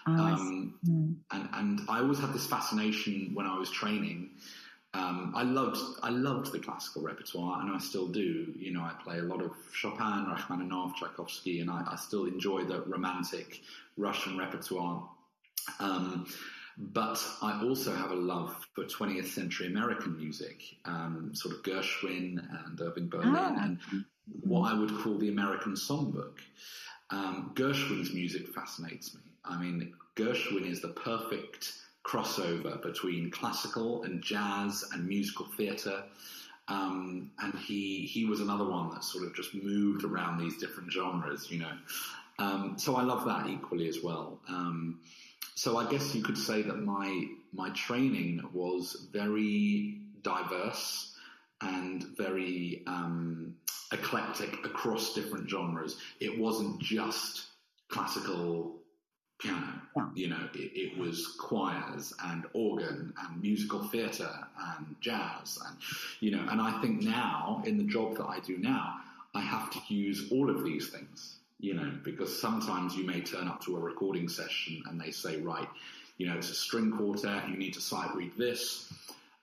Oh, 0.07 0.11
um, 0.11 0.73
mm. 0.87 1.15
and, 1.31 1.49
and 1.53 1.81
I 1.87 1.99
always 1.99 2.19
had 2.19 2.33
this 2.33 2.47
fascination 2.47 3.31
when 3.35 3.45
I 3.45 3.57
was 3.59 3.69
training. 3.69 4.31
Um, 4.95 5.33
I 5.35 5.41
loved 5.41 5.79
I 6.03 6.09
loved 6.09 6.51
the 6.51 6.59
classical 6.59 7.01
repertoire, 7.01 7.61
and 7.61 7.71
I 7.71 7.79
still 7.79 8.07
do. 8.07 8.53
You 8.55 8.73
know, 8.73 8.81
I 8.81 8.93
play 9.03 9.19
a 9.19 9.23
lot 9.23 9.41
of 9.41 9.51
Chopin, 9.71 10.27
Rachmaninoff, 10.29 10.95
Tchaikovsky, 10.95 11.61
and 11.61 11.71
I, 11.71 11.83
I 11.91 11.95
still 11.95 12.25
enjoy 12.25 12.63
the 12.63 12.81
romantic 12.81 13.61
Russian 13.97 14.37
repertoire. 14.37 15.09
Um, 15.79 16.27
but 16.77 17.23
I 17.41 17.61
also 17.63 17.93
have 17.93 18.11
a 18.11 18.15
love 18.15 18.55
for 18.73 18.83
20th 18.83 19.27
century 19.27 19.67
American 19.67 20.17
music, 20.17 20.61
um, 20.85 21.31
sort 21.33 21.55
of 21.55 21.63
Gershwin 21.63 22.39
and 22.65 22.81
Irving 22.81 23.09
Berlin, 23.09 23.35
oh. 23.35 23.55
and 23.61 23.79
what 24.41 24.71
I 24.71 24.79
would 24.79 24.91
call 24.99 25.17
the 25.17 25.29
American 25.29 25.73
songbook. 25.73 26.39
Um, 27.09 27.51
Gershwin's 27.55 28.13
music 28.13 28.47
fascinates 28.47 29.13
me. 29.13 29.21
I 29.45 29.59
mean, 29.59 29.93
Gershwin 30.15 30.69
is 30.69 30.81
the 30.81 30.89
perfect 30.89 31.73
crossover 32.03 32.81
between 32.81 33.31
classical 33.31 34.03
and 34.03 34.21
jazz 34.21 34.83
and 34.93 35.07
musical 35.07 35.45
theatre. 35.57 36.03
Um, 36.67 37.31
and 37.39 37.53
he 37.55 38.05
he 38.05 38.25
was 38.25 38.39
another 38.39 38.63
one 38.65 38.89
that 38.91 39.03
sort 39.03 39.25
of 39.25 39.35
just 39.35 39.53
moved 39.53 40.03
around 40.05 40.39
these 40.39 40.57
different 40.57 40.91
genres, 40.91 41.51
you 41.51 41.59
know. 41.59 41.77
Um, 42.39 42.75
so 42.77 42.95
I 42.95 43.03
love 43.03 43.25
that 43.25 43.47
equally 43.47 43.87
as 43.87 44.01
well. 44.01 44.39
Um, 44.47 44.99
so 45.55 45.77
I 45.77 45.89
guess 45.89 46.15
you 46.15 46.23
could 46.23 46.37
say 46.37 46.61
that 46.61 46.77
my 46.77 47.27
my 47.51 47.69
training 47.71 48.41
was 48.53 49.07
very 49.11 49.99
diverse 50.21 51.15
and 51.61 52.03
very 52.17 52.83
um, 52.87 53.55
eclectic 53.91 54.53
across 54.65 55.13
different 55.13 55.49
genres. 55.49 55.97
It 56.19 56.37
wasn't 56.37 56.79
just 56.81 57.47
classical 57.89 58.75
Yeah. 59.43 59.61
You 60.15 60.29
know, 60.29 60.49
it, 60.53 60.71
it, 60.73 60.97
was 60.97 61.35
choirs 61.39 62.13
and 62.23 62.45
organ 62.53 63.13
and 63.19 63.41
musical 63.41 63.83
theatre 63.83 64.33
and 64.77 64.95
jazz 65.01 65.59
and 65.67 65.77
you 66.19 66.31
know. 66.31 66.45
And 66.49 66.61
I 66.61 66.81
think 66.81 67.01
now 67.01 67.61
in 67.65 67.77
the 67.77 67.83
job 67.83 68.17
that 68.17 68.25
I 68.25 68.39
do 68.39 68.57
now, 68.57 68.99
I 69.35 69.41
have 69.41 69.69
to 69.71 69.93
use 69.93 70.31
all 70.31 70.49
of 70.49 70.63
these 70.63 70.89
things 70.89 71.35
you 71.63 71.73
know, 71.73 71.89
because 72.03 72.37
sometimes 72.41 72.93
you 72.93 73.05
may 73.05 73.21
turn 73.21 73.47
up 73.47 73.61
to 73.61 73.77
a 73.77 73.79
recording 73.79 74.27
session 74.27 74.83
and 74.89 74.99
they 74.99 75.11
say, 75.11 75.39
right, 75.39 75.69
you 76.17 76.27
know, 76.27 76.35
it's 76.35 76.49
a 76.49 76.53
string 76.53 76.91
quartet, 76.91 77.47
you 77.47 77.55
need 77.55 77.73
to 77.73 77.79
sight 77.79 78.13
read 78.13 78.33
this. 78.37 78.91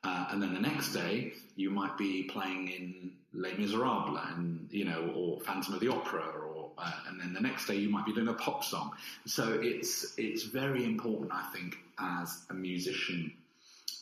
Uh, 0.04 0.26
and 0.30 0.42
then 0.42 0.52
the 0.52 0.60
next 0.60 0.92
day, 0.92 1.32
you 1.56 1.70
might 1.70 1.96
be 1.96 2.24
playing 2.24 2.68
in 2.68 3.10
Les 3.32 3.54
Miserables 3.54 4.18
and, 4.28 4.68
you 4.70 4.84
know, 4.84 5.10
or 5.16 5.40
Phantom 5.40 5.72
of 5.72 5.80
the 5.80 5.88
Opera, 5.88 6.26
or, 6.26 6.59
uh, 6.80 6.92
and 7.08 7.20
then 7.20 7.32
the 7.32 7.40
next 7.40 7.66
day 7.66 7.76
you 7.76 7.90
might 7.90 8.06
be 8.06 8.12
doing 8.12 8.28
a 8.28 8.34
pop 8.34 8.64
song. 8.64 8.92
So 9.26 9.60
it's, 9.62 10.14
it's 10.16 10.44
very 10.44 10.84
important, 10.84 11.30
I 11.32 11.44
think, 11.52 11.76
as 11.98 12.44
a 12.50 12.54
musician 12.54 13.32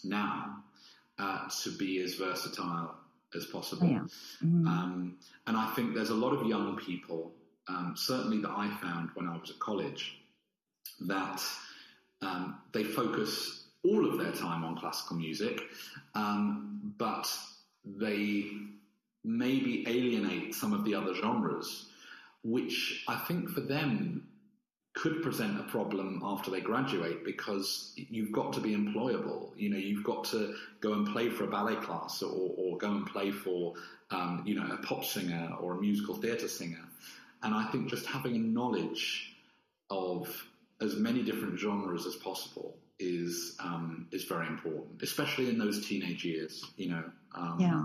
now, 0.05 0.63
uh, 1.19 1.49
to 1.63 1.71
be 1.77 2.01
as 2.03 2.15
versatile 2.15 2.95
as 3.35 3.45
possible. 3.47 3.89
Yeah. 3.89 3.99
Mm-hmm. 4.45 4.67
Um, 4.67 5.19
and 5.47 5.57
I 5.57 5.67
think 5.75 5.95
there's 5.95 6.11
a 6.11 6.15
lot 6.15 6.33
of 6.33 6.47
young 6.47 6.77
people 6.77 7.33
um, 7.69 7.95
certainly 7.97 8.41
that 8.41 8.51
I 8.51 8.75
found 8.81 9.11
when 9.15 9.29
I 9.29 9.37
was 9.37 9.51
at 9.51 9.59
college, 9.59 10.19
that 11.01 11.43
um, 12.23 12.59
they 12.73 12.85
focus 12.85 13.67
all 13.85 14.09
of 14.09 14.19
their 14.19 14.33
time 14.33 14.65
on 14.65 14.77
classical 14.77 15.17
music, 15.17 15.61
um, 16.15 16.95
but 16.99 17.31
they 17.85 18.47
maybe 19.25 19.85
alienate 19.87 20.55
some 20.55 20.73
of 20.73 20.85
the 20.85 20.95
other 20.95 21.15
genres, 21.15 21.88
which 22.51 23.05
I 23.09 23.17
think 23.17 23.51
for 23.51 23.61
them 23.61 24.29
could 24.95 25.23
present 25.23 25.61
a 25.61 25.63
problem 25.65 26.23
after 26.25 26.51
they 26.51 26.61
graduate 26.61 27.25
because 27.25 27.93
you've 27.97 28.33
got 28.33 28.53
to 28.55 28.61
be 28.61 28.75
employable. 28.75 29.51
You 29.57 29.71
know, 29.71 29.77
you've 29.77 30.03
got 30.03 30.25
to 30.25 30.55
go 30.81 30.95
and 30.95 31.07
play 31.07 31.31
for 31.31 31.45
a 31.45 31.47
ballet 31.47 31.77
class 31.77 32.23
or, 32.23 32.53
or 32.57 32.79
go 32.79 32.91
and 32.91 33.07
play 33.07 33.31
for, 33.31 33.75
um, 34.11 34.43
you 34.45 34.57
know, 34.57 34.67
a 34.73 34.79
pop 34.79 35.05
singer 35.05 35.53
or 35.61 35.75
a 35.75 35.81
musical 35.81 36.17
theatre 36.17 36.49
singer. 36.49 36.85
And 37.43 37.55
I 37.55 37.71
think 37.71 37.89
just 37.89 38.07
having 38.07 38.35
a 38.35 38.41
knowledge 38.41 39.37
of 39.91 40.29
as 40.81 40.97
many 40.97 41.23
different 41.23 41.59
genres 41.59 42.07
as 42.07 42.17
possible 42.17 42.77
is 42.99 43.57
um, 43.61 44.09
is 44.11 44.25
very 44.25 44.49
important, 44.49 45.01
especially 45.03 45.49
in 45.49 45.59
those 45.59 45.87
teenage 45.87 46.25
years. 46.25 46.65
You 46.77 46.91
know, 46.91 47.05
um, 47.35 47.57
yeah. 47.61 47.85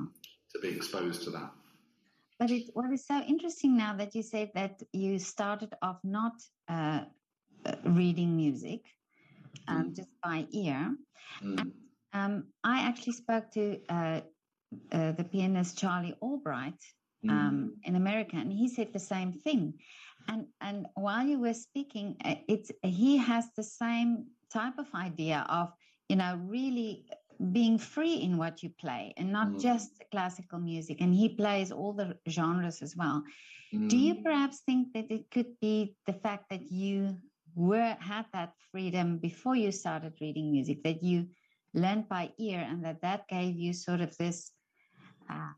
to 0.53 0.59
be 0.59 0.75
exposed 0.75 1.23
to 1.23 1.29
that. 1.31 1.51
But 2.43 2.51
it, 2.51 2.71
what 2.73 2.91
is 2.91 3.07
so 3.07 3.21
interesting 3.21 3.77
now 3.77 3.95
that 3.95 4.13
you 4.13 4.21
say 4.21 4.51
that 4.53 4.83
you 4.91 5.17
started 5.17 5.73
off 5.81 5.99
not 6.03 6.33
uh, 6.67 7.05
reading 7.85 8.35
music, 8.35 8.81
um, 9.69 9.85
mm. 9.85 9.95
just 9.95 10.09
by 10.21 10.45
ear. 10.51 10.93
Mm. 11.41 11.61
And, 11.61 11.71
um, 12.11 12.43
I 12.65 12.81
actually 12.81 13.13
spoke 13.13 13.49
to 13.51 13.79
uh, 13.87 14.19
uh, 14.91 15.13
the 15.13 15.23
pianist 15.23 15.77
Charlie 15.77 16.17
Albright 16.21 16.81
um, 17.29 17.71
mm. 17.77 17.87
in 17.87 17.95
America, 17.95 18.35
and 18.35 18.51
he 18.51 18.67
said 18.67 18.91
the 18.91 18.99
same 18.99 19.31
thing. 19.31 19.75
And 20.27 20.47
and 20.59 20.87
while 20.95 21.25
you 21.25 21.39
were 21.39 21.53
speaking, 21.53 22.17
uh, 22.25 22.35
it's 22.49 22.71
he 22.81 23.15
has 23.19 23.45
the 23.55 23.63
same 23.63 24.25
type 24.51 24.77
of 24.77 24.87
idea 24.93 25.45
of 25.47 25.71
you 26.09 26.17
know 26.17 26.37
really 26.43 27.05
being 27.51 27.77
free 27.77 28.15
in 28.15 28.37
what 28.37 28.63
you 28.63 28.69
play 28.79 29.13
and 29.17 29.31
not 29.31 29.47
mm. 29.47 29.61
just 29.61 30.03
classical 30.11 30.59
music. 30.59 31.01
And 31.01 31.13
he 31.13 31.29
plays 31.29 31.71
all 31.71 31.93
the 31.93 32.17
genres 32.29 32.81
as 32.81 32.95
well. 32.95 33.23
Mm. 33.73 33.89
Do 33.89 33.97
you 33.97 34.15
mm. 34.15 34.23
perhaps 34.23 34.61
think 34.65 34.93
that 34.93 35.11
it 35.11 35.29
could 35.31 35.59
be 35.59 35.95
the 36.07 36.13
fact 36.13 36.49
that 36.49 36.71
you 36.71 37.17
were 37.55 37.95
had 37.99 38.25
that 38.33 38.53
freedom 38.71 39.17
before 39.17 39.55
you 39.55 39.71
started 39.71 40.13
reading 40.21 40.51
music 40.51 40.83
that 40.83 41.03
you 41.03 41.27
learned 41.73 42.07
by 42.07 42.31
ear 42.39 42.65
and 42.67 42.83
that 42.85 43.01
that 43.01 43.27
gave 43.27 43.55
you 43.55 43.73
sort 43.73 44.01
of 44.01 44.15
this 44.17 44.51
uh, 45.29 45.51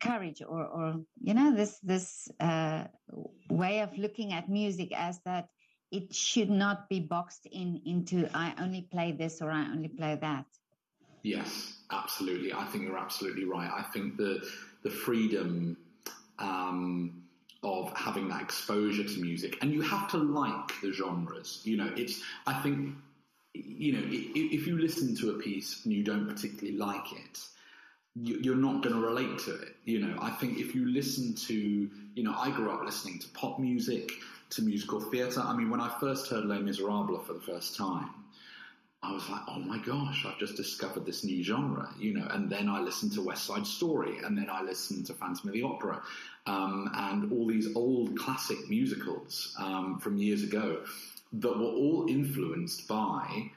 courage 0.00 0.42
or, 0.42 0.64
or 0.66 0.96
you 1.20 1.34
know 1.34 1.54
this 1.54 1.78
this 1.82 2.28
uh, 2.40 2.84
way 3.50 3.80
of 3.80 3.96
looking 3.96 4.32
at 4.32 4.48
music 4.48 4.90
as 4.94 5.20
that 5.24 5.48
it 5.90 6.14
should 6.14 6.50
not 6.50 6.88
be 6.88 7.00
boxed 7.00 7.46
in 7.46 7.80
into 7.84 8.28
I 8.34 8.54
only 8.60 8.82
play 8.82 9.12
this 9.12 9.40
or 9.40 9.50
I 9.50 9.62
only 9.62 9.88
play 9.88 10.16
that. 10.20 10.46
Yes, 11.22 11.74
absolutely. 11.90 12.52
I 12.52 12.64
think 12.66 12.84
you're 12.84 12.98
absolutely 12.98 13.44
right. 13.44 13.70
I 13.70 13.82
think 13.92 14.16
the 14.16 14.46
the 14.82 14.90
freedom 14.90 15.76
um, 16.38 17.24
of 17.62 17.92
having 17.96 18.28
that 18.28 18.42
exposure 18.42 19.04
to 19.04 19.20
music, 19.20 19.58
and 19.62 19.72
you 19.72 19.82
have 19.82 20.10
to 20.10 20.18
like 20.18 20.80
the 20.82 20.92
genres. 20.92 21.60
You 21.64 21.76
know, 21.78 21.92
it's. 21.96 22.22
I 22.46 22.54
think 22.62 22.94
you 23.54 23.92
know 23.92 24.02
if 24.04 24.66
you 24.66 24.78
listen 24.78 25.16
to 25.16 25.30
a 25.30 25.38
piece 25.38 25.84
and 25.84 25.92
you 25.92 26.04
don't 26.04 26.28
particularly 26.28 26.78
like 26.78 27.12
it 27.12 27.38
you're 28.22 28.56
not 28.56 28.82
going 28.82 28.94
to 28.94 29.00
relate 29.00 29.38
to 29.38 29.54
it. 29.54 29.76
You 29.84 30.00
know, 30.00 30.18
I 30.20 30.30
think 30.30 30.58
if 30.58 30.74
you 30.74 30.86
listen 30.88 31.34
to, 31.34 31.54
you 31.54 32.22
know, 32.22 32.34
I 32.36 32.50
grew 32.50 32.70
up 32.70 32.84
listening 32.84 33.18
to 33.20 33.28
pop 33.28 33.58
music, 33.58 34.10
to 34.50 34.62
musical 34.62 35.00
theatre. 35.00 35.40
I 35.40 35.54
mean, 35.54 35.70
when 35.70 35.80
I 35.80 35.94
first 36.00 36.28
heard 36.30 36.44
Les 36.44 36.60
Miserables 36.60 37.26
for 37.26 37.34
the 37.34 37.40
first 37.40 37.76
time, 37.76 38.10
I 39.02 39.12
was 39.12 39.28
like, 39.28 39.42
oh 39.46 39.60
my 39.60 39.78
gosh, 39.78 40.26
I've 40.26 40.38
just 40.38 40.56
discovered 40.56 41.06
this 41.06 41.22
new 41.22 41.42
genre, 41.44 41.88
you 41.98 42.14
know. 42.14 42.26
And 42.30 42.50
then 42.50 42.68
I 42.68 42.80
listened 42.80 43.12
to 43.12 43.22
West 43.22 43.44
Side 43.44 43.66
Story, 43.66 44.18
and 44.24 44.36
then 44.36 44.48
I 44.50 44.62
listened 44.62 45.06
to 45.06 45.14
Phantom 45.14 45.48
of 45.48 45.54
the 45.54 45.62
Opera, 45.62 46.02
um, 46.46 46.90
and 46.94 47.30
all 47.30 47.46
these 47.46 47.76
old 47.76 48.18
classic 48.18 48.68
musicals 48.68 49.54
um, 49.58 50.00
from 50.00 50.16
years 50.16 50.42
ago 50.42 50.82
that 51.34 51.58
were 51.58 51.64
all 51.64 52.06
influenced 52.08 52.88
by 52.88 53.50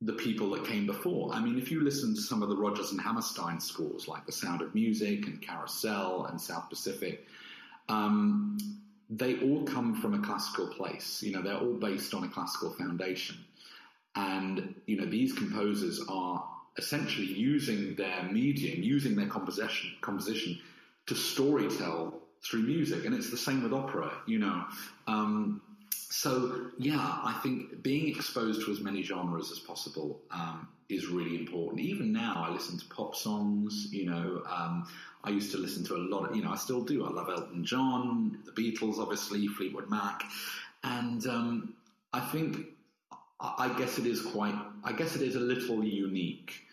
the 0.00 0.14
people 0.14 0.48
that 0.50 0.64
came 0.64 0.86
before. 0.86 1.34
I 1.34 1.40
mean, 1.40 1.58
if 1.58 1.70
you 1.70 1.82
listen 1.82 2.14
to 2.14 2.20
some 2.20 2.42
of 2.42 2.48
the 2.48 2.56
Rodgers 2.56 2.90
and 2.90 3.00
Hammerstein 3.00 3.60
scores, 3.60 4.08
like 4.08 4.24
The 4.24 4.32
Sound 4.32 4.62
of 4.62 4.74
Music 4.74 5.26
and 5.26 5.42
Carousel 5.42 6.24
and 6.30 6.40
South 6.40 6.70
Pacific, 6.70 7.26
um, 7.90 8.56
they 9.10 9.40
all 9.40 9.64
come 9.64 10.00
from 10.00 10.14
a 10.14 10.20
classical 10.20 10.68
place. 10.68 11.22
You 11.22 11.32
know, 11.32 11.42
they're 11.42 11.58
all 11.58 11.74
based 11.74 12.14
on 12.14 12.24
a 12.24 12.28
classical 12.28 12.72
foundation. 12.74 13.36
And, 14.14 14.76
you 14.86 14.96
know, 14.96 15.06
these 15.06 15.32
composers 15.32 16.00
are 16.08 16.48
essentially 16.78 17.26
using 17.26 17.96
their 17.96 18.22
medium, 18.22 18.82
using 18.82 19.16
their 19.16 19.26
composition, 19.26 19.90
composition 20.00 20.58
to 21.06 21.14
storytell 21.14 22.14
through 22.42 22.62
music. 22.62 23.04
And 23.04 23.14
it's 23.14 23.30
the 23.30 23.36
same 23.36 23.62
with 23.64 23.72
opera, 23.72 24.12
you 24.26 24.38
know. 24.38 24.64
Um, 25.08 25.60
so, 26.10 26.70
yeah, 26.76 26.98
I 26.98 27.38
think 27.40 27.82
being 27.82 28.08
exposed 28.08 28.64
to 28.64 28.72
as 28.72 28.80
many 28.80 29.02
genres 29.02 29.52
as 29.52 29.60
possible 29.60 30.20
um, 30.32 30.66
is 30.88 31.06
really 31.06 31.36
important. 31.36 31.80
Even 31.80 32.12
now, 32.12 32.44
I 32.48 32.52
listen 32.52 32.76
to 32.78 32.84
pop 32.86 33.14
songs, 33.14 33.86
you 33.92 34.06
know. 34.10 34.42
Um, 34.50 34.88
I 35.22 35.30
used 35.30 35.52
to 35.52 35.58
listen 35.58 35.84
to 35.84 35.94
a 35.94 35.98
lot 35.98 36.28
of, 36.28 36.34
you 36.34 36.42
know, 36.42 36.50
I 36.50 36.56
still 36.56 36.82
do. 36.82 37.06
I 37.06 37.10
love 37.10 37.28
Elton 37.28 37.64
John, 37.64 38.38
the 38.44 38.50
Beatles, 38.50 38.98
obviously, 38.98 39.46
Fleetwood 39.46 39.88
Mac. 39.88 40.24
And 40.82 41.24
um, 41.28 41.74
I 42.12 42.20
think 42.20 42.66
I 43.40 43.72
guess 43.78 43.98
it 43.98 44.06
is 44.06 44.20
quite, 44.20 44.54
I 44.82 44.92
guess 44.92 45.14
it 45.14 45.22
is 45.22 45.36
a 45.36 45.40
little 45.40 45.84
unique 45.84 46.64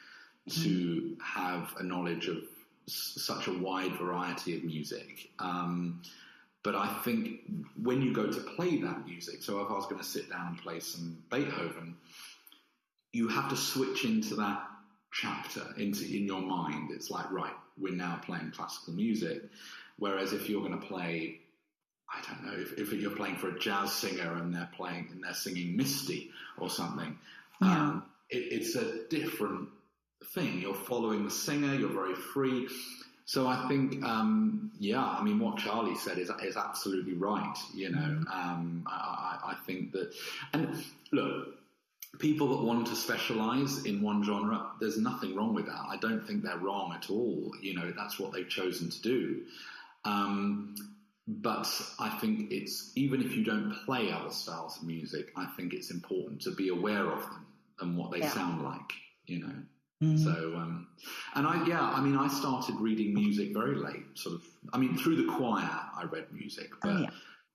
to 0.49 0.69
mm. 0.69 1.21
have 1.21 1.75
a 1.77 1.83
knowledge 1.83 2.27
of 2.27 2.37
s- 2.87 3.13
such 3.17 3.47
a 3.47 3.53
wide 3.53 3.93
variety 3.93 4.57
of 4.57 4.63
music. 4.63 5.29
Um, 5.37 6.01
but 6.67 6.75
I 6.75 6.89
think 7.05 7.39
when 7.81 8.01
you 8.01 8.11
go 8.11 8.29
to 8.29 8.41
play 8.41 8.81
that 8.81 9.05
music, 9.05 9.41
so 9.41 9.61
if 9.61 9.71
I 9.71 9.73
was 9.75 9.85
going 9.85 9.99
to 9.99 10.03
sit 10.05 10.29
down 10.29 10.47
and 10.47 10.57
play 10.57 10.81
some 10.81 11.23
Beethoven, 11.31 11.95
you 13.13 13.29
have 13.29 13.47
to 13.51 13.55
switch 13.55 14.03
into 14.03 14.35
that 14.35 14.63
chapter 15.13 15.61
into 15.77 16.03
in 16.03 16.25
your 16.25 16.41
mind. 16.41 16.91
It's 16.91 17.09
like, 17.09 17.31
right, 17.31 17.53
we're 17.79 17.95
now 17.95 18.19
playing 18.21 18.51
classical 18.51 18.95
music. 18.95 19.43
Whereas 19.97 20.33
if 20.33 20.49
you're 20.49 20.59
going 20.59 20.77
to 20.77 20.85
play 20.85 21.39
I 22.13 22.21
don't 22.27 22.43
know 22.43 22.61
if, 22.61 22.73
if 22.73 22.91
you're 22.91 23.11
playing 23.11 23.37
for 23.37 23.47
a 23.47 23.57
jazz 23.57 23.93
singer 23.93 24.33
and 24.33 24.53
they're 24.53 24.69
playing 24.75 25.07
and 25.13 25.23
they're 25.23 25.33
singing 25.33 25.77
Misty 25.77 26.31
or 26.57 26.69
something. 26.69 27.17
Yeah. 27.61 27.81
Um, 27.81 28.03
it, 28.29 28.43
it's 28.51 28.75
a 28.75 29.07
different 29.07 29.69
thing. 30.33 30.59
You're 30.59 30.75
following 30.75 31.23
the 31.23 31.31
singer. 31.31 31.75
You're 31.75 31.93
very 31.93 32.15
free. 32.15 32.67
So 33.27 33.45
I 33.45 33.67
think, 33.67 34.01
um, 34.05 34.71
yeah, 34.79 35.03
I 35.03 35.21
mean, 35.21 35.37
what 35.39 35.57
Charlie 35.57 35.97
said 35.97 36.17
is 36.17 36.31
is 36.41 36.55
absolutely 36.55 37.13
right. 37.13 37.57
You 37.75 37.89
know, 37.89 37.99
mm-hmm. 37.99 38.31
um, 38.31 38.83
I, 38.87 39.51
I, 39.51 39.55
think 39.65 39.91
that, 39.91 40.13
and 40.53 40.81
look, 41.11 41.49
people 42.19 42.47
that 42.55 42.63
want 42.63 42.87
to 42.87 42.95
specialize 42.95 43.83
in 43.83 44.01
one 44.01 44.23
genre, 44.23 44.67
there's 44.79 44.97
nothing 44.97 45.35
wrong 45.35 45.53
with 45.53 45.65
that. 45.65 45.83
I 45.89 45.97
don't 45.97 46.25
think 46.25 46.41
they're 46.41 46.57
wrong 46.57 46.93
at 46.95 47.09
all. 47.09 47.51
You 47.61 47.73
know, 47.73 47.91
that's 47.91 48.17
what 48.17 48.31
they've 48.31 48.47
chosen 48.47 48.89
to 48.89 49.01
do. 49.01 49.41
Um, 50.05 50.75
but 51.27 51.69
I 51.99 52.07
think 52.21 52.49
it's 52.49 52.93
even 52.95 53.21
if 53.21 53.35
you 53.35 53.43
don't 53.43 53.75
play 53.83 54.09
other 54.09 54.31
styles 54.31 54.77
of 54.77 54.87
music, 54.87 55.33
I 55.35 55.47
think 55.57 55.73
it's 55.73 55.91
important 55.91 56.43
to 56.43 56.51
be 56.51 56.69
aware 56.69 57.11
of 57.11 57.19
them 57.23 57.45
and 57.81 57.97
what 57.97 58.11
they 58.11 58.19
yeah. 58.19 58.31
sound 58.31 58.63
like, 58.63 58.93
you 59.25 59.39
know. 59.41 59.53
Mm. 60.01 60.23
So, 60.23 60.55
um, 60.55 60.87
and 61.33 61.47
I, 61.47 61.65
yeah, 61.65 61.81
I 61.81 62.01
mean, 62.01 62.15
I 62.15 62.27
started 62.27 62.75
reading 62.75 63.13
music 63.13 63.53
very 63.53 63.75
late, 63.75 64.05
sort 64.13 64.35
of. 64.35 64.43
I 64.73 64.77
mean, 64.77 64.95
through 64.97 65.15
the 65.25 65.31
choir, 65.33 65.69
I 65.95 66.03
read 66.11 66.25
music, 66.31 66.69
oh, 66.73 66.77
but 66.81 66.91
oh, 66.91 66.99
yeah. 66.99 67.09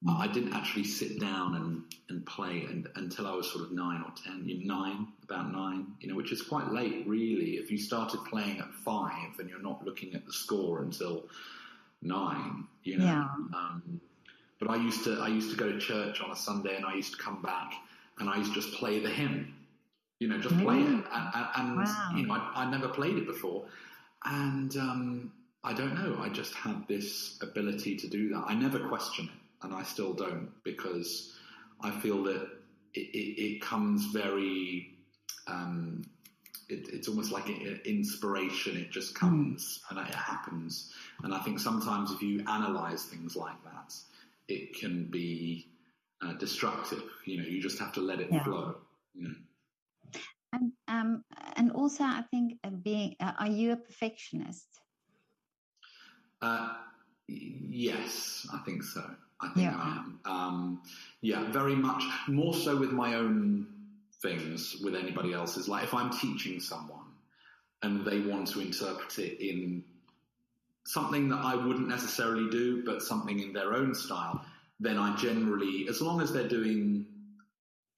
I 0.09 0.27
didn't 0.27 0.53
actually 0.53 0.85
sit 0.85 1.21
down 1.21 1.55
and, 1.55 1.85
and 2.09 2.27
play 2.27 2.67
and, 2.69 2.89
until 2.97 3.29
I 3.29 3.35
was 3.35 3.51
sort 3.51 3.65
of 3.65 3.73
nine 3.73 4.03
or 4.03 4.13
ten, 4.25 4.43
you 4.49 4.67
know, 4.67 4.75
nine, 4.75 5.07
about 5.23 5.53
nine, 5.53 5.87
you 6.01 6.09
know, 6.09 6.17
which 6.17 6.33
is 6.33 6.43
quite 6.43 6.73
late, 6.73 7.05
really. 7.07 7.53
If 7.53 7.71
you 7.71 7.79
started 7.79 8.19
playing 8.25 8.59
at 8.59 8.73
five 8.73 9.39
and 9.39 9.49
you're 9.49 9.63
not 9.63 9.85
looking 9.85 10.15
at 10.15 10.27
the 10.27 10.33
score 10.33 10.83
until 10.83 11.25
nine, 12.03 12.67
you 12.83 12.99
know. 12.99 13.05
Yeah. 13.05 13.29
Um, 13.55 14.01
but 14.59 14.71
I 14.71 14.77
used 14.77 15.05
to 15.05 15.19
I 15.21 15.29
used 15.29 15.51
to 15.51 15.57
go 15.57 15.71
to 15.73 15.79
church 15.79 16.21
on 16.21 16.31
a 16.31 16.37
Sunday 16.37 16.77
and 16.77 16.85
I 16.85 16.95
used 16.95 17.13
to 17.13 17.19
come 17.19 17.43
back 17.43 17.73
and 18.19 18.29
I 18.29 18.37
used 18.37 18.55
to 18.55 18.61
just 18.61 18.75
play 18.75 19.01
the 19.01 19.11
hymn, 19.11 19.55
you 20.23 20.29
know, 20.29 20.39
just 20.39 20.57
play 20.61 20.79
it. 20.79 20.87
And, 20.87 21.05
and 21.57 21.77
wow. 21.79 22.11
you 22.15 22.27
know, 22.27 22.35
I, 22.35 22.63
I 22.63 22.71
never 22.71 22.87
played 22.87 23.19
it 23.19 23.27
before, 23.27 23.65
and 24.25 24.75
um, 24.77 25.33
I 25.65 25.73
don't 25.73 25.95
know. 25.95 26.17
I 26.21 26.29
just 26.29 26.55
had 26.55 26.87
this 26.87 27.39
ability 27.43 27.97
to 27.97 28.07
do 28.09 28.29
that. 28.29 28.45
I 28.47 28.55
never 28.55 28.79
question 28.89 29.25
it, 29.25 29.65
and 29.65 29.75
I 29.75 29.83
still 29.83 30.13
don't 30.13 30.51
because 30.63 31.35
I 31.81 31.91
feel 31.91 32.23
that 32.23 32.43
it, 32.95 33.01
it, 33.01 33.43
it 33.43 33.63
comes 33.63 34.07
very 34.07 34.95
um, 35.49 36.05
it, 36.69 36.89
it's 36.93 37.09
almost 37.09 37.33
like 37.33 37.49
inspiration. 37.85 38.77
It 38.77 38.93
just 38.93 39.17
comes 39.17 39.81
mm. 39.91 39.99
and 39.99 40.09
it 40.09 40.15
happens. 40.15 40.93
And 41.25 41.35
I 41.35 41.41
think 41.41 41.59
sometimes 41.59 42.13
if 42.13 42.23
you 42.23 42.45
analyze 42.47 43.07
things 43.07 43.35
like 43.35 43.61
that, 43.65 43.93
it 44.47 44.79
can 44.79 45.07
be 45.07 45.67
uh, 46.25 46.35
destructive. 46.35 47.03
You 47.25 47.39
know, 47.39 47.45
you 47.45 47.61
just 47.61 47.81
have 47.81 47.93
to 47.95 48.01
let 48.01 48.21
it 48.21 48.29
yeah. 48.31 48.45
flow. 48.45 48.77
You 49.17 49.29
know? 49.29 49.35
And 50.53 50.73
um, 50.89 51.25
and 51.57 51.73
also, 51.73 52.05
I 52.05 52.23
think 52.31 52.59
uh, 52.65 52.71
being 52.71 53.17
uh, 53.21 53.33
are 53.39 53.49
you 53.49 53.73
a 53.73 53.77
perfectionist? 53.77 54.69
Uh, 56.41 56.75
yes, 57.29 58.47
I 58.53 58.59
think 58.59 58.83
so. 58.83 59.03
I 59.41 59.49
think 59.55 59.71
yeah. 59.71 59.77
I 59.77 59.89
am. 59.89 60.21
Um, 60.25 60.83
yeah, 61.21 61.51
very 61.51 61.75
much 61.75 62.05
more 62.29 62.55
so 62.55 62.77
with 62.77 62.93
my 62.93 63.15
own 63.15 63.67
things 64.21 64.77
with 64.83 64.95
anybody 64.95 65.33
else's. 65.33 65.69
Like 65.69 65.85
if 65.85 65.95
I'm 65.95 66.11
teaching 66.11 66.61
someone 66.61 67.01
and 67.83 68.05
they 68.07 68.21
want 68.21 68.49
to 68.49 68.61
interpret 68.61 69.19
it 69.19 69.45
in 69.45 69.83
something 70.87 71.29
that 71.29 71.41
I 71.45 71.55
wouldn't 71.55 71.89
necessarily 71.89 72.49
do, 72.51 72.85
but 72.85 73.03
something 73.03 73.41
in 73.41 73.53
their 73.53 73.75
own 73.75 73.95
style, 73.95 74.45
then 74.81 74.99
I 74.99 75.15
generally, 75.17 75.87
as 75.89 76.01
long 76.01 76.21
as 76.21 76.33
they're 76.33 76.49
doing, 76.49 77.07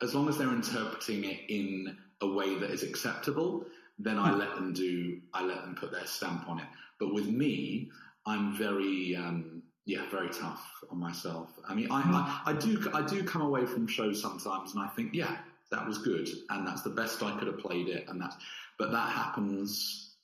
as 0.02 0.14
long 0.14 0.28
as 0.28 0.38
they're 0.38 0.52
interpreting 0.52 1.24
it 1.24 1.40
in 1.48 1.96
a 2.24 2.32
way 2.32 2.58
that 2.58 2.70
is 2.70 2.82
acceptable, 2.82 3.64
then 3.98 4.18
I 4.18 4.32
let 4.32 4.54
them 4.54 4.72
do, 4.72 5.20
I 5.32 5.44
let 5.44 5.62
them 5.62 5.74
put 5.74 5.92
their 5.92 6.06
stamp 6.06 6.48
on 6.48 6.58
it. 6.58 6.66
But 6.98 7.14
with 7.14 7.28
me, 7.28 7.90
I'm 8.26 8.56
very, 8.56 9.16
um, 9.16 9.62
yeah, 9.86 10.08
very 10.10 10.30
tough 10.30 10.64
on 10.90 10.98
myself. 10.98 11.50
I 11.68 11.74
mean, 11.74 11.88
I, 11.90 12.00
I, 12.00 12.50
I 12.50 12.52
do, 12.54 12.90
I 12.92 13.02
do 13.02 13.22
come 13.22 13.42
away 13.42 13.66
from 13.66 13.86
shows 13.86 14.20
sometimes 14.20 14.74
and 14.74 14.82
I 14.82 14.88
think, 14.88 15.14
yeah, 15.14 15.36
that 15.70 15.86
was 15.86 15.98
good, 15.98 16.28
and 16.50 16.66
that's 16.66 16.82
the 16.82 16.90
best 16.90 17.22
I 17.22 17.36
could 17.38 17.48
have 17.48 17.58
played 17.58 17.88
it, 17.88 18.08
and 18.08 18.20
that's. 18.20 18.36
But 18.78 18.92
that 18.92 19.10
happens 19.10 20.14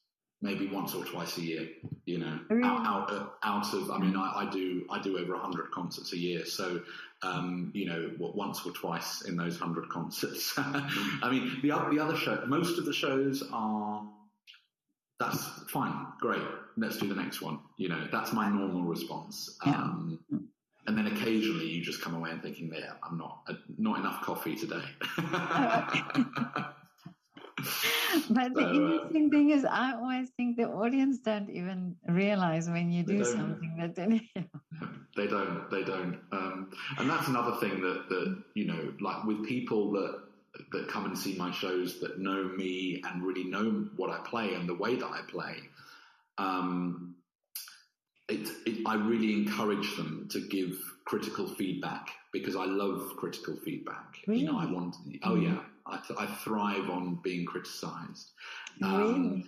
maybe 0.42 0.66
once 0.66 0.94
or 0.94 1.04
twice 1.04 1.36
a 1.38 1.42
year, 1.42 1.68
you 2.06 2.18
know, 2.18 2.38
out, 2.64 2.86
out, 2.86 3.34
out 3.42 3.74
of. 3.74 3.90
I 3.90 3.98
mean, 3.98 4.16
I, 4.16 4.46
I 4.46 4.50
do 4.50 4.86
I 4.90 5.00
do 5.00 5.18
over 5.18 5.34
a 5.34 5.38
hundred 5.38 5.70
concerts 5.70 6.12
a 6.12 6.18
year, 6.18 6.44
so 6.44 6.80
um, 7.22 7.70
you 7.74 7.86
know, 7.86 8.10
what, 8.18 8.34
once 8.34 8.64
or 8.64 8.72
twice 8.72 9.22
in 9.22 9.36
those 9.36 9.58
hundred 9.58 9.88
concerts. 9.88 10.54
I 10.56 11.28
mean, 11.30 11.58
the 11.62 11.68
the 11.90 11.98
other 11.98 12.16
show, 12.16 12.42
most 12.46 12.78
of 12.78 12.84
the 12.84 12.92
shows 12.92 13.42
are. 13.52 14.08
That's 15.18 15.44
fine, 15.68 16.06
great. 16.18 16.40
Let's 16.78 16.96
do 16.96 17.06
the 17.06 17.14
next 17.14 17.42
one. 17.42 17.58
You 17.76 17.90
know, 17.90 18.08
that's 18.10 18.32
my 18.32 18.48
normal 18.48 18.84
response. 18.84 19.58
Yeah. 19.66 19.72
Um, 19.72 20.18
and 20.86 20.96
then 20.96 21.08
occasionally 21.08 21.66
you 21.66 21.82
just 21.82 22.00
come 22.00 22.14
away 22.14 22.30
and 22.30 22.42
thinking, 22.42 22.72
"Yeah, 22.74 22.92
I'm 23.02 23.18
not 23.18 23.42
uh, 23.46 23.54
not 23.76 23.98
enough 23.98 24.22
coffee 24.22 24.56
today." 24.56 24.82
but 28.30 28.54
the 28.54 28.66
uh, 28.66 28.72
interesting 28.72 29.26
uh, 29.26 29.30
thing 29.30 29.50
is, 29.50 29.64
I 29.64 29.94
always 29.94 30.30
think 30.36 30.56
the 30.56 30.68
audience 30.68 31.18
don't 31.18 31.50
even 31.50 31.96
realize 32.08 32.68
when 32.68 32.90
you 32.90 33.02
do 33.02 33.24
something 33.24 33.76
that 33.78 33.94
they. 33.94 34.30
they 35.16 35.26
don't. 35.26 35.70
They 35.70 35.82
don't. 35.82 36.18
Um, 36.32 36.70
and 36.98 37.08
that's 37.08 37.28
another 37.28 37.56
thing 37.60 37.80
that 37.80 38.08
that 38.08 38.42
you 38.54 38.66
know, 38.66 38.92
like 39.00 39.24
with 39.24 39.46
people 39.46 39.92
that 39.92 40.20
that 40.72 40.88
come 40.88 41.04
and 41.06 41.16
see 41.16 41.36
my 41.36 41.50
shows 41.50 42.00
that 42.00 42.18
know 42.18 42.44
me 42.44 43.02
and 43.04 43.22
really 43.22 43.44
know 43.44 43.86
what 43.96 44.10
I 44.10 44.18
play 44.24 44.54
and 44.54 44.68
the 44.68 44.74
way 44.74 44.96
that 44.96 45.06
I 45.06 45.20
play. 45.28 45.56
Um, 46.38 47.14
it, 48.28 48.48
it, 48.66 48.82
I 48.86 48.94
really 48.94 49.32
encourage 49.32 49.96
them 49.96 50.28
to 50.30 50.40
give 50.40 50.78
critical 51.04 51.46
feedback 51.46 52.10
because 52.32 52.56
I 52.56 52.64
love 52.64 53.12
critical 53.16 53.56
feedback. 53.64 54.18
Really? 54.26 54.42
You 54.42 54.52
know, 54.52 54.58
I 54.58 54.66
want. 54.66 54.96
Oh 55.24 55.34
yeah, 55.34 55.58
I, 55.90 56.00
th- 56.06 56.18
I, 56.18 56.26
thrive 56.26 56.90
on 56.90 57.20
being 57.22 57.44
criticised. 57.44 58.30
Um, 58.82 59.22
really? 59.22 59.44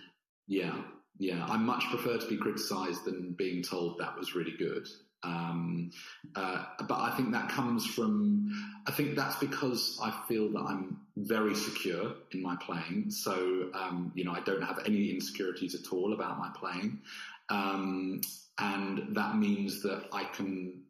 Yeah, 0.47 0.75
yeah. 1.17 1.45
I 1.45 1.57
much 1.57 1.85
prefer 1.89 2.17
to 2.17 2.27
be 2.27 2.37
criticised 2.37 3.05
than 3.05 3.33
being 3.37 3.63
told 3.63 3.99
that 3.99 4.17
was 4.17 4.35
really 4.35 4.55
good. 4.57 4.87
Um, 5.23 5.91
uh, 6.35 6.65
but 6.87 6.99
I 6.99 7.11
think 7.15 7.31
that 7.31 7.49
comes 7.49 7.85
from, 7.85 8.49
I 8.85 8.91
think 8.91 9.15
that's 9.15 9.37
because 9.37 9.97
I 10.03 10.11
feel 10.27 10.51
that 10.51 10.59
I'm 10.59 10.99
very 11.15 11.55
secure 11.55 12.13
in 12.31 12.41
my 12.41 12.57
playing. 12.57 13.09
So, 13.09 13.69
um, 13.73 14.11
you 14.15 14.25
know, 14.25 14.33
I 14.33 14.41
don't 14.41 14.63
have 14.63 14.79
any 14.85 15.11
insecurities 15.11 15.75
at 15.75 15.93
all 15.93 16.13
about 16.13 16.39
my 16.39 16.49
playing. 16.55 16.99
Um, 17.49 18.21
and 18.59 19.15
that 19.15 19.37
means 19.37 19.81
that 19.83 20.05
I 20.11 20.25
can 20.25 20.83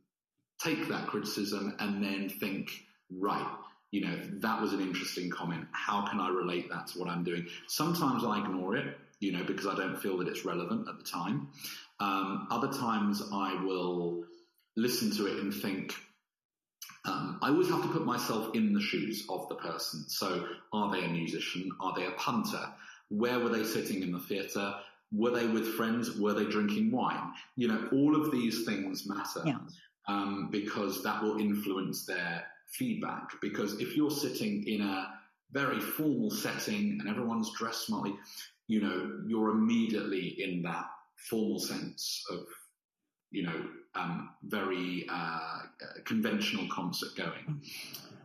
take 0.60 0.88
that 0.88 1.08
criticism 1.08 1.76
and 1.80 2.04
then 2.04 2.30
think, 2.30 2.72
right, 3.12 3.56
you 3.94 4.02
know, 4.02 4.20
that 4.40 4.60
was 4.60 4.74
an 4.74 4.82
interesting 4.82 5.30
comment. 5.30 5.68
How 5.72 6.02
can 6.08 6.20
I 6.20 6.28
relate 6.30 6.68
that 6.72 6.88
to 6.88 7.00
what 7.00 7.08
I'm 7.08 7.24
doing? 7.24 7.46
Sometimes 7.68 8.24
I 8.24 8.40
ignore 8.40 8.76
it, 8.76 8.98
you 9.20 9.32
know, 9.32 9.44
because 9.44 9.68
I 9.68 9.76
don't 9.76 10.02
feel 10.02 10.18
that 10.18 10.28
it's 10.28 10.44
relevant 10.44 10.90
at 10.90 10.98
the 10.98 11.04
time. 11.04 11.50
Um, 12.00 12.48
other 12.50 12.70
times 12.70 13.22
I 13.32 13.54
will 13.64 14.24
listen 14.76 15.16
to 15.18 15.28
it 15.28 15.38
and 15.44 15.54
think, 15.54 15.94
um, 17.06 17.38
I 17.44 17.50
always 17.50 17.70
have 17.70 17.84
to 17.84 17.88
put 17.88 18.04
myself 18.04 18.56
in 18.56 18.74
the 18.74 18.82
shoes 18.82 19.28
of 19.30 19.48
the 19.48 19.56
person. 19.56 20.06
So, 20.08 20.48
are 20.72 20.92
they 20.92 21.06
a 21.06 21.10
musician? 21.10 21.70
Are 21.80 21.94
they 21.96 22.08
a 22.08 22.12
punter? 22.12 22.66
Where 23.10 23.40
were 23.40 23.50
they 23.50 23.64
sitting 23.64 24.02
in 24.02 24.12
the 24.12 24.20
theatre? 24.20 24.74
Were 25.12 25.30
they 25.30 25.46
with 25.46 25.76
friends? 25.76 26.18
Were 26.18 26.34
they 26.34 26.46
drinking 26.46 26.90
wine? 26.90 27.34
You 27.58 27.68
know, 27.68 27.90
all 27.92 28.20
of 28.20 28.32
these 28.32 28.66
things 28.66 29.08
matter 29.08 29.44
yeah. 29.46 29.58
um, 30.08 30.50
because 30.52 31.04
that 31.04 31.22
will 31.22 31.38
influence 31.38 32.08
their 32.08 32.48
feedback. 32.74 33.40
Because 33.42 33.80
if 33.80 33.96
you're 33.96 34.12
sitting 34.12 34.68
in 34.68 34.82
a 34.82 35.08
very 35.52 35.80
formal 35.80 36.30
setting 36.30 36.98
and 37.00 37.08
everyone's 37.08 37.52
dressed 37.58 37.86
smartly, 37.86 38.16
you 38.68 38.82
know, 38.82 39.22
you're 39.28 39.52
immediately 39.52 40.42
in 40.42 40.62
that 40.64 40.86
formal 41.30 41.60
sense 41.60 42.24
of, 42.32 42.46
you 43.32 43.44
know, 43.44 43.66
um, 43.96 44.30
very 44.44 45.06
uh, 45.10 45.60
conventional 46.06 46.68
concert 46.72 47.16
going. 47.16 47.62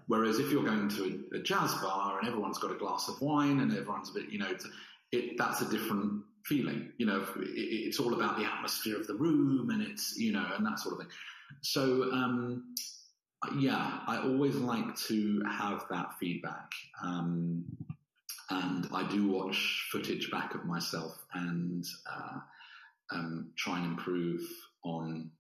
Whereas 0.06 0.38
if 0.38 0.50
you're 0.50 0.64
going 0.64 0.88
to 0.88 1.20
a, 1.32 1.36
a, 1.36 1.42
jazz 1.42 1.74
bar 1.74 2.18
and 2.18 2.26
everyone's 2.26 2.58
got 2.58 2.72
a 2.72 2.76
glass 2.76 3.08
of 3.08 3.20
wine 3.20 3.60
and 3.60 3.70
everyone's 3.72 4.10
a 4.10 4.14
bit, 4.14 4.30
you 4.30 4.38
know, 4.38 4.50
it, 5.12 5.36
that's 5.36 5.60
a 5.60 5.68
different 5.68 6.22
feeling. 6.46 6.92
You 6.96 7.06
know, 7.06 7.26
it, 7.36 7.48
it's 7.48 8.00
all 8.00 8.14
about 8.14 8.38
the 8.38 8.44
atmosphere 8.44 8.98
of 8.98 9.06
the 9.06 9.14
room 9.14 9.68
and 9.68 9.82
it's, 9.82 10.16
you 10.16 10.32
know, 10.32 10.46
and 10.56 10.64
that 10.64 10.78
sort 10.78 10.94
of 10.94 11.00
thing. 11.00 11.10
So, 11.60 12.10
um, 12.12 12.74
yeah, 13.56 14.00
I 14.06 14.18
always 14.18 14.56
like 14.56 14.96
to 15.08 15.42
have 15.48 15.84
that 15.90 16.14
feedback. 16.18 16.72
Um, 17.02 17.64
and 18.50 18.88
I 18.92 19.06
do 19.08 19.28
watch 19.28 19.88
footage 19.92 20.30
back 20.30 20.54
of 20.54 20.64
myself 20.64 21.16
and 21.34 21.84
uh, 22.10 22.38
um, 23.12 23.50
try 23.56 23.78
and 23.78 23.86
improve 23.86 24.40
on. 24.84 25.30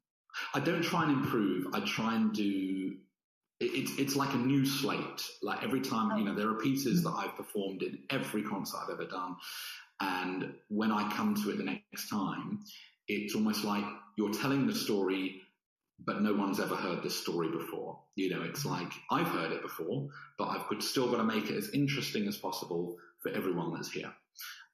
I 0.54 0.60
don't 0.60 0.82
try 0.82 1.04
and 1.04 1.12
improve. 1.12 1.74
I 1.74 1.80
try 1.80 2.14
and 2.14 2.32
do. 2.32 2.96
It's 3.60 3.98
it's 3.98 4.14
like 4.14 4.32
a 4.34 4.36
new 4.36 4.64
slate. 4.64 5.22
Like 5.42 5.64
every 5.64 5.80
time, 5.80 6.16
you 6.18 6.24
know, 6.24 6.34
there 6.34 6.48
are 6.48 6.58
pieces 6.58 7.02
that 7.02 7.10
I've 7.10 7.34
performed 7.34 7.82
in 7.82 7.98
every 8.10 8.42
concert 8.42 8.78
I've 8.84 8.90
ever 8.90 9.06
done, 9.06 9.36
and 10.00 10.54
when 10.68 10.92
I 10.92 11.10
come 11.10 11.34
to 11.42 11.50
it 11.50 11.56
the 11.56 11.64
next 11.64 12.08
time, 12.08 12.60
it's 13.08 13.34
almost 13.34 13.64
like 13.64 13.84
you're 14.16 14.32
telling 14.32 14.66
the 14.66 14.74
story, 14.74 15.40
but 16.04 16.22
no 16.22 16.32
one's 16.34 16.60
ever 16.60 16.76
heard 16.76 17.02
this 17.02 17.16
story 17.16 17.50
before. 17.50 17.98
You 18.14 18.30
know, 18.30 18.42
it's 18.42 18.64
like 18.64 18.92
I've 19.10 19.26
heard 19.28 19.52
it 19.52 19.62
before, 19.62 20.08
but 20.38 20.48
I've 20.48 20.82
still 20.82 21.10
got 21.10 21.18
to 21.18 21.24
make 21.24 21.50
it 21.50 21.56
as 21.56 21.70
interesting 21.70 22.28
as 22.28 22.36
possible 22.36 22.96
for 23.22 23.30
everyone 23.32 23.74
that's 23.74 23.90
here. 23.90 24.12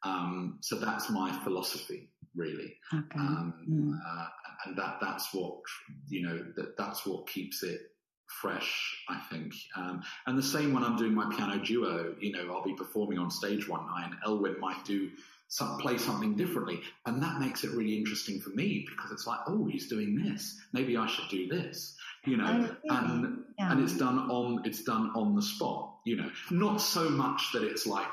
Um, 0.03 0.59
so 0.61 0.77
that's 0.77 1.09
my 1.11 1.33
philosophy, 1.45 2.11
really. 2.37 2.75
Okay. 2.93 3.19
Um, 3.19 3.55
mm. 3.69 3.99
uh, 4.07 4.29
and 4.67 4.77
that 4.77 4.99
that's 5.01 5.33
what 5.33 5.61
you 6.09 6.23
know 6.23 6.45
that 6.57 6.77
that's 6.77 7.07
what 7.07 7.27
keeps 7.27 7.63
it 7.63 7.81
fresh, 8.41 9.05
I 9.09 9.21
think. 9.31 9.55
Um, 9.77 10.03
and 10.27 10.37
the 10.37 10.43
same 10.43 10.73
when 10.73 10.83
I'm 10.83 10.97
doing 10.97 11.15
my 11.15 11.33
piano 11.35 11.63
duo, 11.63 12.15
you 12.21 12.33
know, 12.33 12.53
I'll 12.53 12.65
be 12.65 12.75
performing 12.75 13.19
on 13.19 13.31
stage 13.31 13.69
one 13.69 13.87
night 13.87 14.07
and 14.07 14.17
Elwyn 14.25 14.59
might 14.61 14.85
do 14.85 15.11
some, 15.49 15.79
play 15.79 15.99
something 15.99 16.35
differently. 16.37 16.81
And 17.07 17.23
that 17.23 17.41
makes 17.41 17.65
it 17.65 17.71
really 17.73 17.97
interesting 17.97 18.41
for 18.41 18.51
me 18.51 18.87
because 18.89 19.13
it's 19.13 19.27
like, 19.27 19.41
oh, 19.47 19.67
he's 19.67 19.89
doing 19.89 20.17
this. 20.17 20.61
Maybe 20.73 20.97
I 20.97 21.07
should 21.07 21.29
do 21.31 21.49
this, 21.49 21.97
you 22.27 22.37
know, 22.37 22.69
and, 22.85 23.45
yeah. 23.59 23.73
and 23.73 23.83
it's 23.83 23.97
done 23.97 24.19
on, 24.19 24.63
it's 24.65 24.83
done 24.83 25.11
on 25.15 25.35
the 25.35 25.43
spot, 25.43 25.97
you 26.05 26.17
know, 26.17 26.31
not 26.51 26.81
so 26.81 27.09
much 27.09 27.51
that 27.53 27.63
it's 27.63 27.87
like, 27.87 28.09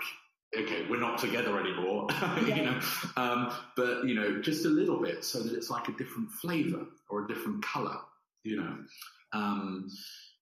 okay, 0.57 0.85
we're 0.89 0.99
not 0.99 1.17
together 1.17 1.59
anymore, 1.59 2.07
yeah. 2.11 2.55
you 2.55 2.63
know, 2.63 2.79
um, 3.15 3.53
but 3.75 4.03
you 4.05 4.13
know, 4.13 4.41
just 4.41 4.65
a 4.65 4.69
little 4.69 5.01
bit 5.01 5.23
so 5.23 5.39
that 5.39 5.53
it's 5.53 5.69
like 5.69 5.87
a 5.87 5.93
different 5.93 6.29
flavor 6.31 6.85
or 7.09 7.25
a 7.25 7.27
different 7.27 7.63
color, 7.63 7.97
you 8.43 8.57
know. 8.57 8.77
Um, 9.33 9.89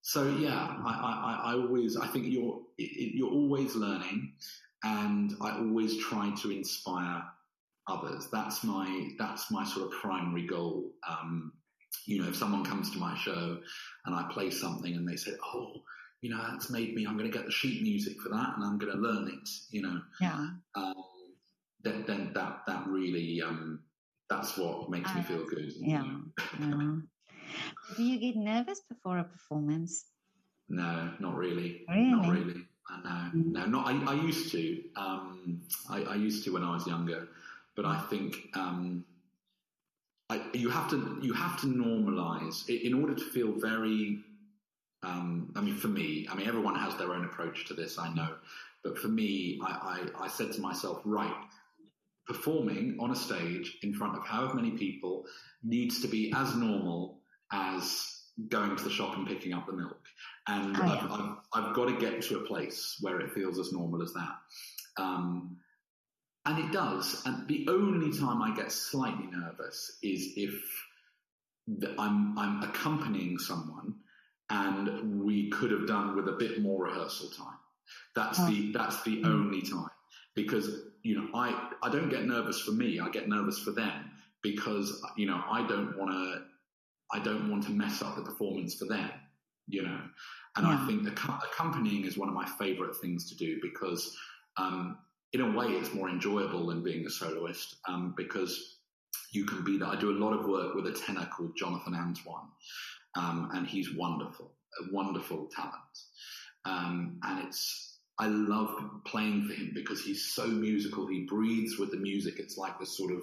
so 0.02 0.28
yeah, 0.38 0.76
I, 0.84 1.42
I, 1.46 1.52
I, 1.52 1.54
always, 1.54 1.96
I 1.96 2.08
think 2.08 2.26
you're, 2.28 2.60
you're 2.78 3.30
always 3.30 3.76
learning 3.76 4.34
and 4.84 5.36
I 5.42 5.58
always 5.58 5.98
try 5.98 6.34
to 6.42 6.52
inspire 6.52 7.24
others. 7.88 8.28
That's 8.32 8.64
my, 8.64 9.10
that's 9.18 9.52
my 9.52 9.66
sort 9.66 9.88
of 9.88 10.00
primary 10.00 10.46
goal. 10.46 10.92
Um, 11.08 11.54
you 12.06 12.22
know, 12.22 12.30
if 12.30 12.36
someone 12.36 12.64
comes 12.64 12.92
to 12.92 13.00
my 13.00 13.18
show 13.18 13.60
and 14.06 14.16
I 14.16 14.30
play 14.32 14.52
something 14.52 14.94
and 14.94 15.08
they 15.08 15.16
say, 15.16 15.32
Oh, 15.54 15.84
you 16.22 16.30
know, 16.30 16.42
that's 16.50 16.70
made 16.70 16.94
me, 16.94 17.06
I'm 17.06 17.18
going 17.18 17.30
to 17.30 17.36
get 17.36 17.46
the 17.46 17.52
sheet 17.52 17.82
music 17.82 18.22
for 18.22 18.30
that 18.30 18.54
and 18.56 18.64
I'm 18.64 18.78
going 18.78 18.92
to 18.94 19.00
learn 19.00 19.28
it, 19.28 19.50
you 19.72 19.82
know. 19.82 20.02
Yeah. 20.20 20.48
Um, 20.76 20.94
then, 21.84 22.04
then 22.08 22.32
that, 22.36 22.62
that 22.68 22.88
really, 22.88 23.42
um, 23.42 23.80
that's 24.30 24.58
what 24.58 24.90
makes 24.90 25.14
me 25.16 25.22
feel 25.22 25.46
good. 25.46 25.72
Yeah. 25.78 26.04
You 26.60 26.66
know? 26.66 27.02
Do 27.96 28.04
you 28.04 28.20
get 28.20 28.36
nervous 28.36 28.82
before 28.82 29.18
a 29.18 29.24
performance? 29.24 30.06
No, 30.68 31.12
not 31.20 31.36
really. 31.36 31.84
Really? 31.90 32.12
Not 32.12 32.32
really. 32.32 32.66
No, 33.04 33.30
no, 33.34 33.66
not. 33.66 33.88
I, 33.88 34.12
I 34.12 34.14
used 34.16 34.52
to. 34.52 34.84
Um, 34.96 35.62
I, 35.90 36.04
I, 36.04 36.16
used 36.16 36.44
to 36.46 36.54
when 36.54 36.64
I 36.64 36.74
was 36.74 36.88
younger, 36.88 37.28
but 37.76 37.86
I 37.86 38.00
think 38.10 38.50
um, 38.56 39.06
I, 40.30 40.42
you 40.54 40.70
have 40.70 40.90
to 40.90 41.20
you 41.22 41.34
have 41.34 41.60
to 41.62 41.68
normalize 41.68 42.68
in 42.68 42.94
order 42.94 43.14
to 43.14 43.24
feel 43.24 43.54
very. 43.54 44.20
Um, 45.04 45.54
I 45.56 45.62
mean, 45.62 45.78
for 45.78 45.88
me, 45.88 46.28
I 46.30 46.36
mean, 46.36 46.48
everyone 46.48 46.76
has 46.76 46.96
their 46.98 47.14
own 47.14 47.26
approach 47.26 47.68
to 47.68 47.74
this. 47.74 47.98
I 47.98 48.14
know, 48.14 48.36
but 48.84 48.98
for 48.98 49.08
me, 49.08 49.60
I 49.64 50.28
said 50.28 50.52
to 50.54 50.62
myself, 50.62 51.02
right, 51.06 51.46
performing 52.28 52.98
on 53.00 53.12
a 53.12 53.16
stage 53.16 53.78
in 53.82 53.94
front 53.94 54.18
of 54.18 54.26
however 54.26 54.56
many 54.56 54.72
people 54.72 55.26
needs 55.64 56.02
to 56.02 56.08
be 56.08 56.34
as 56.36 56.56
normal 56.56 57.20
as 57.52 58.19
going 58.48 58.76
to 58.76 58.84
the 58.84 58.90
shop 58.90 59.18
and 59.18 59.28
picking 59.28 59.54
up 59.54 59.66
the 59.66 59.74
milk. 59.74 60.00
And 60.48 60.76
oh, 60.78 60.86
yeah. 60.86 60.94
I've, 60.94 61.12
I've, 61.12 61.36
I've, 61.54 61.76
got 61.76 61.86
to 61.86 61.98
get 61.98 62.22
to 62.24 62.38
a 62.38 62.46
place 62.46 62.98
where 63.02 63.20
it 63.20 63.32
feels 63.32 63.60
as 63.60 63.74
normal 63.74 64.02
as 64.02 64.14
that. 64.14 64.36
Um, 64.98 65.58
and 66.46 66.60
it 66.60 66.72
does. 66.72 67.22
And 67.26 67.48
the 67.48 67.68
only 67.70 68.18
time 68.18 68.42
I 68.42 68.56
get 68.56 68.72
slightly 68.72 69.28
nervous 69.32 69.98
is 70.02 70.34
if 70.36 70.54
I'm, 71.98 72.38
I'm 72.38 72.64
accompanying 72.64 73.38
someone 73.38 73.96
and 74.50 75.24
we 75.24 75.50
could 75.50 75.72
have 75.72 75.88
done 75.88 76.16
with 76.16 76.28
a 76.28 76.34
bit 76.34 76.62
more 76.62 76.86
rehearsal 76.86 77.30
time. 77.30 77.58
That's 78.16 78.40
oh. 78.40 78.48
the, 78.48 78.72
that's 78.72 79.04
the 79.04 79.22
mm. 79.22 79.26
only 79.26 79.62
time 79.62 79.90
because, 80.36 80.82
you 81.04 81.16
know, 81.16 81.28
I, 81.34 81.72
I 81.84 81.90
don't 81.90 82.10
get 82.10 82.26
nervous 82.26 82.60
for 82.60 82.72
me. 82.72 83.00
I 83.00 83.10
get 83.10 83.28
nervous 83.28 83.60
for 83.60 83.72
them 83.72 84.12
because, 84.42 85.04
you 85.18 85.28
know, 85.28 85.42
I 85.50 85.68
don't 85.68 85.98
want 85.98 86.12
to 86.12 86.44
I 87.12 87.20
don't 87.20 87.50
want 87.50 87.64
to 87.64 87.72
mess 87.72 88.02
up 88.02 88.16
the 88.16 88.22
performance 88.22 88.76
for 88.76 88.86
them, 88.86 89.10
you 89.68 89.84
know. 89.84 90.00
And 90.58 90.68
yeah. 90.68 90.80
I 90.80 90.88
think 90.88 91.08
accompanying 91.08 92.06
is 92.06 92.18
one 92.18 92.30
of 92.30 92.36
my 92.36 92.46
favorite 92.46 92.96
things 92.98 93.30
to 93.30 93.36
do 93.36 93.60
because, 93.62 94.16
um, 94.58 94.98
in 95.34 95.42
a 95.42 95.58
way, 95.58 95.68
it's 95.68 95.94
more 95.94 96.10
enjoyable 96.10 96.68
than 96.68 96.84
being 96.84 97.06
a 97.06 97.10
soloist 97.10 97.78
um, 97.88 98.14
because 98.18 98.78
you 99.32 99.46
can 99.46 99.64
be 99.64 99.78
there. 99.78 99.88
I 99.88 99.96
do 99.96 100.12
a 100.12 100.20
lot 100.20 100.34
of 100.34 100.46
work 100.46 100.76
with 100.76 100.88
a 100.88 100.92
tenor 100.92 101.28
called 101.36 101.56
Jonathan 101.56 101.94
Antoine, 101.94 102.50
um, 103.16 103.50
and 103.54 103.68
he's 103.68 103.96
wonderful, 103.96 104.52
a 104.82 104.94
wonderful 104.94 105.48
talent. 105.56 105.76
Um, 106.66 107.20
and 107.24 107.48
it's 107.48 108.00
I 108.20 108.28
love 108.28 108.76
playing 109.06 109.48
for 109.48 109.54
him 109.54 109.72
because 109.74 110.04
he's 110.04 110.26
so 110.34 110.46
musical. 110.46 111.08
He 111.08 111.22
breathes 111.22 111.80
with 111.80 111.92
the 111.92 111.98
music. 111.98 112.36
It's 112.38 112.58
like 112.58 112.78
this 112.78 112.98
sort 112.98 113.14
of 113.14 113.22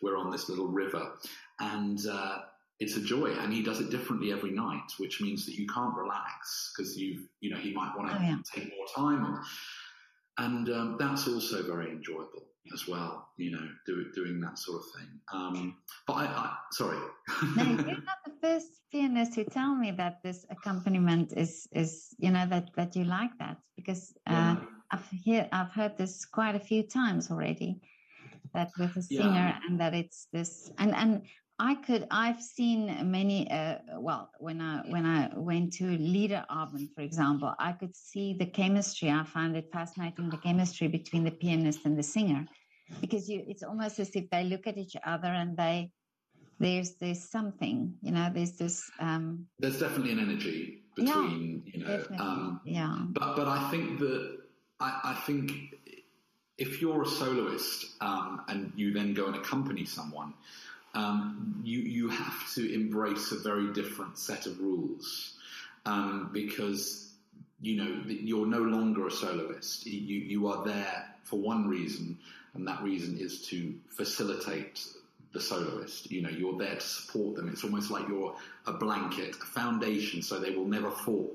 we're 0.00 0.16
on 0.16 0.30
this 0.30 0.48
little 0.48 0.68
river, 0.68 1.12
and 1.58 1.98
uh, 2.06 2.38
it's 2.78 2.96
a 2.96 3.00
joy 3.00 3.32
and 3.40 3.52
he 3.52 3.62
does 3.62 3.80
it 3.80 3.90
differently 3.90 4.32
every 4.32 4.50
night, 4.50 4.92
which 4.98 5.20
means 5.20 5.46
that 5.46 5.54
you 5.54 5.66
can't 5.66 5.94
relax 5.96 6.72
because 6.76 6.96
you, 6.96 7.22
you 7.40 7.50
know, 7.50 7.56
he 7.56 7.72
might 7.72 7.92
want 7.96 8.10
to 8.10 8.16
oh, 8.16 8.20
yeah. 8.20 8.36
take 8.54 8.70
more 8.76 8.86
time 8.94 9.24
on, 9.24 9.42
and 10.38 10.68
um, 10.70 10.96
that's 10.98 11.26
also 11.26 11.62
very 11.62 11.90
enjoyable 11.90 12.46
as 12.72 12.86
well, 12.88 13.28
you 13.36 13.50
know, 13.50 13.68
do, 13.86 14.06
doing 14.14 14.40
that 14.40 14.58
sort 14.58 14.82
of 14.82 15.00
thing. 15.00 15.20
Um, 15.32 15.76
but 16.06 16.14
I, 16.14 16.24
I 16.24 16.56
sorry. 16.72 16.98
no, 17.56 17.62
you're 17.62 17.76
not 17.84 18.18
the 18.24 18.32
first 18.42 18.68
pianist 18.90 19.34
to 19.34 19.44
tell 19.44 19.74
me 19.74 19.92
that 19.92 20.22
this 20.22 20.44
accompaniment 20.50 21.32
is, 21.36 21.68
is, 21.72 22.14
you 22.18 22.30
know, 22.30 22.46
that, 22.48 22.70
that 22.76 22.96
you 22.96 23.04
like 23.04 23.36
that 23.38 23.58
because 23.76 24.12
uh, 24.26 24.32
yeah. 24.32 24.56
I've 24.90 25.08
hear, 25.10 25.48
I've 25.52 25.72
heard 25.72 25.96
this 25.96 26.24
quite 26.24 26.54
a 26.54 26.60
few 26.60 26.82
times 26.82 27.30
already 27.30 27.80
that 28.54 28.70
with 28.78 28.96
a 28.96 29.02
singer 29.02 29.54
yeah. 29.54 29.58
and 29.68 29.80
that 29.80 29.94
it's 29.94 30.28
this, 30.32 30.70
and, 30.78 30.94
and 30.94 31.22
I 31.58 31.74
could. 31.76 32.06
I've 32.10 32.42
seen 32.42 33.10
many. 33.10 33.50
Uh, 33.50 33.78
well, 33.98 34.30
when 34.38 34.60
I 34.60 34.82
when 34.90 35.06
I 35.06 35.30
went 35.34 35.72
to 35.74 35.84
Liederabend, 35.84 36.94
for 36.94 37.00
example, 37.00 37.54
I 37.58 37.72
could 37.72 37.96
see 37.96 38.34
the 38.38 38.44
chemistry. 38.46 39.10
I 39.10 39.24
found 39.24 39.56
it 39.56 39.70
fascinating 39.72 40.28
the 40.28 40.36
chemistry 40.36 40.88
between 40.88 41.24
the 41.24 41.30
pianist 41.30 41.86
and 41.86 41.98
the 41.98 42.02
singer, 42.02 42.46
because 43.00 43.28
you. 43.28 43.42
It's 43.48 43.62
almost 43.62 43.98
as 43.98 44.10
if 44.14 44.28
they 44.30 44.44
look 44.44 44.66
at 44.66 44.76
each 44.76 44.96
other 45.04 45.28
and 45.28 45.56
they. 45.56 45.92
There's 46.58 46.94
there's 46.96 47.22
something, 47.22 47.94
you 48.02 48.12
know. 48.12 48.30
There's 48.34 48.52
this. 48.52 48.90
Um, 49.00 49.46
there's 49.58 49.78
definitely 49.78 50.12
an 50.12 50.20
energy 50.20 50.82
between, 50.94 51.62
yeah, 51.66 51.78
you 51.78 51.84
know. 51.84 52.04
Um, 52.18 52.60
yeah. 52.64 52.96
But 53.10 53.36
but 53.36 53.48
I 53.48 53.70
think 53.70 53.98
that 54.00 54.38
I, 54.80 55.00
I 55.04 55.14
think 55.26 55.52
if 56.58 56.80
you're 56.80 57.02
a 57.02 57.06
soloist 57.06 57.96
um, 58.00 58.42
and 58.48 58.72
you 58.76 58.92
then 58.92 59.14
go 59.14 59.26
and 59.26 59.36
accompany 59.36 59.84
someone 59.84 60.32
um, 60.96 61.60
you 61.62 61.80
you 61.80 62.08
have 62.08 62.54
to 62.54 62.74
embrace 62.74 63.30
a 63.30 63.38
very 63.38 63.72
different 63.74 64.18
set 64.18 64.46
of 64.46 64.58
rules 64.58 65.34
um, 65.84 66.30
because 66.32 67.12
you 67.60 67.76
know 67.76 68.02
you're 68.06 68.46
no 68.46 68.60
longer 68.60 69.06
a 69.06 69.10
soloist. 69.10 69.86
You 69.86 70.18
you 70.18 70.48
are 70.48 70.64
there 70.64 71.04
for 71.22 71.38
one 71.38 71.68
reason, 71.68 72.18
and 72.54 72.66
that 72.66 72.82
reason 72.82 73.18
is 73.18 73.42
to 73.48 73.74
facilitate 73.90 74.86
the 75.34 75.40
soloist. 75.40 76.10
You 76.10 76.22
know, 76.22 76.30
you're 76.30 76.56
there 76.56 76.76
to 76.76 76.80
support 76.80 77.36
them. 77.36 77.50
It's 77.50 77.62
almost 77.62 77.90
like 77.90 78.08
you're 78.08 78.34
a 78.66 78.72
blanket, 78.72 79.36
a 79.36 79.44
foundation, 79.44 80.22
so 80.22 80.38
they 80.38 80.50
will 80.50 80.64
never 80.64 80.90
fall. 80.90 81.30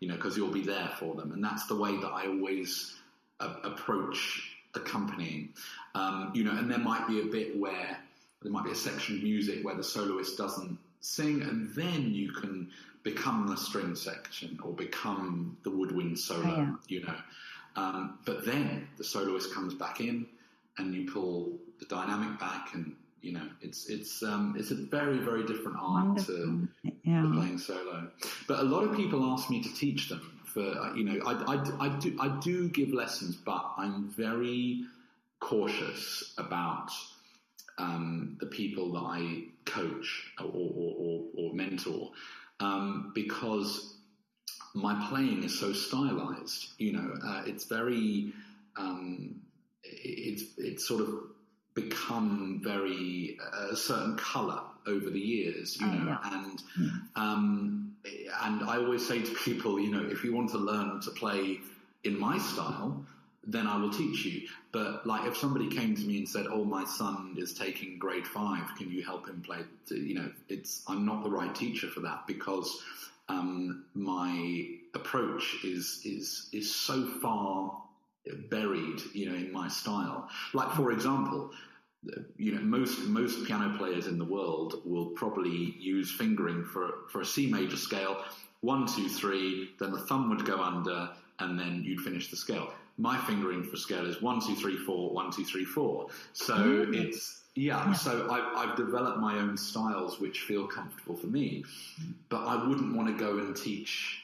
You 0.00 0.08
know, 0.08 0.16
because 0.16 0.36
you'll 0.36 0.52
be 0.52 0.60
there 0.60 0.90
for 0.98 1.14
them, 1.14 1.32
and 1.32 1.42
that's 1.42 1.66
the 1.68 1.76
way 1.76 1.96
that 1.96 2.12
I 2.12 2.26
always 2.26 2.94
uh, 3.40 3.54
approach 3.64 4.52
accompanying. 4.74 5.54
Um, 5.94 6.32
you 6.34 6.44
know, 6.44 6.50
and 6.50 6.70
there 6.70 6.78
might 6.78 7.08
be 7.08 7.22
a 7.22 7.24
bit 7.24 7.58
where 7.58 7.96
there 8.42 8.52
might 8.52 8.64
be 8.64 8.70
a 8.70 8.76
section 8.76 9.16
of 9.16 9.22
music 9.22 9.64
where 9.64 9.74
the 9.74 9.84
soloist 9.84 10.36
doesn't 10.36 10.78
sing, 11.00 11.42
and 11.42 11.72
then 11.74 12.12
you 12.12 12.32
can 12.32 12.70
become 13.02 13.46
the 13.46 13.56
string 13.56 13.94
section 13.94 14.58
or 14.62 14.72
become 14.72 15.56
the 15.62 15.70
woodwind 15.70 16.18
solo, 16.18 16.42
oh, 16.44 16.56
yeah. 16.56 16.74
you 16.88 17.02
know. 17.04 17.14
Um, 17.76 18.18
but 18.24 18.44
then 18.44 18.88
the 18.96 19.04
soloist 19.04 19.54
comes 19.54 19.74
back 19.74 20.00
in, 20.00 20.26
and 20.78 20.94
you 20.94 21.10
pull 21.10 21.52
the 21.78 21.86
dynamic 21.86 22.38
back, 22.38 22.74
and 22.74 22.94
you 23.22 23.32
know 23.32 23.48
it's 23.60 23.88
it's 23.88 24.22
um, 24.22 24.54
it's 24.58 24.70
a 24.70 24.74
very 24.74 25.18
very 25.18 25.44
different 25.44 25.76
art 25.80 26.18
to, 26.26 26.68
yeah. 27.04 27.22
to, 27.22 27.32
playing 27.32 27.58
solo. 27.58 28.10
But 28.48 28.60
a 28.60 28.64
lot 28.64 28.84
of 28.84 28.96
people 28.96 29.24
ask 29.24 29.50
me 29.50 29.62
to 29.62 29.74
teach 29.74 30.08
them. 30.08 30.32
For 30.44 30.92
you 30.96 31.04
know, 31.04 31.24
I, 31.26 31.54
I, 31.54 31.86
I 31.86 31.88
do 31.98 32.16
I 32.18 32.28
do 32.40 32.68
give 32.70 32.90
lessons, 32.92 33.36
but 33.36 33.64
I'm 33.76 34.08
very 34.08 34.84
cautious 35.38 36.34
about 36.38 36.90
um, 37.78 38.36
the 38.40 38.46
people 38.46 38.92
that 38.92 39.00
I 39.00 39.44
coach 39.64 40.32
or, 40.38 40.46
or, 40.46 40.94
or, 40.98 41.24
or 41.36 41.54
mentor 41.54 42.10
um, 42.60 43.12
because 43.14 43.94
my 44.74 45.06
playing 45.08 45.42
is 45.42 45.58
so 45.58 45.72
stylized. 45.72 46.68
You 46.78 46.92
know, 46.92 47.14
uh, 47.24 47.42
it's 47.46 47.64
very, 47.64 48.32
um, 48.76 49.40
it's 49.82 50.44
it's 50.58 50.86
sort 50.86 51.00
of 51.02 51.08
become 51.74 52.60
very 52.62 53.38
uh, 53.40 53.72
a 53.72 53.76
certain 53.76 54.16
color 54.16 54.60
over 54.86 55.10
the 55.10 55.20
years. 55.20 55.80
You 55.80 55.86
oh, 55.86 55.90
know, 55.90 56.04
yeah. 56.06 56.18
and 56.32 56.62
um, 57.16 57.96
and 58.42 58.62
I 58.62 58.76
always 58.76 59.06
say 59.06 59.22
to 59.22 59.34
people, 59.34 59.80
you 59.80 59.90
know, 59.90 60.06
if 60.08 60.24
you 60.24 60.34
want 60.34 60.50
to 60.50 60.58
learn 60.58 61.00
to 61.02 61.10
play 61.10 61.58
in 62.04 62.18
my 62.18 62.38
style, 62.38 63.04
then 63.46 63.66
I 63.66 63.76
will 63.78 63.90
teach 63.90 64.24
you. 64.24 64.48
But 64.72 65.06
like 65.06 65.26
if 65.26 65.36
somebody 65.36 65.68
came 65.68 65.94
to 65.94 66.02
me 66.02 66.18
and 66.18 66.28
said, 66.28 66.46
"Oh, 66.50 66.64
my 66.64 66.84
son 66.84 67.36
is 67.38 67.54
taking 67.54 67.98
grade 67.98 68.26
five, 68.26 68.74
can 68.76 68.90
you 68.90 69.02
help 69.02 69.26
him 69.26 69.40
play?" 69.40 69.60
You 69.88 70.14
know, 70.14 70.32
it's 70.48 70.82
I'm 70.88 71.06
not 71.06 71.22
the 71.22 71.30
right 71.30 71.54
teacher 71.54 71.86
for 71.88 72.00
that 72.00 72.26
because 72.26 72.82
um, 73.28 73.84
my 73.94 74.68
approach 74.94 75.64
is 75.64 76.02
is 76.04 76.48
is 76.52 76.74
so 76.74 77.06
far 77.06 77.82
buried, 78.50 79.00
you 79.12 79.30
know, 79.30 79.36
in 79.36 79.52
my 79.52 79.68
style. 79.68 80.28
Like 80.52 80.72
for 80.72 80.90
example, 80.90 81.52
you 82.36 82.52
know, 82.52 82.60
most 82.60 82.98
most 83.04 83.46
piano 83.46 83.76
players 83.78 84.08
in 84.08 84.18
the 84.18 84.24
world 84.24 84.82
will 84.84 85.06
probably 85.10 85.76
use 85.78 86.10
fingering 86.10 86.64
for 86.64 87.06
for 87.10 87.20
a 87.20 87.26
C 87.26 87.46
major 87.46 87.76
scale, 87.76 88.24
one, 88.60 88.86
two, 88.86 89.08
three. 89.08 89.70
Then 89.78 89.92
the 89.92 90.00
thumb 90.00 90.28
would 90.30 90.44
go 90.44 90.60
under, 90.60 91.10
and 91.38 91.58
then 91.58 91.82
you'd 91.84 92.00
finish 92.00 92.28
the 92.30 92.36
scale 92.36 92.72
my 92.98 93.18
fingering 93.18 93.62
for 93.62 93.76
scale 93.76 94.06
is 94.06 94.22
one, 94.22 94.40
two, 94.40 94.54
three, 94.54 94.76
four, 94.76 95.10
one, 95.10 95.30
two, 95.30 95.44
three, 95.44 95.64
four. 95.64 96.08
So 96.32 96.54
mm-hmm. 96.54 96.94
it's, 96.94 97.42
yeah, 97.54 97.86
yeah, 97.86 97.92
so 97.92 98.28
I've, 98.30 98.70
I've 98.70 98.76
developed 98.76 99.18
my 99.18 99.38
own 99.38 99.56
styles 99.56 100.20
which 100.20 100.40
feel 100.40 100.66
comfortable 100.66 101.16
for 101.16 101.26
me, 101.26 101.64
but 102.28 102.44
I 102.44 102.66
wouldn't 102.66 102.94
want 102.96 103.08
to 103.08 103.14
go 103.14 103.38
and 103.38 103.56
teach, 103.56 104.22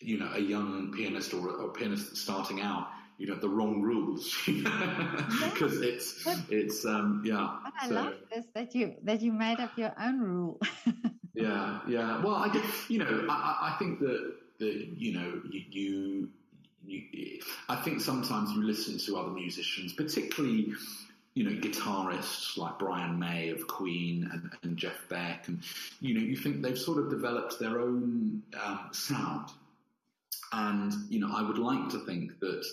you 0.00 0.18
know, 0.18 0.30
a 0.34 0.40
young 0.40 0.92
pianist 0.92 1.32
or 1.34 1.64
a, 1.64 1.68
pianist 1.68 2.16
starting 2.16 2.60
out, 2.60 2.88
you 3.18 3.26
know, 3.26 3.34
the 3.34 3.48
wrong 3.48 3.80
rules 3.80 4.34
because 4.46 5.80
it's, 5.80 6.22
but, 6.22 6.38
it's, 6.50 6.84
um, 6.84 7.22
yeah. 7.24 7.56
But 7.64 7.72
I 7.80 7.88
so. 7.88 7.94
love 7.94 8.14
this 8.34 8.44
that 8.54 8.74
you, 8.74 8.94
that 9.04 9.22
you 9.22 9.32
made 9.32 9.58
up 9.58 9.70
your 9.76 9.94
own 9.98 10.20
rule. 10.20 10.60
yeah, 11.34 11.80
yeah. 11.88 12.22
Well, 12.22 12.34
I, 12.34 12.62
you 12.88 12.98
know, 12.98 13.26
I, 13.30 13.72
I 13.74 13.76
think 13.78 14.00
that, 14.00 14.34
that, 14.58 14.88
you 14.96 15.14
know, 15.14 15.42
you, 15.50 15.62
you 15.70 16.28
you, 16.86 17.40
I 17.68 17.76
think 17.76 18.00
sometimes 18.00 18.52
you 18.52 18.62
listen 18.62 18.98
to 18.98 19.18
other 19.18 19.30
musicians, 19.30 19.92
particularly 19.92 20.72
you 21.34 21.44
know, 21.44 21.50
guitarists 21.50 22.56
like 22.56 22.78
Brian 22.78 23.18
May 23.18 23.50
of 23.50 23.66
Queen 23.68 24.26
and, 24.32 24.50
and, 24.62 24.74
Jeff 24.74 25.06
Beck, 25.10 25.48
and 25.48 25.62
you 26.00 26.14
know, 26.14 26.20
you 26.20 26.34
think 26.34 26.62
they've 26.62 26.78
sort 26.78 26.96
of 26.96 27.10
developed 27.10 27.60
their 27.60 27.78
own 27.78 28.42
um, 28.64 28.88
sound. 28.92 29.50
And 30.54 30.94
you 31.10 31.20
know, 31.20 31.30
I 31.30 31.42
would 31.42 31.58
like 31.58 31.90
to 31.90 31.98
think 32.06 32.40
that 32.40 32.64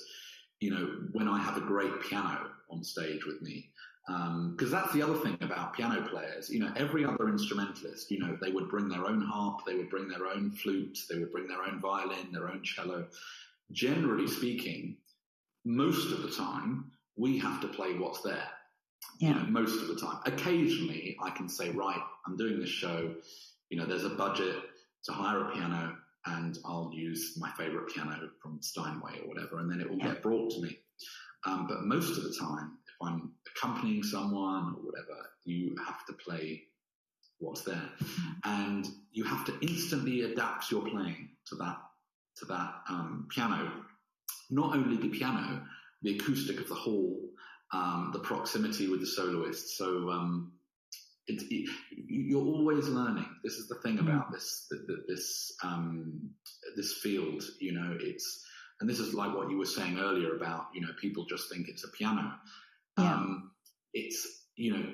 you 0.61 0.71
know, 0.71 0.85
when 1.11 1.27
I 1.27 1.39
have 1.39 1.57
a 1.57 1.61
great 1.61 2.01
piano 2.03 2.51
on 2.69 2.85
stage 2.85 3.25
with 3.25 3.41
me, 3.41 3.69
because 4.07 4.27
um, 4.29 4.71
that's 4.71 4.93
the 4.93 5.01
other 5.01 5.15
thing 5.15 5.37
about 5.41 5.73
piano 5.73 6.01
players. 6.07 6.49
You 6.49 6.61
know, 6.61 6.71
every 6.77 7.03
other 7.03 7.27
instrumentalist, 7.27 8.09
you 8.11 8.19
know, 8.19 8.37
they 8.41 8.51
would 8.51 8.69
bring 8.69 8.87
their 8.87 9.05
own 9.05 9.21
harp, 9.21 9.65
they 9.65 9.75
would 9.75 9.89
bring 9.89 10.07
their 10.07 10.25
own 10.25 10.51
flute, 10.51 10.99
they 11.09 11.17
would 11.17 11.33
bring 11.33 11.47
their 11.47 11.63
own 11.63 11.81
violin, 11.81 12.31
their 12.31 12.49
own 12.49 12.63
cello 12.63 13.07
generally 13.73 14.27
speaking, 14.27 14.97
most 15.65 16.11
of 16.11 16.21
the 16.21 16.31
time, 16.31 16.91
we 17.17 17.37
have 17.39 17.61
to 17.61 17.67
play 17.67 17.97
what's 17.97 18.21
there. 18.21 18.47
Yeah. 19.19 19.29
You 19.29 19.35
know, 19.35 19.45
most 19.47 19.81
of 19.81 19.87
the 19.87 19.95
time. 19.95 20.19
Occasionally, 20.25 21.17
I 21.21 21.29
can 21.31 21.49
say, 21.49 21.69
right, 21.71 21.99
I'm 22.25 22.37
doing 22.37 22.59
this 22.59 22.69
show. 22.69 23.13
You 23.69 23.77
know, 23.77 23.85
there's 23.85 24.05
a 24.05 24.09
budget 24.09 24.55
to 25.05 25.11
hire 25.11 25.45
a 25.45 25.51
piano, 25.51 25.95
and 26.25 26.57
I'll 26.65 26.91
use 26.93 27.35
my 27.37 27.51
favorite 27.51 27.89
piano 27.93 28.29
from 28.41 28.59
Steinway 28.61 29.21
or 29.21 29.27
whatever, 29.27 29.59
and 29.59 29.69
then 29.69 29.81
it 29.81 29.89
will 29.89 29.97
yeah. 29.97 30.13
get 30.13 30.23
brought 30.23 30.51
to 30.51 30.61
me. 30.61 30.79
Um, 31.45 31.67
but 31.67 31.83
most 31.83 32.17
of 32.17 32.23
the 32.23 32.35
time, 32.39 32.77
if 32.87 33.07
I'm 33.07 33.33
accompanying 33.55 34.03
someone 34.03 34.75
or 34.77 34.85
whatever, 34.85 35.19
you 35.43 35.75
have 35.85 36.05
to 36.05 36.13
play 36.13 36.63
what's 37.39 37.61
there, 37.61 37.89
mm-hmm. 38.01 38.31
and 38.45 38.87
you 39.11 39.25
have 39.25 39.45
to 39.45 39.53
instantly 39.61 40.21
adapt 40.21 40.71
your 40.71 40.87
playing 40.87 41.29
to 41.47 41.55
that 41.55 41.77
to 42.39 42.45
that 42.45 42.73
um, 42.89 43.27
piano, 43.29 43.71
not 44.49 44.75
only 44.75 44.97
the 44.97 45.09
piano, 45.09 45.63
the 46.01 46.15
acoustic 46.17 46.59
of 46.59 46.67
the 46.67 46.75
hall, 46.75 47.19
um, 47.73 48.11
the 48.13 48.19
proximity 48.19 48.87
with 48.87 48.99
the 48.99 49.07
soloist. 49.07 49.77
So 49.77 50.09
um, 50.09 50.53
it, 51.27 51.43
it, 51.49 51.69
you're 52.07 52.45
always 52.45 52.87
learning. 52.87 53.25
This 53.43 53.53
is 53.53 53.67
the 53.67 53.75
thing 53.75 53.97
mm. 53.97 54.01
about 54.01 54.31
this 54.31 54.71
this 55.07 55.55
um, 55.63 56.29
this 56.75 56.93
field. 57.01 57.43
You 57.59 57.73
know, 57.73 57.97
it's 57.99 58.43
and 58.79 58.89
this 58.89 58.99
is 58.99 59.13
like 59.13 59.35
what 59.35 59.49
you 59.49 59.57
were 59.57 59.65
saying 59.65 59.99
earlier 59.99 60.35
about 60.35 60.65
you 60.73 60.81
know 60.81 60.89
people 60.99 61.25
just 61.25 61.49
think 61.51 61.67
it's 61.67 61.83
a 61.83 61.89
piano. 61.89 62.33
Yeah. 62.97 63.13
Um, 63.13 63.51
it's 63.93 64.27
you 64.55 64.73
know 64.73 64.85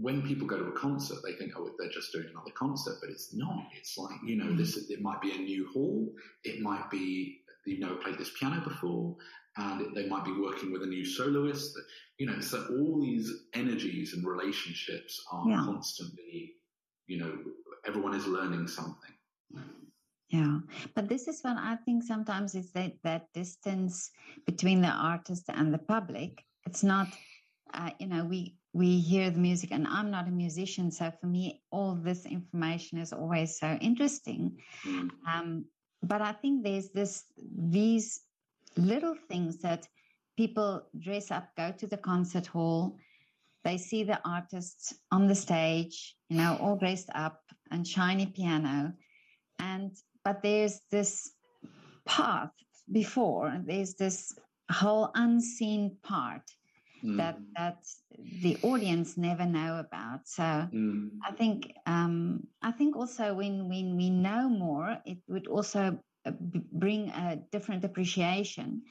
when 0.00 0.22
people 0.22 0.46
go 0.46 0.58
to 0.58 0.66
a 0.66 0.72
concert, 0.72 1.18
they 1.24 1.32
think, 1.34 1.52
oh, 1.56 1.70
they're 1.78 1.90
just 1.90 2.12
doing 2.12 2.26
another 2.30 2.52
concert, 2.54 2.96
but 3.00 3.10
it's 3.10 3.34
not. 3.34 3.64
It's 3.78 3.96
like, 3.96 4.16
you 4.24 4.36
know, 4.36 4.46
mm-hmm. 4.46 4.58
this, 4.58 4.76
it 4.90 5.00
might 5.00 5.20
be 5.20 5.32
a 5.32 5.38
new 5.38 5.68
hall. 5.72 6.12
It 6.44 6.60
might 6.60 6.90
be, 6.90 7.40
you 7.64 7.78
know, 7.78 7.96
played 7.96 8.18
this 8.18 8.32
piano 8.38 8.60
before 8.62 9.16
and 9.56 9.80
it, 9.80 9.94
they 9.94 10.06
might 10.06 10.24
be 10.24 10.32
working 10.32 10.72
with 10.72 10.82
a 10.82 10.86
new 10.86 11.04
soloist. 11.04 11.74
That, 11.74 11.84
You 12.18 12.26
know, 12.26 12.40
so 12.40 12.66
all 12.70 13.00
these 13.00 13.30
energies 13.54 14.12
and 14.14 14.26
relationships 14.26 15.20
are 15.32 15.48
yeah. 15.48 15.62
constantly, 15.64 16.54
you 17.06 17.18
know, 17.18 17.32
everyone 17.86 18.14
is 18.14 18.26
learning 18.26 18.68
something. 18.68 19.14
Yeah, 20.28 20.58
but 20.94 21.08
this 21.08 21.28
is 21.28 21.40
what 21.42 21.56
I 21.56 21.76
think 21.84 22.02
sometimes 22.02 22.54
is 22.56 22.72
that 22.72 22.94
that 23.04 23.32
distance 23.32 24.10
between 24.44 24.80
the 24.80 24.88
artist 24.88 25.44
and 25.48 25.72
the 25.72 25.78
public. 25.78 26.42
It's 26.66 26.82
not, 26.82 27.06
uh, 27.72 27.90
you 28.00 28.08
know, 28.08 28.24
we 28.24 28.56
we 28.76 29.00
hear 29.00 29.30
the 29.30 29.38
music 29.38 29.70
and 29.72 29.86
i'm 29.86 30.10
not 30.10 30.28
a 30.28 30.30
musician 30.30 30.90
so 30.90 31.12
for 31.20 31.26
me 31.26 31.62
all 31.70 31.94
this 31.94 32.26
information 32.26 32.98
is 32.98 33.12
always 33.12 33.58
so 33.58 33.78
interesting 33.80 34.56
mm. 34.84 35.10
um, 35.32 35.64
but 36.02 36.20
i 36.20 36.32
think 36.32 36.62
there's 36.62 36.90
this 36.90 37.24
these 37.56 38.20
little 38.76 39.16
things 39.28 39.58
that 39.58 39.88
people 40.36 40.82
dress 40.98 41.30
up 41.30 41.48
go 41.56 41.72
to 41.72 41.86
the 41.86 41.96
concert 41.96 42.46
hall 42.46 42.96
they 43.66 43.78
see 43.78 44.04
the 44.04 44.20
artists 44.24 44.94
on 45.10 45.26
the 45.26 45.34
stage, 45.34 46.14
you 46.28 46.36
know, 46.36 46.56
all 46.60 46.76
dressed 46.76 47.10
up 47.16 47.42
and 47.72 47.84
shiny 47.84 48.26
piano. 48.26 48.92
And, 49.58 49.90
but 50.24 50.40
there's 50.40 50.82
this 50.88 51.32
path 52.04 52.52
before, 52.92 53.60
there's 53.66 53.94
this 53.94 54.32
whole 54.70 55.10
unseen 55.16 55.96
part 56.04 56.42
mm. 57.06 57.16
that, 57.16 57.38
that 57.56 57.78
the 58.42 58.58
audience 58.62 59.16
never 59.16 59.46
know 59.46 59.78
about. 59.78 60.26
So 60.26 60.42
mm. 60.42 61.10
I 61.24 61.32
think, 61.32 61.72
um, 61.86 62.46
I 62.62 62.72
think 62.72 62.96
also 62.96 63.34
when, 63.34 63.68
when 63.68 63.96
we 63.96 64.10
know 64.10 64.48
more, 64.48 64.98
it 65.04 65.18
would 65.28 65.46
also 65.46 65.98
uh, 66.26 66.32
bring 66.72 67.10
a 67.10 67.38
different 67.52 67.84
appreciation 67.84 68.82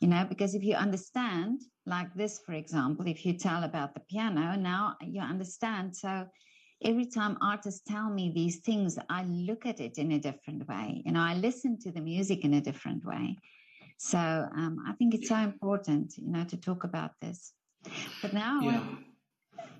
you 0.00 0.08
know 0.08 0.24
because 0.28 0.54
if 0.54 0.62
you 0.62 0.74
understand 0.74 1.62
like 1.86 2.12
this 2.14 2.40
for 2.44 2.52
example 2.52 3.06
if 3.06 3.24
you 3.24 3.32
tell 3.32 3.64
about 3.64 3.94
the 3.94 4.00
piano 4.00 4.56
now 4.56 4.94
you 5.00 5.20
understand 5.20 5.96
so 5.96 6.26
every 6.84 7.06
time 7.06 7.38
artists 7.40 7.82
tell 7.86 8.10
me 8.10 8.30
these 8.34 8.58
things 8.58 8.98
i 9.08 9.22
look 9.24 9.64
at 9.64 9.80
it 9.80 9.96
in 9.96 10.12
a 10.12 10.18
different 10.18 10.66
way 10.68 11.02
you 11.04 11.12
know 11.12 11.20
i 11.20 11.34
listen 11.34 11.78
to 11.78 11.90
the 11.90 12.00
music 12.00 12.44
in 12.44 12.54
a 12.54 12.60
different 12.60 13.02
way 13.04 13.36
so 13.96 14.18
um, 14.18 14.78
i 14.86 14.92
think 14.92 15.14
it's 15.14 15.28
so 15.28 15.36
important 15.36 16.16
you 16.18 16.30
know 16.30 16.44
to 16.44 16.56
talk 16.56 16.84
about 16.84 17.12
this. 17.20 17.52
But 18.22 18.32
now 18.32 18.60
yeah. 18.62 18.84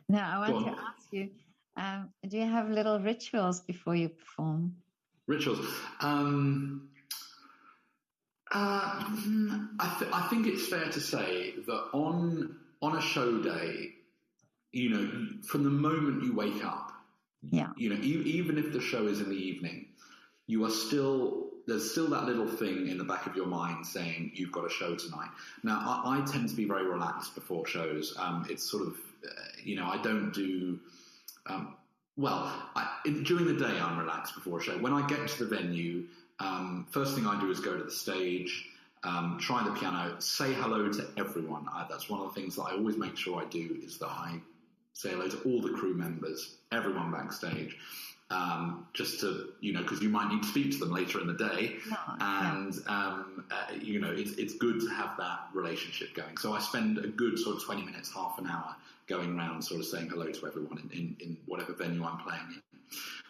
now 0.08 0.42
i 0.42 0.50
want 0.50 0.66
to 0.66 0.72
ask 0.72 1.06
you 1.10 1.30
um, 1.76 2.10
do 2.28 2.36
you 2.36 2.46
have 2.46 2.70
little 2.70 3.00
rituals 3.00 3.60
before 3.60 3.96
you 3.96 4.08
perform? 4.08 4.76
Rituals. 5.26 5.66
Um 6.00 6.90
uh, 8.52 9.04
I, 9.80 9.96
th- 9.98 10.10
I 10.12 10.28
think 10.28 10.46
it's 10.46 10.68
fair 10.68 10.88
to 10.88 11.00
say 11.00 11.54
that 11.66 11.88
on 11.92 12.56
on 12.80 12.96
a 12.96 13.00
show 13.00 13.42
day, 13.42 13.94
you 14.70 14.90
know, 14.90 15.26
from 15.48 15.64
the 15.64 15.70
moment 15.70 16.22
you 16.22 16.36
wake 16.36 16.64
up, 16.64 16.92
yeah, 17.42 17.70
you 17.76 17.88
know, 17.88 17.96
e- 17.96 18.22
even 18.24 18.58
if 18.58 18.72
the 18.72 18.80
show 18.80 19.06
is 19.06 19.20
in 19.20 19.30
the 19.30 19.36
evening, 19.36 19.86
you 20.46 20.64
are 20.64 20.70
still 20.70 21.48
there's 21.66 21.90
still 21.90 22.08
that 22.10 22.24
little 22.24 22.46
thing 22.46 22.88
in 22.88 22.98
the 22.98 23.04
back 23.04 23.26
of 23.26 23.34
your 23.34 23.46
mind 23.46 23.86
saying 23.86 24.32
you've 24.34 24.52
got 24.52 24.66
a 24.66 24.70
show 24.70 24.94
tonight. 24.94 25.30
Now, 25.62 26.02
I, 26.04 26.18
I 26.18 26.24
tend 26.24 26.48
to 26.48 26.54
be 26.54 26.64
very 26.64 26.86
relaxed 26.86 27.34
before 27.34 27.66
shows. 27.66 28.14
Um, 28.18 28.46
it's 28.50 28.68
sort 28.68 28.86
of, 28.86 28.94
uh, 29.24 29.30
you 29.62 29.76
know, 29.76 29.86
I 29.86 30.00
don't 30.02 30.32
do. 30.32 30.78
Um, 31.46 31.74
well, 32.16 32.52
I, 32.76 32.98
during 33.24 33.46
the 33.46 33.54
day, 33.54 33.80
I'm 33.80 33.98
relaxed 33.98 34.34
before 34.34 34.60
a 34.60 34.62
show. 34.62 34.78
When 34.78 34.92
I 34.92 35.06
get 35.06 35.26
to 35.26 35.44
the 35.44 35.56
venue, 35.56 36.04
um, 36.38 36.86
first 36.90 37.14
thing 37.14 37.26
I 37.26 37.40
do 37.40 37.50
is 37.50 37.60
go 37.60 37.76
to 37.76 37.82
the 37.82 37.90
stage, 37.90 38.68
um, 39.02 39.38
try 39.40 39.64
the 39.64 39.72
piano, 39.72 40.16
say 40.20 40.52
hello 40.52 40.90
to 40.92 41.06
everyone. 41.16 41.66
I, 41.72 41.86
that's 41.88 42.08
one 42.08 42.20
of 42.20 42.32
the 42.32 42.40
things 42.40 42.56
that 42.56 42.62
I 42.62 42.72
always 42.72 42.96
make 42.96 43.16
sure 43.16 43.40
I 43.40 43.46
do 43.46 43.78
is 43.82 43.98
that 43.98 44.08
I 44.08 44.40
say 44.92 45.10
hello 45.10 45.28
to 45.28 45.38
all 45.42 45.60
the 45.60 45.70
crew 45.70 45.94
members, 45.94 46.56
everyone 46.72 47.10
backstage. 47.10 47.76
Um, 48.30 48.86
just 48.94 49.20
to, 49.20 49.50
you 49.60 49.74
know, 49.74 49.82
because 49.82 50.00
you 50.00 50.08
might 50.08 50.28
need 50.28 50.42
to 50.42 50.48
speak 50.48 50.72
to 50.72 50.78
them 50.78 50.90
later 50.90 51.20
in 51.20 51.26
the 51.26 51.34
day. 51.34 51.76
No, 51.88 51.96
and, 52.20 52.74
um, 52.86 53.44
uh, 53.50 53.74
you 53.80 54.00
know, 54.00 54.10
it's, 54.10 54.32
it's 54.32 54.54
good 54.54 54.80
to 54.80 54.88
have 54.88 55.16
that 55.18 55.48
relationship 55.52 56.14
going. 56.14 56.36
So 56.38 56.52
I 56.52 56.60
spend 56.60 56.98
a 56.98 57.06
good 57.06 57.38
sort 57.38 57.56
of 57.56 57.64
20 57.64 57.82
minutes, 57.82 58.12
half 58.12 58.38
an 58.38 58.46
hour 58.46 58.74
going 59.06 59.38
around 59.38 59.62
sort 59.62 59.80
of 59.80 59.86
saying 59.86 60.08
hello 60.08 60.26
to 60.26 60.46
everyone 60.46 60.78
in, 60.78 60.98
in, 60.98 61.16
in 61.20 61.36
whatever 61.46 61.74
venue 61.74 62.04
I'm 62.04 62.18
playing 62.18 62.40
in. 62.48 62.62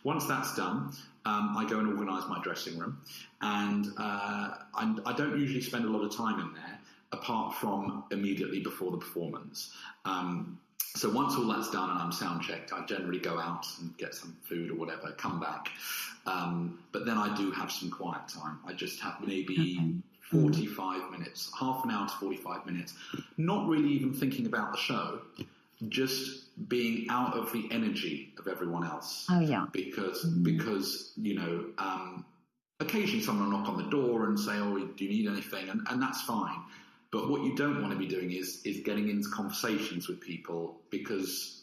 Once 0.05 0.27
that's 0.27 0.55
done, 0.55 0.93
um, 1.25 1.57
I 1.57 1.67
go 1.69 1.79
and 1.79 1.89
organise 1.89 2.29
my 2.29 2.41
dressing 2.43 2.79
room, 2.79 3.01
and 3.41 3.87
uh, 3.97 4.55
I, 4.75 4.95
I, 5.07 5.13
don't 5.15 5.39
usually 5.39 5.63
spend 5.63 5.87
a 5.87 5.89
lot 5.89 6.05
of 6.05 6.15
time 6.15 6.39
in 6.41 6.53
there 6.53 6.79
apart 7.13 7.55
from 7.55 8.05
immediately 8.11 8.61
before 8.61 8.91
the 8.91 8.99
performance. 8.99 9.73
Um, 10.05 10.59
so 10.95 11.11
once 11.11 11.35
all 11.35 11.47
that's 11.47 11.71
done 11.71 11.91
and 11.91 11.99
I'm 11.99 12.13
sound 12.13 12.43
checked, 12.43 12.73
I 12.73 12.85
generally 12.87 13.19
go 13.19 13.39
out 13.39 13.67
and 13.81 13.97
get 13.99 14.15
some 14.15 14.37
food 14.43 14.71
or 14.71 14.75
whatever, 14.75 15.11
come 15.13 15.41
back. 15.41 15.69
Um, 16.27 16.79
but 16.93 17.05
then 17.05 17.19
I 17.19 17.37
do 17.37 17.51
have 17.51 17.73
some 17.73 17.91
quiet 17.91 18.29
time. 18.29 18.61
I 18.67 18.73
just 18.75 19.01
have 19.01 19.17
maybe 19.21 19.79
okay. 19.81 20.39
45 20.39 21.11
minutes, 21.11 21.51
half 21.59 21.85
an 21.85 21.91
hour 21.91 22.07
to 22.07 22.15
45 22.15 22.67
minutes, 22.67 22.95
not 23.37 23.69
really 23.69 23.89
even 23.89 24.15
thinking 24.15 24.47
about 24.47 24.73
the 24.73 24.79
show, 24.79 25.21
just 25.89 26.45
being 26.69 27.07
out 27.11 27.37
of 27.37 27.53
the 27.53 27.69
energy 27.73 28.33
of 28.39 28.47
everyone 28.47 28.87
else. 28.87 29.27
Oh 29.29 29.41
yeah. 29.41 29.67
Because 29.73 30.25
mm. 30.25 30.45
because 30.45 31.13
you 31.17 31.35
know, 31.35 31.65
um, 31.79 32.25
occasionally 32.79 33.23
someone 33.23 33.51
will 33.51 33.59
knock 33.59 33.69
on 33.69 33.77
the 33.77 33.91
door 33.91 34.29
and 34.29 34.39
say, 34.39 34.53
"Oh, 34.55 34.79
do 34.79 35.05
you 35.05 35.11
need 35.11 35.29
anything?" 35.29 35.69
and, 35.69 35.81
and 35.91 36.01
that's 36.01 36.23
fine. 36.23 36.57
But 37.15 37.31
what 37.31 37.45
you 37.45 37.55
don't 37.55 37.81
want 37.81 37.93
to 37.93 37.99
be 37.99 38.09
doing 38.09 38.33
is 38.33 38.61
is 38.65 38.81
getting 38.81 39.09
into 39.09 39.29
conversations 39.31 40.09
with 40.09 40.21
people 40.21 40.81
because 40.91 41.63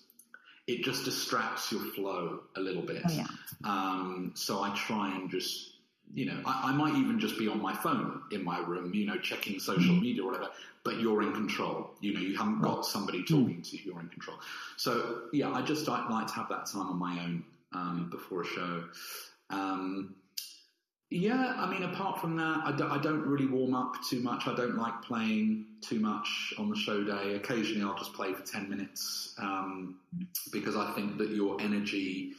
it 0.66 0.82
just 0.82 1.04
distracts 1.04 1.74
your 1.74 1.82
flow 1.82 2.44
a 2.56 2.62
little 2.62 2.82
bit. 2.82 3.02
Oh, 3.06 3.12
yeah. 3.12 3.28
um, 3.66 4.32
so 4.34 4.64
I 4.64 4.74
try 4.76 5.14
and 5.14 5.30
just 5.30 5.74
you 6.14 6.26
know, 6.26 6.42
I, 6.46 6.70
I, 6.70 6.72
might 6.72 6.96
even 6.96 7.20
just 7.20 7.38
be 7.38 7.50
on 7.50 7.62
my 7.62 7.74
phone 7.74 8.22
in 8.32 8.46
my 8.46 8.60
room, 8.60 8.94
you 8.94 9.06
know, 9.06 9.18
checking 9.18 9.60
social 9.60 9.94
mm-hmm. 9.94 10.02
media 10.02 10.24
or 10.24 10.32
whatever, 10.32 10.50
but 10.86 11.00
you're 11.00 11.22
in 11.22 11.34
control. 11.34 11.92
You 12.00 12.14
know, 12.14 12.22
you 12.22 12.38
haven't 12.38 12.62
got 12.62 12.86
somebody 12.86 13.20
mm. 13.24 13.28
talking 13.28 13.62
to 13.62 13.78
you, 13.78 13.84
you're 13.86 14.00
in 14.00 14.10
control. 14.10 14.38
So, 14.78 15.24
yeah, 15.34 15.52
I 15.52 15.62
just 15.62 15.88
I 15.88 16.08
like 16.10 16.28
to 16.28 16.34
have 16.34 16.50
that 16.50 16.66
time 16.66 16.88
on 16.88 16.98
my 16.98 17.20
own 17.24 17.44
um, 17.74 18.10
before 18.10 18.42
a 18.42 18.46
show. 18.46 18.84
Um, 19.50 20.16
yeah, 21.12 21.56
I 21.58 21.70
mean, 21.70 21.84
apart 21.84 22.22
from 22.22 22.38
that, 22.38 22.62
I, 22.66 22.72
do, 22.72 22.88
I 22.88 22.98
don't 22.98 23.28
really 23.28 23.46
warm 23.46 23.76
up 23.76 23.96
too 24.10 24.22
much. 24.22 24.48
I 24.48 24.56
don't 24.56 24.78
like 24.78 25.02
playing 25.02 25.66
too 25.82 26.00
much 26.00 26.54
on 26.58 26.70
the 26.70 26.76
show 26.76 27.04
day. 27.04 27.36
Occasionally, 27.36 27.84
I'll 27.84 27.98
just 27.98 28.14
play 28.14 28.34
for 28.34 28.42
10 28.44 28.70
minutes 28.70 29.36
um, 29.38 29.98
because 30.54 30.78
I 30.78 30.94
think 30.94 31.18
that 31.18 31.30
your 31.30 31.60
energy. 31.60 32.32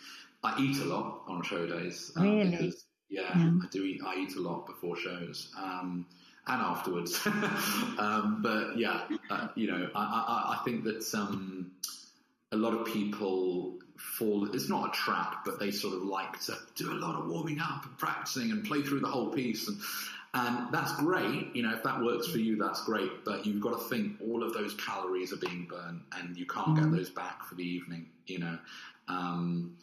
I 0.42 0.58
eat 0.58 0.78
a 0.78 0.86
lot 0.86 1.20
on 1.28 1.42
show 1.42 1.66
days. 1.66 2.12
Um, 2.16 2.24
really? 2.24 2.50
Because, 2.50 2.84
yeah, 3.10 3.38
yeah, 3.38 3.50
I 3.62 3.66
do 3.70 3.84
eat. 3.84 4.00
I 4.04 4.16
eat 4.16 4.36
a 4.36 4.40
lot 4.40 4.66
before 4.66 4.96
shows 4.96 5.52
um, 5.56 6.06
and 6.46 6.62
afterwards. 6.62 7.20
um, 7.26 8.40
but 8.42 8.78
yeah, 8.78 9.02
uh, 9.30 9.48
you 9.54 9.70
know, 9.70 9.88
I, 9.94 10.00
I, 10.00 10.54
I 10.56 10.64
think 10.64 10.82
that 10.84 11.14
um, 11.14 11.70
a 12.52 12.56
lot 12.56 12.72
of 12.72 12.86
people 12.86 13.78
fall. 13.96 14.48
It's 14.54 14.68
not 14.68 14.88
a 14.88 14.92
trap, 14.92 15.44
but 15.44 15.58
they 15.58 15.70
sort 15.70 15.94
of 15.94 16.02
like 16.02 16.40
to 16.42 16.56
do 16.76 16.92
a 16.92 16.94
lot 16.94 17.20
of 17.20 17.28
warming 17.28 17.60
up 17.60 17.84
and 17.84 17.96
practicing 17.98 18.50
and 18.50 18.64
play 18.64 18.82
through 18.82 19.00
the 19.00 19.08
whole 19.08 19.30
piece. 19.30 19.68
And, 19.68 19.78
and 20.34 20.72
that's 20.72 20.94
great. 20.96 21.54
You 21.54 21.62
know, 21.62 21.74
if 21.74 21.82
that 21.82 22.00
works 22.00 22.28
for 22.28 22.38
you, 22.38 22.56
that's 22.56 22.84
great. 22.84 23.24
But 23.24 23.46
you've 23.46 23.60
got 23.60 23.78
to 23.78 23.88
think 23.88 24.16
all 24.20 24.42
of 24.42 24.52
those 24.54 24.74
calories 24.74 25.32
are 25.32 25.36
being 25.36 25.66
burned, 25.68 26.00
and 26.18 26.36
you 26.36 26.46
can't 26.46 26.68
mm-hmm. 26.68 26.90
get 26.90 26.96
those 26.96 27.10
back 27.10 27.44
for 27.44 27.54
the 27.54 27.64
evening. 27.64 28.06
You 28.26 28.38
know. 28.38 28.58
Um, 29.08 29.76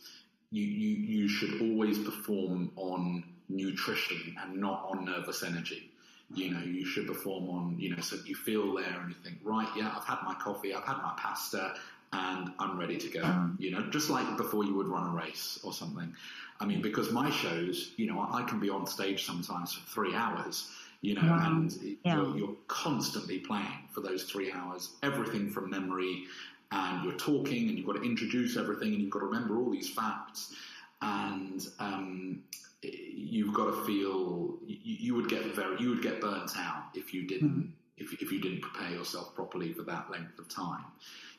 you, 0.51 0.63
you, 0.63 0.95
you 1.21 1.27
should 1.27 1.61
always 1.61 1.99
perform 1.99 2.71
on 2.75 3.23
nutrition 3.49 4.35
and 4.41 4.59
not 4.59 4.87
on 4.89 5.05
nervous 5.05 5.43
energy. 5.43 5.91
You 6.33 6.51
know, 6.51 6.61
you 6.61 6.85
should 6.85 7.07
perform 7.07 7.49
on, 7.49 7.75
you 7.79 7.95
know, 7.95 8.01
so 8.01 8.17
you 8.25 8.35
feel 8.35 8.75
there 8.75 8.99
and 9.01 9.09
you 9.09 9.15
think, 9.23 9.39
right, 9.43 9.67
yeah, 9.75 9.91
I've 9.95 10.05
had 10.05 10.19
my 10.23 10.35
coffee, 10.35 10.73
I've 10.73 10.83
had 10.83 10.97
my 10.97 11.13
pasta, 11.17 11.73
and 12.13 12.51
I'm 12.59 12.79
ready 12.79 12.97
to 12.97 13.07
go. 13.09 13.21
Mm. 13.21 13.59
You 13.59 13.71
know, 13.71 13.89
just 13.89 14.09
like 14.09 14.37
before 14.37 14.63
you 14.63 14.75
would 14.75 14.87
run 14.87 15.07
a 15.07 15.15
race 15.15 15.59
or 15.63 15.73
something. 15.73 16.13
I 16.59 16.65
mean, 16.65 16.81
because 16.81 17.11
my 17.11 17.29
shows, 17.29 17.93
you 17.95 18.07
know, 18.07 18.27
I 18.31 18.43
can 18.43 18.59
be 18.59 18.69
on 18.69 18.85
stage 18.85 19.25
sometimes 19.25 19.73
for 19.73 19.87
three 19.89 20.13
hours, 20.13 20.69
you 21.01 21.13
know, 21.15 21.21
and 21.21 21.71
yeah. 22.03 22.15
you're, 22.15 22.37
you're 22.37 22.55
constantly 22.67 23.39
playing 23.39 23.87
for 23.91 24.01
those 24.01 24.23
three 24.23 24.51
hours, 24.51 24.89
everything 25.01 25.49
from 25.49 25.69
memory 25.69 26.25
and 26.71 27.03
you're 27.03 27.17
talking 27.17 27.69
and 27.69 27.77
you've 27.77 27.87
got 27.87 27.95
to 27.95 28.03
introduce 28.03 28.57
everything 28.57 28.93
and 28.93 29.01
you've 29.01 29.09
got 29.09 29.19
to 29.19 29.25
remember 29.25 29.57
all 29.57 29.69
these 29.69 29.89
facts 29.89 30.53
and 31.01 31.67
um, 31.79 32.43
you've 32.81 33.53
got 33.53 33.65
to 33.65 33.85
feel 33.85 34.57
you, 34.65 34.77
you, 34.83 35.15
would 35.15 35.29
get 35.29 35.43
very 35.55 35.79
you 35.79 35.89
would 35.89 36.01
get 36.01 36.21
burnt 36.21 36.51
out 36.57 36.83
if 36.93 37.13
you 37.13 37.25
didn't 37.25 37.49
mm. 37.49 37.69
If, 37.99 38.13
if 38.21 38.31
you 38.31 38.39
didn't 38.41 38.61
prepare 38.61 38.91
yourself 38.91 39.33
properly 39.35 39.73
for 39.73 39.83
that 39.83 40.09
length 40.11 40.37
of 40.39 40.47
time 40.49 40.85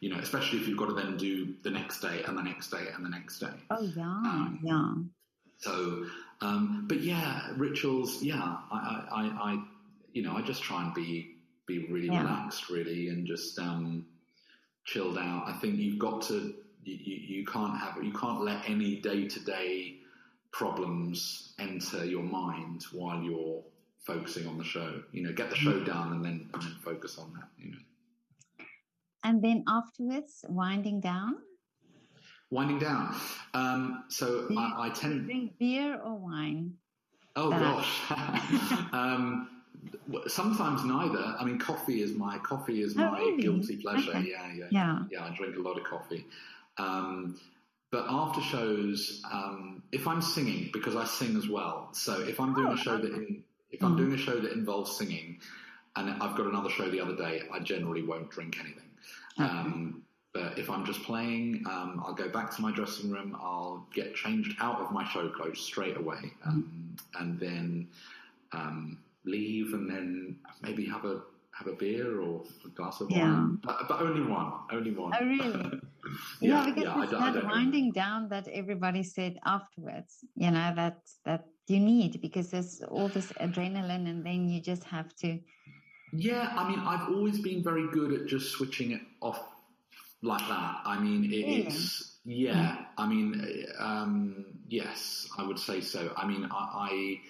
you 0.01 0.09
know 0.09 0.19
especially 0.19 0.59
if 0.59 0.69
you've 0.69 0.79
got 0.79 0.87
to 0.87 0.95
then 0.95 1.17
do 1.17 1.55
the 1.63 1.71
next 1.71 2.01
day 2.01 2.23
and 2.27 2.37
the 2.37 2.43
next 2.43 2.71
day 2.71 2.87
and 2.95 3.05
the 3.05 3.11
next 3.11 3.39
day 3.39 3.53
oh 3.71 3.83
yeah 3.97 4.03
um, 4.03 4.61
yeah 4.63 4.95
so 5.59 6.05
um, 6.41 6.87
but 6.89 7.01
yeah 7.01 7.51
rituals 7.57 8.23
yeah 8.23 8.57
I, 8.71 9.05
I, 9.11 9.23
I 9.51 9.63
you 10.13 10.23
know 10.23 10.37
I 10.37 10.43
just 10.43 10.63
try 10.63 10.83
and 10.83 10.95
be 10.95 11.37
be 11.67 11.87
really 11.87 12.07
yeah. 12.07 12.23
relaxed 12.23 12.69
really 12.71 13.09
and 13.09 13.27
just 13.27 13.59
um, 13.59 14.07
chilled 14.85 15.19
out. 15.19 15.45
I 15.47 15.53
think 15.53 15.77
you've 15.77 15.99
got 15.99 16.23
to 16.23 16.55
you, 16.83 17.17
you 17.17 17.47
can't 17.47 17.79
have 17.79 18.03
you 18.03 18.13
can't 18.13 18.43
let 18.43 18.69
any 18.69 18.97
day 18.97 19.29
to 19.29 19.41
day 19.41 19.97
problems 20.53 21.53
enter 21.59 22.05
your 22.05 22.23
mind 22.23 22.85
while 22.93 23.23
you're 23.23 23.63
focusing 24.13 24.47
on 24.47 24.59
the 24.59 24.65
show. 24.65 25.03
You 25.13 25.23
know, 25.23 25.33
get 25.33 25.51
the 25.51 25.57
show 25.57 25.81
done 25.85 26.13
and 26.13 26.25
then 26.25 26.51
and 26.53 26.63
then 26.63 26.77
focus 26.85 27.19
on 27.19 27.33
that. 27.35 27.49
You 27.59 27.73
know. 27.73 27.79
And 29.23 29.43
then 29.43 29.65
afterwards, 29.69 30.45
winding 30.49 31.01
down. 31.01 31.37
Winding 32.51 32.79
down. 32.79 33.15
Um, 33.55 34.05
so 34.09 34.49
I, 34.59 34.87
I, 34.87 34.91
tend 34.91 35.27
drink 35.27 35.53
beer 35.59 36.01
or 36.03 36.17
wine. 36.17 36.75
Oh 37.37 37.51
gosh. 37.51 38.01
um, 38.93 39.49
sometimes 40.27 40.85
neither. 40.85 41.37
I 41.39 41.45
mean, 41.45 41.59
coffee 41.59 42.03
is 42.03 42.13
my 42.13 42.39
coffee 42.39 42.83
is 42.83 42.97
oh, 42.97 43.11
my 43.11 43.19
really? 43.19 43.43
guilty 43.43 43.77
pleasure. 43.77 44.11
Okay. 44.11 44.31
Yeah, 44.31 44.53
yeah, 44.53 44.67
yeah, 44.71 44.99
yeah. 45.11 45.25
I 45.25 45.37
drink 45.37 45.57
a 45.57 45.61
lot 45.61 45.79
of 45.79 45.85
coffee. 45.85 46.27
Um, 46.79 47.39
but 47.91 48.07
after 48.09 48.41
shows, 48.41 49.21
um, 49.31 49.83
if 49.93 50.07
I'm 50.07 50.23
singing, 50.23 50.71
because 50.73 50.95
I 50.95 51.05
sing 51.05 51.37
as 51.37 51.49
well, 51.49 51.89
so 51.93 52.21
if 52.21 52.41
I'm 52.41 52.55
doing 52.55 52.69
oh, 52.69 52.75
a 52.75 52.77
show 52.77 52.97
that 52.97 53.13
in, 53.13 53.43
if 53.71 53.83
I'm 53.83 53.95
mm. 53.95 53.99
doing 53.99 54.13
a 54.13 54.19
show 54.19 54.39
that 54.39 54.53
involves 54.53 54.97
singing, 54.97 55.39
and 55.97 56.11
I've 56.23 56.37
got 56.37 56.47
another 56.47 56.71
show 56.71 56.91
the 56.91 57.01
other 57.01 57.17
day, 57.17 57.43
I 57.53 57.61
generally 57.61 58.03
won't 58.03 58.31
drink 58.31 58.59
anything. 58.61 58.91
Okay. 59.39 59.49
Um, 59.49 60.03
but 60.33 60.59
if 60.59 60.71
I'm 60.71 60.85
just 60.85 61.03
playing, 61.03 61.65
um, 61.67 62.03
I'll 62.05 62.15
go 62.15 62.29
back 62.29 62.55
to 62.55 62.63
my 62.63 62.73
dressing 62.73 63.11
room. 63.11 63.37
I'll 63.41 63.87
get 63.93 64.15
changed 64.15 64.57
out 64.61 64.81
of 64.81 64.93
my 64.93 65.05
show 65.09 65.29
clothes 65.29 65.59
straight 65.59 65.97
away, 65.97 66.33
um, 66.47 66.97
mm. 66.97 67.21
and 67.21 67.41
then 67.41 67.89
um, 68.53 68.99
leave, 69.25 69.75
and 69.75 69.91
then 69.91 70.37
maybe 70.63 70.87
have 70.87 71.05
a 71.05 71.23
have 71.53 71.67
a 71.67 71.77
beer 71.77 72.21
or 72.21 72.43
a 72.65 72.69
glass 72.69 73.01
of 73.01 73.11
yeah. 73.11 73.25
wine, 73.25 73.59
but, 73.63 73.87
but, 73.89 74.01
only 74.01 74.23
one, 74.23 74.53
only 74.73 74.93
one. 74.93 75.13
Oh, 75.21 75.25
really? 75.25 75.81
yeah, 76.41 76.65
yeah, 76.65 76.65
because 76.67 76.85
yeah, 76.85 77.03
it's 77.03 77.13
that 77.35 77.45
winding 77.45 77.89
know. 77.89 77.93
down 77.93 78.29
that 78.31 78.49
everybody 78.49 79.03
said 79.03 79.39
afterwards. 79.45 80.25
You 80.37 80.53
know 80.53 80.73
that 80.77 81.01
that 81.25 81.45
you 81.71 81.81
need 81.81 82.21
because 82.21 82.51
there's 82.51 82.83
all 82.89 83.09
this 83.09 83.33
adrenaline, 83.33 84.09
and 84.09 84.25
then 84.25 84.49
you 84.49 84.61
just 84.61 84.85
have 84.85 85.15
to. 85.17 85.39
Yeah, 86.13 86.53
I 86.57 86.69
mean, 86.69 86.81
I've 86.81 87.09
always 87.09 87.41
been 87.41 87.63
very 87.63 87.89
good 87.93 88.13
at 88.13 88.27
just 88.27 88.51
switching 88.51 88.91
it 88.91 89.01
off 89.21 89.41
like 90.23 90.47
that. 90.49 90.81
I 90.85 90.99
mean, 90.99 91.25
it, 91.25 91.37
it's 91.37 92.19
yeah. 92.25 92.85
I 92.99 93.07
mean, 93.07 93.67
um, 93.79 94.45
yes, 94.69 95.29
I 95.39 95.47
would 95.47 95.59
say 95.59 95.81
so. 95.81 96.13
I 96.17 96.27
mean, 96.27 96.49
I, 96.51 97.21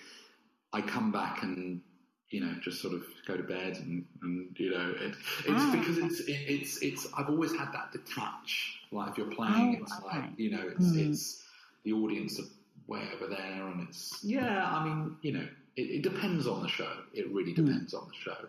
I, 0.72 0.78
I 0.78 0.80
come 0.80 1.12
back 1.12 1.43
and 1.43 1.82
you 2.30 2.41
know 2.41 2.55
just 2.62 2.80
sort 2.80 2.95
of 2.95 3.03
go 3.26 3.36
to 3.36 3.43
bed 3.43 3.76
and, 3.76 4.05
and 4.22 4.57
you 4.57 4.70
know 4.70 4.95
it, 5.01 5.14
it's 5.45 5.49
oh, 5.49 5.72
because 5.72 5.99
it's 5.99 6.20
it, 6.20 6.38
it's 6.49 6.82
it's 6.82 7.09
I've 7.16 7.28
always 7.28 7.53
had 7.53 7.72
that 7.72 7.93
detach. 7.93 8.80
Like 8.93 9.11
if 9.11 9.18
you're 9.18 9.30
playing, 9.30 9.78
oh, 9.78 9.82
it's 9.82 9.93
okay. 10.05 10.18
like 10.18 10.30
you 10.36 10.51
know 10.51 10.62
it's 10.68 10.86
mm. 10.86 11.11
it's 11.11 11.45
the 11.84 11.93
audience 11.93 12.38
are 12.38 12.45
way 12.91 13.03
over 13.14 13.26
there, 13.26 13.68
and 13.68 13.88
it's 13.88 14.18
yeah. 14.22 14.66
I 14.66 14.84
mean, 14.84 15.16
you 15.22 15.32
know, 15.32 15.47
it, 15.76 15.82
it 15.82 16.03
depends 16.03 16.47
on 16.47 16.62
the 16.62 16.68
show. 16.68 16.93
It 17.14 17.32
really 17.32 17.53
mm. 17.53 17.64
depends 17.64 17.95
mm. 17.95 18.03
on 18.03 18.09
the 18.09 18.14
show. 18.14 18.47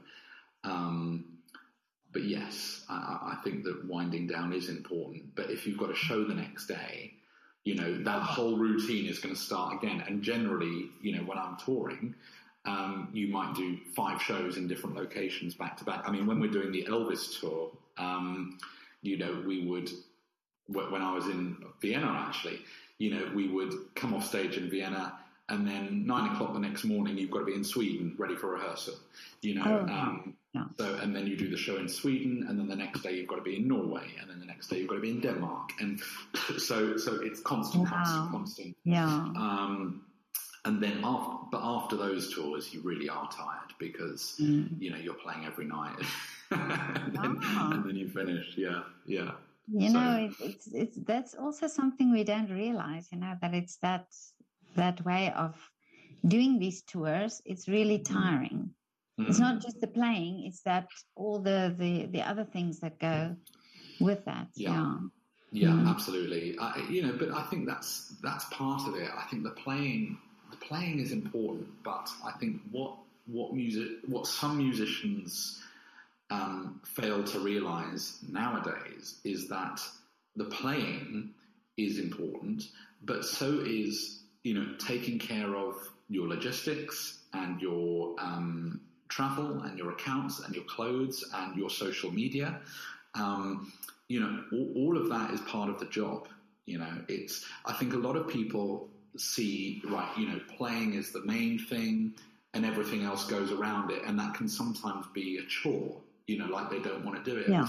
Um, 0.63 1.25
but 2.11 2.23
yes, 2.23 2.83
I, 2.89 3.37
I, 3.37 3.37
think 3.43 3.63
that 3.63 3.85
winding 3.85 4.27
down 4.27 4.51
is 4.51 4.67
important. 4.67 5.33
But 5.33 5.49
if 5.49 5.65
you've 5.65 5.77
got 5.77 5.89
a 5.89 5.95
show 5.95 6.25
the 6.25 6.33
next 6.33 6.67
day, 6.67 7.13
you 7.63 7.75
know 7.75 8.03
that 8.03 8.21
whole 8.21 8.57
routine 8.57 9.07
is 9.07 9.19
going 9.19 9.33
to 9.33 9.39
start 9.39 9.81
again. 9.81 10.03
And 10.05 10.21
generally, 10.21 10.89
you 11.01 11.15
know, 11.15 11.23
when 11.23 11.37
I'm 11.37 11.57
touring, 11.63 12.15
um, 12.65 13.09
you 13.13 13.27
might 13.27 13.55
do 13.55 13.77
five 13.95 14.21
shows 14.21 14.57
in 14.57 14.67
different 14.67 14.95
locations 14.95 15.53
back 15.53 15.77
to 15.77 15.85
back. 15.85 16.03
I 16.05 16.11
mean, 16.11 16.25
when 16.25 16.39
we're 16.39 16.51
doing 16.51 16.71
the 16.71 16.83
Elvis 16.89 17.39
tour, 17.39 17.71
um, 17.97 18.57
you 19.01 19.17
know, 19.17 19.43
we 19.47 19.65
would 19.67 19.89
when 20.67 21.01
I 21.01 21.13
was 21.13 21.25
in 21.25 21.57
Vienna 21.81 22.25
actually, 22.27 22.59
you 23.01 23.09
know, 23.09 23.31
we 23.33 23.47
would 23.47 23.73
come 23.95 24.13
off 24.13 24.27
stage 24.27 24.57
in 24.57 24.69
Vienna 24.69 25.13
and 25.49 25.67
then 25.67 26.05
nine 26.05 26.31
o'clock 26.31 26.53
the 26.53 26.59
next 26.59 26.83
morning 26.83 27.17
you've 27.17 27.31
got 27.31 27.39
to 27.39 27.45
be 27.45 27.53
in 27.53 27.63
Sweden 27.63 28.15
ready 28.17 28.35
for 28.35 28.51
rehearsal. 28.51 28.93
You 29.41 29.55
know, 29.55 29.63
oh, 29.65 29.91
um, 29.91 30.35
yeah. 30.53 30.65
so 30.77 30.95
and 31.01 31.15
then 31.15 31.27
you 31.27 31.35
do 31.35 31.49
the 31.49 31.57
show 31.57 31.77
in 31.77 31.89
Sweden, 31.89 32.45
and 32.47 32.59
then 32.59 32.67
the 32.67 32.75
next 32.75 33.01
day 33.01 33.13
you've 33.13 33.27
got 33.27 33.37
to 33.37 33.41
be 33.41 33.57
in 33.57 33.67
Norway, 33.67 34.07
and 34.19 34.29
then 34.29 34.39
the 34.39 34.45
next 34.45 34.67
day 34.67 34.77
you've 34.77 34.87
got 34.87 34.95
to 34.95 35.01
be 35.01 35.09
in 35.09 35.19
Denmark, 35.19 35.71
and 35.79 35.99
so 36.57 36.95
so 36.95 37.19
it's 37.21 37.41
constant, 37.41 37.83
wow. 37.83 37.91
constant, 37.91 38.31
constant. 38.31 38.77
Yeah. 38.83 39.05
Um, 39.05 40.05
and 40.63 40.81
then 40.81 41.01
after, 41.03 41.37
but 41.51 41.61
after 41.63 41.97
those 41.97 42.33
tours, 42.33 42.71
you 42.71 42.81
really 42.81 43.09
are 43.09 43.27
tired 43.31 43.73
because 43.79 44.35
mm. 44.39 44.69
you 44.79 44.91
know 44.91 44.97
you're 44.97 45.15
playing 45.15 45.45
every 45.45 45.65
night, 45.65 45.97
and, 46.51 47.15
then, 47.15 47.39
ah. 47.41 47.71
and, 47.73 47.83
then, 47.83 47.95
you 47.95 48.07
finish. 48.07 48.53
Yeah, 48.55 48.83
yeah. 49.05 49.31
You 49.67 49.89
so. 49.89 49.99
know, 49.99 50.15
it, 50.25 50.31
it's 50.39 50.67
it's 50.73 50.97
that's 51.05 51.35
also 51.35 51.67
something 51.67 52.11
we 52.11 52.23
don't 52.23 52.49
realize. 52.49 53.07
You 53.11 53.19
know 53.19 53.35
that 53.41 53.53
it's 53.53 53.77
that 53.77 54.07
that 54.75 55.03
way 55.05 55.31
of 55.35 55.55
doing 56.25 56.59
these 56.59 56.81
tours, 56.83 57.41
it's 57.45 57.67
really 57.67 57.99
mm. 57.99 58.05
tiring. 58.05 58.71
Mm. 59.19 59.29
It's 59.29 59.39
not 59.39 59.61
just 59.61 59.79
the 59.81 59.87
playing; 59.87 60.43
it's 60.45 60.61
that 60.63 60.87
all 61.15 61.39
the 61.39 61.73
the 61.77 62.07
the 62.07 62.21
other 62.21 62.43
things 62.43 62.79
that 62.79 62.99
go 62.99 63.35
with 63.99 64.25
that. 64.25 64.47
Yeah. 64.55 64.95
Yeah, 65.51 65.69
yeah 65.69 65.75
mm. 65.75 65.87
absolutely. 65.87 66.57
I, 66.59 66.85
you 66.89 67.03
know, 67.03 67.13
but 67.17 67.31
I 67.31 67.43
think 67.43 67.67
that's 67.67 68.13
that's 68.21 68.45
part 68.45 68.87
of 68.87 68.95
it. 68.95 69.09
I 69.15 69.23
think 69.29 69.43
the 69.43 69.51
playing 69.51 70.17
the 70.49 70.57
playing 70.57 70.99
is 70.99 71.11
important, 71.11 71.67
but 71.83 72.09
I 72.25 72.31
think 72.39 72.61
what 72.71 72.95
what 73.25 73.53
music 73.53 73.87
what 74.07 74.27
some 74.27 74.57
musicians 74.57 75.61
um, 76.31 76.81
fail 76.85 77.23
to 77.23 77.39
realize 77.39 78.17
nowadays 78.27 79.19
is 79.23 79.47
that 79.49 79.79
the 80.35 80.45
playing 80.45 81.31
is 81.77 81.99
important, 81.99 82.63
but 83.03 83.23
so 83.23 83.59
is 83.65 84.21
you 84.43 84.53
know, 84.53 84.73
taking 84.79 85.19
care 85.19 85.55
of 85.55 85.75
your 86.09 86.27
logistics 86.27 87.19
and 87.33 87.61
your 87.61 88.15
um, 88.19 88.81
travel 89.07 89.61
and 89.61 89.77
your 89.77 89.91
accounts 89.91 90.39
and 90.39 90.55
your 90.55 90.63
clothes 90.65 91.23
and 91.33 91.55
your 91.55 91.69
social 91.69 92.11
media. 92.11 92.59
Um, 93.13 93.71
you 94.07 94.19
know, 94.19 94.43
all, 94.51 94.73
all, 94.75 94.97
of 94.97 95.09
that 95.09 95.31
is 95.31 95.41
part 95.41 95.69
of 95.69 95.79
the 95.79 95.85
job. 95.85 96.27
You 96.65 96.79
know, 96.79 97.01
it's, 97.07 97.45
I 97.65 97.73
think 97.73 97.93
a 97.93 97.97
lot 97.97 98.15
of 98.15 98.27
people 98.27 98.89
see, 99.17 99.81
right, 99.85 100.11
you 100.17 100.27
know, 100.27 100.39
playing 100.57 100.95
is 100.95 101.11
the 101.11 101.23
main 101.25 101.59
thing 101.59 102.13
and 102.53 102.65
everything 102.65 103.03
else 103.03 103.25
goes 103.25 103.51
around 103.51 103.91
it. 103.91 104.03
And 104.05 104.17
that 104.19 104.33
can 104.33 104.49
sometimes 104.49 105.05
be 105.13 105.37
a 105.37 105.45
chore, 105.47 105.97
you 106.27 106.37
know, 106.37 106.45
like 106.45 106.69
they 106.69 106.79
don't 106.79 107.05
want 107.05 107.23
to 107.23 107.31
do 107.31 107.37
it. 107.37 107.49
Yeah. 107.49 107.67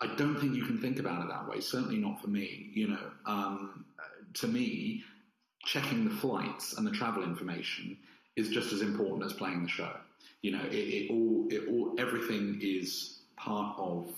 I 0.00 0.06
don't 0.16 0.38
think 0.40 0.54
you 0.54 0.64
can 0.64 0.78
think 0.78 0.98
about 0.98 1.22
it 1.22 1.28
that 1.28 1.48
way. 1.48 1.60
Certainly 1.60 1.98
not 1.98 2.20
for 2.20 2.28
me. 2.28 2.70
You 2.72 2.88
know, 2.88 3.10
um, 3.26 3.84
to 4.34 4.48
me, 4.48 5.04
checking 5.64 6.08
the 6.08 6.14
flights 6.14 6.78
and 6.78 6.86
the 6.86 6.90
travel 6.90 7.22
information 7.22 7.96
is 8.36 8.48
just 8.48 8.72
as 8.72 8.80
important 8.80 9.24
as 9.24 9.32
playing 9.32 9.62
the 9.62 9.68
show. 9.68 9.92
You 10.42 10.52
know, 10.52 10.64
it, 10.70 10.74
it 10.74 11.10
all, 11.10 11.46
it 11.50 11.68
all, 11.68 11.94
everything 11.98 12.58
is 12.62 13.18
part 13.36 13.78
of 13.78 14.10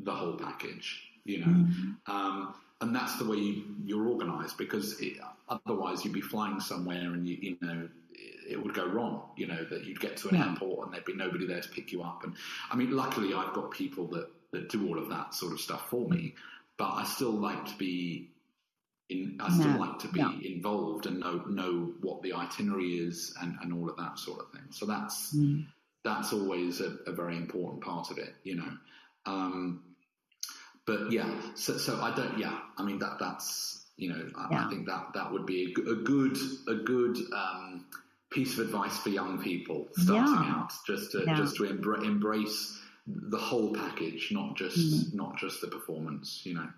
the 0.00 0.12
whole 0.12 0.34
package. 0.34 1.00
You 1.24 1.40
know, 1.40 1.46
mm-hmm. 1.46 2.12
um, 2.14 2.54
and 2.82 2.94
that's 2.94 3.16
the 3.16 3.24
way 3.24 3.38
you, 3.38 3.98
are 3.98 4.08
organised 4.08 4.58
because 4.58 5.00
it, 5.00 5.14
otherwise 5.48 6.04
you'd 6.04 6.12
be 6.12 6.20
flying 6.20 6.60
somewhere 6.60 7.14
and 7.14 7.26
you, 7.26 7.38
you 7.40 7.56
know 7.62 7.88
it 8.48 8.62
would 8.62 8.74
go 8.74 8.86
wrong. 8.86 9.22
You 9.36 9.46
know 9.46 9.64
that 9.64 9.84
you'd 9.84 10.00
get 10.00 10.16
to 10.18 10.28
an 10.28 10.36
yeah. 10.36 10.50
airport 10.50 10.86
and 10.86 10.94
there'd 10.94 11.04
be 11.04 11.14
nobody 11.14 11.46
there 11.46 11.60
to 11.60 11.68
pick 11.68 11.92
you 11.92 12.02
up. 12.02 12.24
And 12.24 12.34
I 12.70 12.76
mean, 12.76 12.90
luckily 12.90 13.34
I've 13.34 13.54
got 13.54 13.70
people 13.70 14.06
that 14.08 14.28
that 14.52 14.68
do 14.68 14.88
all 14.88 14.98
of 14.98 15.08
that 15.10 15.34
sort 15.34 15.52
of 15.52 15.60
stuff 15.60 15.88
for 15.90 16.08
me. 16.08 16.34
But 16.76 16.90
I 16.90 17.04
still 17.04 17.30
like 17.30 17.66
to 17.66 17.76
be 17.76 18.30
in, 19.08 19.38
I 19.40 19.52
still 19.52 19.72
no, 19.72 19.78
like 19.78 19.98
to 20.00 20.08
be 20.08 20.20
no. 20.20 20.32
involved 20.42 21.06
and 21.06 21.20
know 21.20 21.42
know 21.46 21.92
what 22.00 22.22
the 22.22 22.32
itinerary 22.32 22.94
is 22.94 23.34
and, 23.40 23.56
and 23.62 23.72
all 23.72 23.88
of 23.88 23.96
that 23.96 24.18
sort 24.18 24.40
of 24.40 24.50
thing. 24.52 24.66
So 24.70 24.86
that's 24.86 25.36
mm. 25.36 25.66
that's 26.04 26.32
always 26.32 26.80
a, 26.80 26.96
a, 27.06 27.12
very 27.12 27.36
important 27.36 27.82
part 27.82 28.10
of 28.10 28.18
it, 28.18 28.34
you 28.42 28.56
know. 28.56 28.72
Um, 29.26 29.82
but 30.86 31.12
yeah, 31.12 31.30
so 31.54 31.76
so 31.76 32.00
I 32.00 32.14
don't. 32.14 32.38
Yeah, 32.38 32.58
I 32.76 32.82
mean 32.82 32.98
that 33.00 33.18
that's 33.20 33.84
you 33.96 34.08
know 34.10 34.30
I, 34.36 34.48
yeah. 34.50 34.66
I 34.66 34.70
think 34.70 34.86
that 34.86 35.12
that 35.14 35.32
would 35.32 35.46
be 35.46 35.74
a, 35.76 35.90
a 35.90 35.96
good 35.96 36.36
a 36.68 36.74
good 36.74 37.18
um, 37.34 37.73
piece 38.34 38.58
of 38.58 38.66
advice 38.66 38.98
for 38.98 39.10
young 39.10 39.40
people 39.40 39.86
starting 39.96 40.34
yeah. 40.34 40.54
out, 40.56 40.72
just 40.86 41.12
to 41.12 41.24
yeah. 41.24 41.36
just 41.36 41.56
to 41.56 41.62
embra- 41.64 42.04
embrace 42.04 42.78
the 43.06 43.38
whole 43.38 43.72
package, 43.72 44.30
not 44.32 44.56
just 44.56 44.78
mm. 44.78 45.14
not 45.14 45.36
just 45.38 45.60
the 45.60 45.68
performance, 45.68 46.42
you 46.44 46.54
know. 46.54 46.68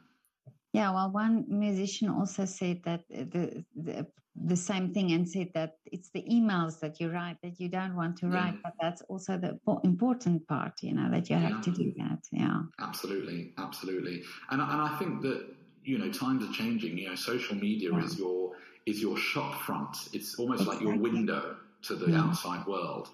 Yeah, 0.72 0.92
well, 0.92 1.10
one 1.10 1.46
musician 1.48 2.10
also 2.10 2.44
said 2.44 2.82
that 2.84 3.02
the, 3.08 3.64
the, 3.74 4.06
the 4.44 4.56
same 4.56 4.92
thing 4.92 5.12
and 5.12 5.26
said 5.26 5.48
that 5.54 5.78
it's 5.86 6.10
the 6.10 6.22
emails 6.30 6.78
that 6.80 7.00
you 7.00 7.10
write 7.10 7.38
that 7.42 7.58
you 7.58 7.70
don't 7.70 7.96
want 7.96 8.18
to 8.18 8.26
write, 8.28 8.62
but 8.62 8.74
that's 8.78 9.00
also 9.08 9.38
the 9.38 9.58
important 9.84 10.46
part, 10.46 10.74
you 10.82 10.92
know, 10.92 11.10
that 11.10 11.30
you 11.30 11.36
have 11.36 11.62
to 11.62 11.70
do 11.70 11.94
that. 11.96 12.18
Yeah, 12.30 12.60
absolutely, 12.78 13.54
absolutely, 13.56 14.22
and 14.50 14.60
and 14.60 14.80
I 14.82 14.96
think 14.98 15.22
that 15.22 15.46
you 15.84 15.96
know 15.96 16.10
times 16.10 16.44
are 16.44 16.52
changing. 16.52 16.98
You 16.98 17.08
know, 17.10 17.14
social 17.14 17.56
media 17.56 17.94
is 17.96 18.18
your 18.18 18.52
is 18.86 19.02
your 19.02 19.16
shop 19.16 19.60
front. 19.62 19.96
It's 20.12 20.36
almost 20.38 20.62
exactly. 20.62 20.86
like 20.86 20.94
your 20.94 21.02
window 21.02 21.56
to 21.82 21.94
the 21.94 22.10
yeah. 22.10 22.22
outside 22.22 22.66
world, 22.66 23.10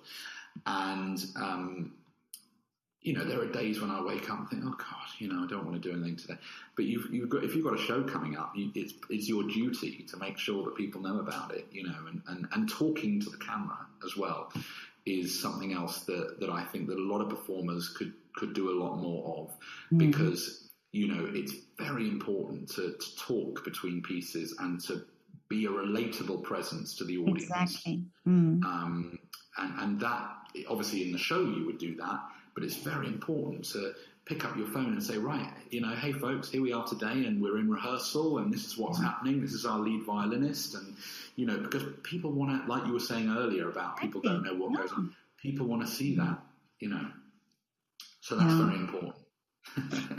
and 0.67 1.25
um, 1.37 1.93
you 3.03 3.15
know, 3.15 3.25
there 3.25 3.41
are 3.41 3.47
days 3.47 3.81
when 3.81 3.91
I 3.91 4.01
wake 4.01 4.31
up 4.31 4.39
and 4.39 4.49
think, 4.49 4.63
oh 4.65 4.77
God, 4.79 5.09
you 5.19 5.29
know, 5.29 5.43
I 5.43 5.47
don't 5.49 5.67
want 5.67 5.81
to 5.81 5.89
do 5.89 5.95
anything 5.95 6.17
today. 6.17 6.39
But 6.77 6.85
you've, 6.85 7.13
you've 7.13 7.29
got, 7.29 7.43
if 7.43 7.55
you've 7.55 7.65
got 7.65 7.75
a 7.75 7.83
show 7.83 8.05
coming 8.05 8.37
up, 8.37 8.53
you, 8.55 8.71
it's, 8.77 8.95
it's 9.11 9.29
your 9.29 9.43
duty 9.43 10.07
to 10.09 10.17
make 10.19 10.39
sure 10.39 10.65
that 10.65 10.77
people 10.77 11.01
know 11.01 11.19
about 11.19 11.53
it, 11.53 11.67
you 11.73 11.83
know, 11.83 11.97
and, 12.09 12.23
and, 12.29 12.47
and 12.53 12.71
talking 12.71 13.21
to 13.21 13.29
the 13.29 13.39
camera 13.39 13.79
as 14.05 14.17
well 14.17 14.53
is 15.05 15.41
something 15.41 15.73
else 15.73 16.05
that, 16.05 16.39
that 16.39 16.49
I 16.49 16.63
think 16.63 16.87
that 16.89 16.97
a 16.97 17.03
lot 17.03 17.21
of 17.21 17.29
performers 17.29 17.89
could, 17.89 18.13
could 18.37 18.55
do 18.55 18.71
a 18.71 18.77
lot 18.81 18.97
more 18.99 19.37
of 19.37 19.49
mm-hmm. 19.49 19.99
because, 19.99 20.71
you 20.93 21.09
know, 21.09 21.29
it's 21.33 21.55
very 21.79 22.07
important 22.07 22.69
to, 22.71 22.95
to 23.01 23.17
talk 23.17 23.65
between 23.65 24.01
pieces 24.03 24.55
and 24.61 24.81
to 24.85 25.05
be 25.53 25.67
a 25.67 25.69
relatable 25.69 26.43
presence 26.43 26.97
to 26.97 27.05
the 27.05 27.19
audience. 27.19 27.43
Exactly. 27.43 28.05
Mm. 28.27 28.65
Um, 28.65 29.19
and, 29.59 29.81
and 29.81 30.01
that 30.01 30.31
obviously 30.69 31.03
in 31.03 31.13
the 31.13 31.19
show 31.19 31.41
you 31.43 31.67
would 31.67 31.79
do 31.79 31.95
that, 31.97 32.21
but 32.55 32.65
it's 32.65 32.77
very 32.77 33.07
important 33.07 33.65
to 33.65 33.93
pick 34.25 34.45
up 34.45 34.57
your 34.57 34.67
phone 34.69 34.93
and 34.93 35.03
say, 35.03 35.19
right, 35.19 35.53
you 35.71 35.81
know, 35.81 35.95
hey 35.95 36.13
folks, 36.13 36.49
here 36.51 36.63
we 36.63 36.73
are 36.73 36.87
today 36.87 37.27
and 37.27 37.43
we're 37.43 37.59
in 37.59 37.71
rehearsal 37.71 38.39
and 38.39 38.53
this 38.53 38.65
is 38.65 38.79
what's 38.79 39.01
happening. 39.01 39.41
This 39.41 39.53
is 39.53 39.67
our 39.67 39.79
lead 39.79 40.05
violinist. 40.05 40.75
And, 40.75 40.97
you 41.37 41.47
know, 41.47 41.59
because 41.59 41.83
people 42.03 42.31
want 42.31 42.51
to, 42.51 42.73
like 42.73 42.87
you 42.87 42.93
were 42.93 43.01
saying 43.01 43.29
earlier 43.29 43.69
about 43.69 43.99
people 43.99 44.21
don't 44.21 44.43
know 44.43 44.55
what 44.55 44.77
goes 44.77 44.93
on, 44.93 45.15
people 45.37 45.67
want 45.67 45.83
to 45.83 45.89
see 45.89 46.15
that, 46.17 46.39
you 46.79 46.89
know. 46.89 47.07
So 48.21 48.37
that's 48.37 48.53
yeah. 48.53 48.67
very 48.67 48.79
important. 48.79 49.15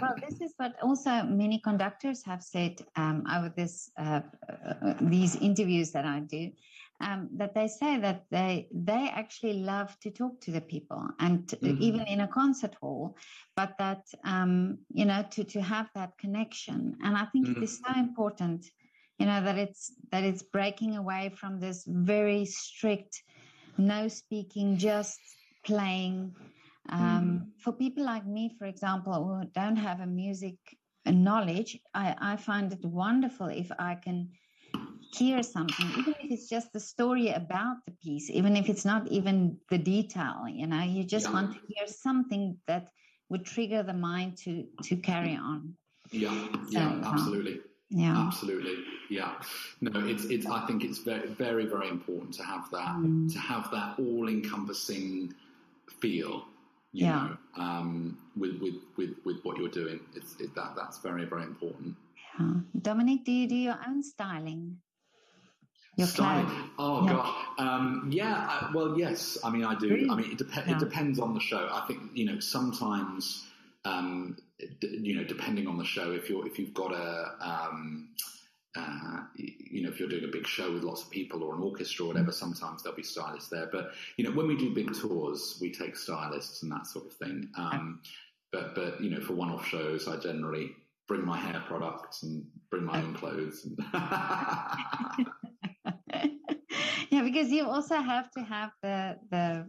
Well, 0.02 0.16
this 0.28 0.42
is 0.42 0.54
what 0.58 0.76
also 0.82 1.24
many 1.24 1.60
conductors 1.60 2.24
have 2.26 2.42
said 2.42 2.82
um, 2.96 3.24
over 3.32 3.54
this 3.56 3.92
uh, 3.98 4.22
uh, 4.50 4.94
these 5.02 5.36
interviews 5.36 5.92
that 5.92 6.06
I 6.06 6.20
do 6.22 6.52
um, 7.02 7.30
that 7.36 7.54
they 7.54 7.68
say 7.68 8.00
that 8.00 8.26
they 8.32 8.68
they 8.72 9.10
actually 9.14 9.54
love 9.54 9.98
to 10.02 10.12
talk 10.12 10.40
to 10.42 10.52
the 10.52 10.62
people 10.62 11.08
and 11.20 11.46
mm-hmm. 11.48 11.82
even 11.82 12.02
in 12.08 12.22
a 12.22 12.28
concert 12.28 12.76
hall, 12.82 13.18
but 13.56 13.76
that 13.80 14.06
um, 14.24 14.78
you 14.94 15.06
know 15.06 15.26
to 15.32 15.44
to 15.44 15.62
have 15.62 15.90
that 15.96 16.18
connection. 16.18 16.98
And 17.04 17.18
I 17.18 17.26
think 17.26 17.48
mm-hmm. 17.48 17.62
it 17.62 17.66
is 17.66 17.82
so 17.86 18.00
important, 18.00 18.66
you 19.20 19.26
know, 19.26 19.44
that 19.44 19.58
it's 19.58 19.92
that 20.12 20.24
it's 20.24 20.44
breaking 20.44 20.96
away 20.98 21.34
from 21.36 21.60
this 21.60 21.84
very 21.88 22.46
strict 22.46 23.24
no 23.78 24.08
speaking, 24.08 24.78
just 24.78 25.20
playing. 25.66 26.36
Um, 26.90 27.00
mm. 27.00 27.62
For 27.62 27.72
people 27.72 28.04
like 28.04 28.26
me, 28.26 28.56
for 28.58 28.66
example, 28.66 29.14
who 29.14 29.48
don't 29.54 29.78
have 29.78 30.02
a 30.02 30.06
music 30.06 30.56
knowledge, 31.06 31.80
I, 31.94 32.16
I 32.20 32.36
find 32.36 32.72
it 32.72 32.84
wonderful 32.84 33.48
if 33.48 33.72
I 33.78 33.96
can 33.96 34.30
hear 35.14 35.44
something, 35.44 35.88
even 35.98 36.16
if 36.20 36.32
it's 36.32 36.50
just 36.50 36.74
the 36.74 36.80
story 36.80 37.30
about 37.30 37.78
the 37.86 37.92
piece, 38.04 38.30
even 38.30 38.56
if 38.56 38.70
it's 38.70 38.86
not 38.86 39.08
even 39.08 39.58
the 39.70 39.78
detail, 39.78 40.46
you 40.48 40.68
know, 40.68 40.82
you 40.82 41.04
just 41.04 41.28
yeah. 41.28 41.34
want 41.34 41.54
to 41.54 41.60
hear 41.68 41.88
something 41.88 42.58
that 42.68 42.88
would 43.30 43.46
trigger 43.46 43.84
the 43.84 43.94
mind 43.94 44.38
to 44.38 44.66
to 44.84 44.96
carry 44.96 45.36
on. 45.36 45.76
Yeah, 46.12 46.48
so, 46.52 46.80
yeah, 46.80 47.02
absolutely. 47.06 47.60
Yeah, 47.90 48.18
absolutely. 48.18 48.78
Yeah, 49.10 49.36
no, 49.82 49.92
it's 50.08 50.26
it's. 50.26 50.48
I 50.48 50.66
think 50.66 50.84
it's 50.84 51.00
very 51.00 51.28
very 51.30 51.66
very 51.66 51.90
important 51.90 52.34
to 52.36 52.44
have 52.44 52.70
that 52.72 52.96
mm. 52.96 53.32
to 53.34 53.40
have 53.40 53.70
that 53.72 54.00
all 54.00 54.28
encompassing 54.30 55.34
feel. 56.00 56.46
You 56.94 57.08
yeah. 57.08 57.30
know, 57.58 57.64
um, 57.64 58.18
with, 58.38 58.62
with 58.62 58.76
with 58.98 59.16
with 59.26 59.38
what 59.44 59.58
you're 59.58 59.68
doing, 59.68 60.00
it's 60.16 60.40
it, 60.40 60.54
that 60.54 60.76
that's 60.76 61.00
very 61.00 61.26
very 61.26 61.44
important. 61.44 61.96
Yeah. 62.40 62.54
Dominic, 62.80 63.26
do 63.26 63.32
you 63.32 63.48
do 63.48 63.56
your 63.56 63.80
own 63.88 64.04
styling? 64.04 64.78
Your 65.98 66.08
styling. 66.08 66.48
Oh 66.78 67.04
yeah. 67.06 67.14
gosh, 67.14 67.36
um, 67.58 68.10
yeah. 68.12 68.48
I, 68.48 68.72
well, 68.76 68.98
yes. 68.98 69.40
I 69.44 69.50
mean, 69.50 69.64
I 69.64 69.74
do. 69.76 69.90
Really? 69.90 70.10
I 70.10 70.16
mean, 70.16 70.32
it, 70.32 70.38
dep- 70.38 70.68
yeah. 70.68 70.76
it 70.76 70.80
depends 70.80 71.20
on 71.20 71.34
the 71.34 71.40
show. 71.40 71.68
I 71.72 71.84
think 71.88 72.00
you 72.14 72.26
know 72.26 72.40
sometimes, 72.40 73.44
um, 73.86 74.38
d- 74.60 75.00
you 75.02 75.16
know, 75.16 75.24
depending 75.24 75.68
on 75.68 75.78
the 75.80 75.86
show, 75.86 76.12
if 76.12 76.30
you're 76.30 76.46
if 76.46 76.60
you've 76.60 76.76
got 76.76 76.94
a 76.94 77.36
um, 77.42 78.10
uh, 78.76 79.20
you 79.36 79.84
know, 79.84 79.90
if 79.90 80.00
you're 80.00 80.10
doing 80.10 80.24
a 80.24 80.32
big 80.32 80.48
show 80.48 80.72
with 80.74 80.84
lots 80.84 81.04
of 81.04 81.12
people 81.12 81.44
or 81.44 81.54
an 81.56 81.62
orchestra 81.62 82.06
or 82.06 82.08
whatever, 82.10 82.32
mm. 82.32 82.34
sometimes 82.34 82.82
there'll 82.82 82.96
be 82.96 83.04
stylists 83.04 83.50
there. 83.50 83.70
But 83.72 83.92
you 84.18 84.24
know, 84.24 84.32
when 84.32 84.48
we 84.48 84.58
do 84.58 84.74
big 84.74 84.94
tours, 84.94 85.58
we 85.62 85.72
take 85.72 85.96
stylists 85.96 86.64
and 86.64 86.72
that 86.72 86.88
sort 86.88 87.06
of 87.06 87.14
thing. 87.14 87.50
Um, 87.56 88.02
but 88.52 88.74
but 88.74 89.02
you 89.02 89.12
know, 89.12 89.22
for 89.22 89.34
one-off 89.34 89.68
shows, 89.68 90.08
I 90.08 90.18
generally 90.18 90.76
bring 91.08 91.26
my 91.26 91.38
hair 91.38 91.62
products 91.68 92.24
and 92.24 92.46
bring 92.72 92.84
my 92.86 93.00
own 93.00 93.14
clothes. 93.14 93.68
yeah, 97.10 97.22
because 97.22 97.52
you 97.52 97.68
also 97.68 97.96
have 97.96 98.32
to 98.32 98.42
have 98.42 98.72
the 98.82 99.18
the 99.30 99.68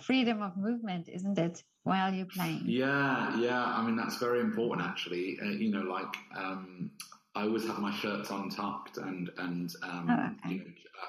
freedom 0.00 0.42
of 0.42 0.56
movement, 0.56 1.08
isn't 1.08 1.38
it, 1.38 1.62
while 1.82 2.12
you're 2.12 2.26
playing? 2.26 2.62
Yeah, 2.66 3.36
yeah. 3.38 3.64
I 3.64 3.84
mean, 3.84 3.96
that's 3.96 4.16
very 4.16 4.40
important, 4.40 4.86
actually. 4.86 5.38
Uh, 5.42 5.46
you 5.46 5.70
know, 5.70 5.82
like 5.82 6.14
um, 6.36 6.90
I 7.34 7.42
always 7.42 7.66
have 7.66 7.78
my 7.78 7.92
shirts 7.92 8.30
untucked 8.30 8.98
and 8.98 9.30
and 9.38 9.74
um, 9.82 10.06
oh, 10.08 10.46
okay. 10.46 10.54
you 10.54 10.58
know, 10.60 10.64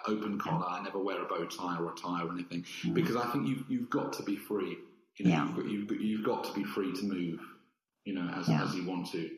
open 0.08 0.40
collar. 0.40 0.66
I 0.68 0.82
never 0.82 1.00
wear 1.00 1.22
a 1.22 1.26
bow 1.26 1.46
tie 1.46 1.78
or 1.78 1.92
a 1.92 1.96
tie 1.96 2.24
or 2.24 2.32
anything 2.32 2.66
mm. 2.84 2.94
because 2.94 3.16
I 3.16 3.32
think 3.32 3.48
you've 3.48 3.66
you've 3.70 3.90
got 3.90 4.14
to 4.14 4.24
be 4.24 4.36
free. 4.36 4.78
You 5.18 5.26
know, 5.26 5.32
yeah. 5.32 5.46
you've, 5.46 5.56
got, 5.56 5.66
you've, 5.66 6.02
you've 6.02 6.26
got 6.26 6.44
to 6.46 6.54
be 6.54 6.64
free 6.64 6.94
to 6.94 7.04
move. 7.04 7.40
You 8.06 8.16
know, 8.16 8.30
as 8.36 8.50
yeah. 8.50 8.64
as 8.64 8.76
you 8.76 8.88
want 8.88 9.12
to. 9.12 9.30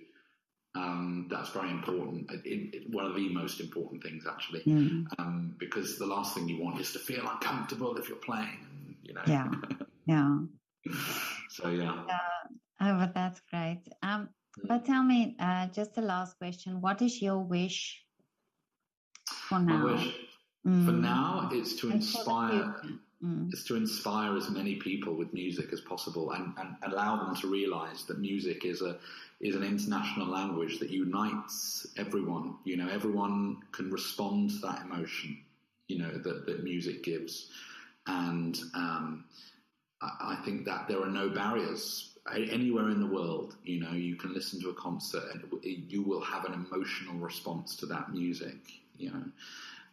Um, 0.76 1.28
that's 1.30 1.50
very 1.50 1.72
important. 1.72 2.30
It, 2.32 2.42
it, 2.46 2.84
one 2.92 3.06
of 3.06 3.16
the 3.16 3.30
most 3.30 3.60
important 3.62 4.04
things, 4.04 4.26
actually, 4.30 4.62
mm. 4.62 5.08
um, 5.18 5.56
because 5.58 5.98
the 5.98 6.06
last 6.06 6.36
thing 6.36 6.48
you 6.48 6.64
want 6.64 6.80
is 6.80 6.92
to 6.92 7.00
feel 7.00 7.28
uncomfortable 7.28 7.98
if 7.98 8.08
you're 8.10 8.18
playing. 8.18 8.60
You 9.04 9.14
know. 9.14 9.22
Yeah. 9.28 9.52
Yeah. 10.06 10.38
so 11.50 11.68
yeah. 11.68 12.06
yeah. 12.08 12.20
Oh, 12.80 12.98
but 12.98 13.14
that's 13.14 13.42
great. 13.52 13.82
Um. 14.02 14.30
But 14.64 14.86
tell 14.86 15.04
me, 15.04 15.36
uh, 15.40 15.68
just 15.68 15.96
the 15.96 16.02
last 16.02 16.38
question: 16.38 16.82
What 16.82 17.02
is 17.02 17.22
your 17.22 17.40
wish 17.40 18.04
for 19.28 19.60
now? 19.60 19.78
My 19.78 19.94
wish 19.94 20.16
mm. 20.66 20.86
for 20.86 20.92
now 20.92 21.50
is 21.54 21.76
to 21.78 21.92
inspire 21.92 22.76
mm. 23.24 23.54
is 23.54 23.64
to 23.66 23.76
inspire 23.76 24.36
as 24.36 24.50
many 24.50 24.76
people 24.76 25.16
with 25.16 25.34
music 25.34 25.72
as 25.74 25.82
possible 25.82 26.32
and, 26.32 26.54
and 26.58 26.76
allow 26.84 27.18
them 27.18 27.36
to 27.36 27.48
realize 27.48 28.04
that 28.06 28.20
music 28.20 28.66
is 28.66 28.82
a 28.82 28.98
is 29.40 29.56
an 29.56 29.64
international 29.64 30.28
language 30.28 30.80
that 30.80 30.90
unites 30.90 31.86
everyone. 31.98 32.56
You 32.64 32.78
know, 32.78 32.90
everyone 32.90 33.58
can 33.72 33.92
respond 33.92 34.50
to 34.50 34.58
that 34.60 34.82
emotion, 34.82 35.38
you 35.88 36.00
know, 36.00 36.10
that, 36.10 36.48
that 36.48 36.64
music 36.64 37.04
gives. 37.04 37.50
And 38.08 38.58
um, 38.74 39.26
I, 40.02 40.38
I 40.40 40.42
think 40.44 40.66
that 40.66 40.88
there 40.88 41.02
are 41.04 41.10
no 41.10 41.30
barriers 41.30 42.07
anywhere 42.36 42.90
in 42.90 43.00
the 43.00 43.08
world, 43.08 43.56
you 43.64 43.80
know, 43.80 43.92
you 43.92 44.16
can 44.16 44.34
listen 44.34 44.62
to 44.62 44.70
a 44.70 44.74
concert 44.74 45.24
and 45.34 45.44
you 45.64 46.02
will 46.02 46.22
have 46.22 46.46
an 46.46 46.54
emotional 46.54 47.16
response 47.16 47.76
to 47.78 47.86
that 47.88 48.12
music, 48.14 48.58
you 48.98 49.12
know. 49.12 49.24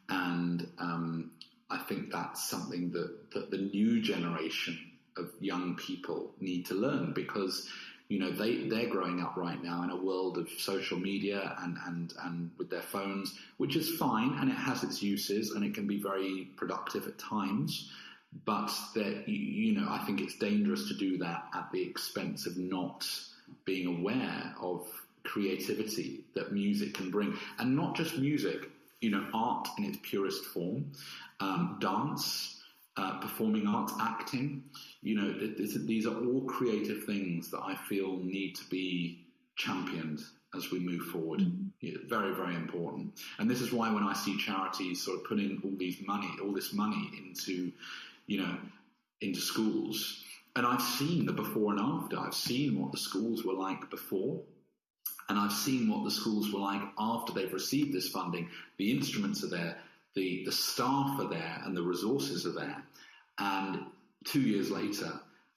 And 0.09 0.66
um, 0.78 1.30
I 1.70 1.78
think 1.78 2.11
that's 2.11 2.49
something 2.49 2.91
that, 2.93 3.30
that 3.32 3.51
the 3.51 3.59
new 3.59 4.01
generation 4.03 4.78
of 5.16 5.30
young 5.41 5.76
people 5.76 6.32
need 6.41 6.66
to 6.66 6.74
learn 6.74 7.12
because 7.12 7.68
you 8.09 8.18
know 8.18 8.30
they 8.30 8.68
they're 8.68 8.89
growing 8.89 9.22
up 9.22 9.37
right 9.37 9.62
now 9.62 9.82
in 9.82 9.91
a 9.91 9.97
world 9.97 10.37
of 10.37 10.49
social 10.59 10.99
media 10.99 11.57
and 11.61 11.78
and 11.87 12.14
and 12.24 12.51
with 12.59 12.68
their 12.68 12.82
phones 12.82 13.39
which 13.57 13.76
is 13.76 13.97
fine 13.97 14.37
and 14.41 14.51
it 14.51 14.57
has 14.57 14.82
its 14.82 15.03
uses 15.03 15.53
and 15.53 15.64
it 15.64 15.72
can 15.72 15.87
be 15.87 15.97
very 15.97 16.51
productive 16.57 17.07
at 17.07 17.16
times 17.18 17.91
but 18.45 18.70
that 18.95 19.28
you 19.28 19.78
know 19.78 19.87
I 19.89 19.99
think 20.05 20.20
it's 20.20 20.37
dangerous 20.37 20.89
to 20.89 20.95
do 20.95 21.18
that 21.18 21.49
at 21.55 21.70
the 21.72 21.82
expense 21.82 22.47
of 22.47 22.57
not 22.57 23.07
being 23.64 23.99
aware 24.01 24.55
of 24.61 24.87
creativity 25.22 26.24
that 26.35 26.53
music 26.53 26.95
can 26.95 27.11
bring 27.11 27.37
and 27.59 27.74
not 27.74 27.97
just 27.97 28.18
music 28.18 28.68
you 29.01 29.11
know 29.11 29.26
art 29.32 29.68
in 29.78 29.85
its 29.85 29.99
purest 30.03 30.45
form 30.45 30.93
um, 31.41 31.78
dance, 31.80 32.61
uh, 32.97 33.18
performing 33.18 33.66
arts, 33.66 33.93
acting. 34.01 34.64
You 35.03 35.16
know, 35.16 35.32
these 35.59 36.07
are 36.07 36.14
all 36.14 36.43
creative 36.43 37.05
things 37.05 37.51
that 37.51 37.61
I 37.61 37.74
feel 37.74 38.18
need 38.18 38.55
to 38.57 38.64
be 38.70 39.26
championed 39.57 40.20
as 40.57 40.70
we 40.70 40.78
move 40.78 41.03
forward. 41.07 41.41
Mm-hmm. 41.41 41.68
Yeah, 41.80 41.97
very, 42.07 42.35
very 42.35 42.55
important. 42.55 43.18
And 43.39 43.51
this 43.51 43.61
is 43.61 43.72
why 43.72 43.93
when 43.93 44.05
I 44.05 44.14
see 44.14 44.39
charities 44.39 45.03
sort 45.03 45.18
of 45.18 45.24
putting 45.24 45.61
all 45.64 45.72
these 45.76 46.01
money, 46.07 46.30
all 46.43 46.53
this 46.53 46.72
money 46.72 47.11
into, 47.18 47.72
you 48.26 48.38
know, 48.38 48.56
into 49.20 49.40
schools, 49.40 50.22
and 50.56 50.66
I've 50.66 50.82
seen 50.82 51.26
the 51.26 51.32
before 51.32 51.72
and 51.72 51.80
after. 51.80 52.18
I've 52.18 52.34
seen 52.34 52.80
what 52.80 52.92
the 52.92 52.98
schools 52.98 53.44
were 53.44 53.54
like 53.54 53.90
before, 53.90 54.40
and 55.28 55.38
I've 55.38 55.52
seen 55.52 55.88
what 55.88 56.04
the 56.04 56.10
schools 56.10 56.52
were 56.52 56.60
like 56.60 56.82
after 56.98 57.32
they've 57.32 57.52
received 57.52 57.92
this 57.92 58.08
funding. 58.08 58.48
The 58.76 58.92
instruments 58.92 59.42
are 59.42 59.48
there, 59.48 59.78
the, 60.14 60.44
the 60.44 60.52
staff 60.52 61.18
are 61.18 61.28
there 61.28 61.60
and 61.64 61.76
the 61.76 61.82
resources 61.82 62.46
are 62.46 62.52
there. 62.52 62.82
And 63.38 63.86
two 64.24 64.42
years 64.42 64.70
later, 64.70 65.12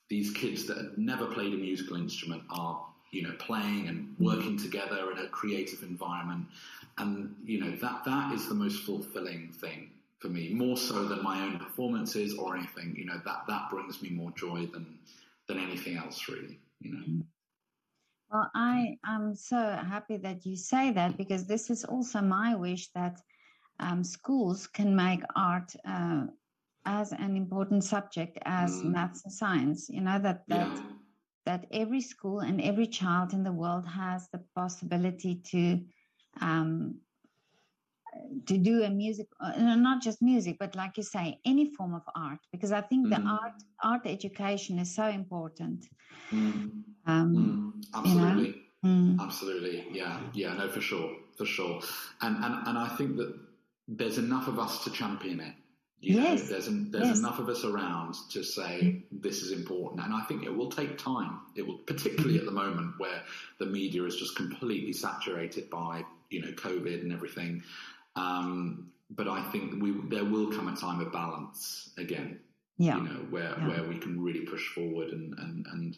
these 0.10 0.32
kids 0.32 0.66
that 0.66 0.78
had 0.78 0.98
never 0.98 1.26
played 1.28 1.54
a 1.54 1.58
musical 1.58 1.98
instrument 1.98 2.44
are, 2.50 2.84
you 3.12 3.24
know, 3.24 3.34
playing 3.40 3.88
and 3.88 4.16
working 4.20 4.58
together 4.58 5.12
in 5.12 5.20
a 5.20 5.28
creative 5.28 5.84
environment. 5.84 6.48
And, 6.98 7.36
you 7.46 7.60
know, 7.60 7.72
that, 7.76 8.06
that 8.06 8.34
is 8.34 8.48
the 8.48 8.56
most 8.56 8.84
fulfilling 8.84 9.52
thing 9.52 9.92
for 10.20 10.30
me, 10.30 10.54
more 10.54 10.78
so 10.78 11.06
than 11.06 11.24
my 11.24 11.42
own 11.42 11.60
performances 11.60 12.36
or 12.36 12.58
anything. 12.58 12.96
You 12.98 13.06
know, 13.06 13.22
that, 13.26 13.44
that 13.48 13.70
brings 13.70 14.02
me 14.02 14.10
more 14.10 14.32
joy 14.32 14.68
than, 14.68 15.00
than 15.48 15.60
anything 15.60 15.98
else, 15.98 16.28
really, 16.28 16.60
you 16.80 16.94
know. 16.94 17.24
Well, 18.30 18.52
I 18.54 18.98
am 19.06 19.36
so 19.36 19.56
happy 19.58 20.18
that 20.18 20.46
you 20.46 20.58
say 20.58 20.92
that 20.92 21.18
because 21.18 21.48
this 21.48 21.70
is 21.70 21.86
also 21.86 22.22
my 22.22 22.56
wish 22.56 22.90
that 22.94 23.22
um, 23.80 24.04
schools 24.04 24.68
can 24.68 24.96
make 24.96 25.22
art 25.36 25.74
uh, 25.86 26.26
as 26.86 27.14
an 27.14 27.38
important 27.38 27.84
subject 27.84 28.38
as 28.44 28.72
mm. 28.82 28.92
maths 28.92 29.24
and 29.24 29.34
science. 29.34 29.90
You 29.90 30.02
know 30.02 30.20
that 30.20 30.44
that 30.48 30.68
yeah. 30.68 30.84
that 31.46 31.66
every 31.72 32.02
school 32.02 32.40
and 32.40 32.62
every 32.62 32.88
child 32.88 33.34
in 33.34 33.44
the 33.44 33.52
world 33.52 33.88
has 33.88 34.28
the 34.30 34.44
possibility 34.56 35.36
to 35.52 35.82
um, 36.42 37.00
to 38.46 38.58
do 38.58 38.84
a 38.84 38.90
music, 38.90 39.28
uh, 39.40 39.54
not 39.76 40.02
just 40.02 40.22
music, 40.22 40.58
but 40.60 40.76
like 40.76 40.98
you 40.98 41.04
say, 41.04 41.40
any 41.46 41.74
form 41.76 41.94
of 41.94 42.04
art, 42.16 42.40
because 42.52 42.72
I 42.72 42.82
think 42.82 43.08
mm. 43.08 43.10
the 43.16 43.22
art 43.22 43.54
art 43.84 44.02
education 44.06 44.80
is 44.80 44.94
so 44.94 45.08
important. 45.08 45.86
Mm. 46.32 46.84
Um, 47.06 47.74
mm. 47.76 47.86
Absolutely. 47.94 48.46
You 48.46 48.52
know? 48.52 48.54
Mm. 48.86 49.20
Absolutely, 49.20 49.88
yeah, 49.92 50.20
yeah, 50.34 50.54
no, 50.54 50.70
for 50.70 50.82
sure, 50.82 51.16
for 51.36 51.46
sure, 51.46 51.82
and 52.22 52.36
and 52.44 52.68
and 52.68 52.78
I 52.78 52.90
think 52.90 53.18
that 53.18 53.34
there's 53.88 54.18
enough 54.18 54.48
of 54.48 54.60
us 54.60 54.84
to 54.84 54.92
champion 54.92 55.40
it. 55.40 55.54
You 56.00 56.22
yes. 56.22 56.44
Know, 56.44 56.46
there's 56.50 56.68
there's 56.92 57.08
yes. 57.08 57.20
enough 57.20 57.40
of 57.40 57.50
us 57.50 57.66
around 57.66 58.16
to 58.30 58.44
say 58.44 59.04
this 59.12 59.42
is 59.42 59.52
important, 59.52 60.04
and 60.04 60.14
I 60.14 60.22
think 60.26 60.44
it 60.44 60.56
will 60.56 60.70
take 60.70 60.98
time. 60.98 61.40
It 61.56 61.66
will, 61.66 61.80
particularly 61.80 62.38
at 62.38 62.46
the 62.46 62.52
moment 62.52 62.94
where 63.00 63.24
the 63.58 63.66
media 63.66 64.04
is 64.04 64.16
just 64.16 64.36
completely 64.36 64.94
saturated 64.94 65.72
by 65.72 66.04
you 66.30 66.42
know 66.42 66.52
COVID 66.52 67.02
and 67.02 67.12
everything. 67.12 67.64
Um, 68.18 68.92
but 69.10 69.28
I 69.28 69.42
think 69.52 69.82
we 69.82 69.94
there 70.10 70.26
will 70.26 70.52
come 70.52 70.68
a 70.68 70.76
time 70.76 71.00
of 71.00 71.14
balance 71.14 71.92
again. 71.98 72.40
Yeah. 72.80 72.98
You 72.98 73.04
know, 73.06 73.26
where, 73.32 73.56
yeah. 73.58 73.68
where 73.70 73.84
we 73.88 73.98
can 73.98 74.22
really 74.22 74.42
push 74.42 74.68
forward 74.76 75.10
and, 75.10 75.34
and, 75.40 75.66
and 75.74 75.98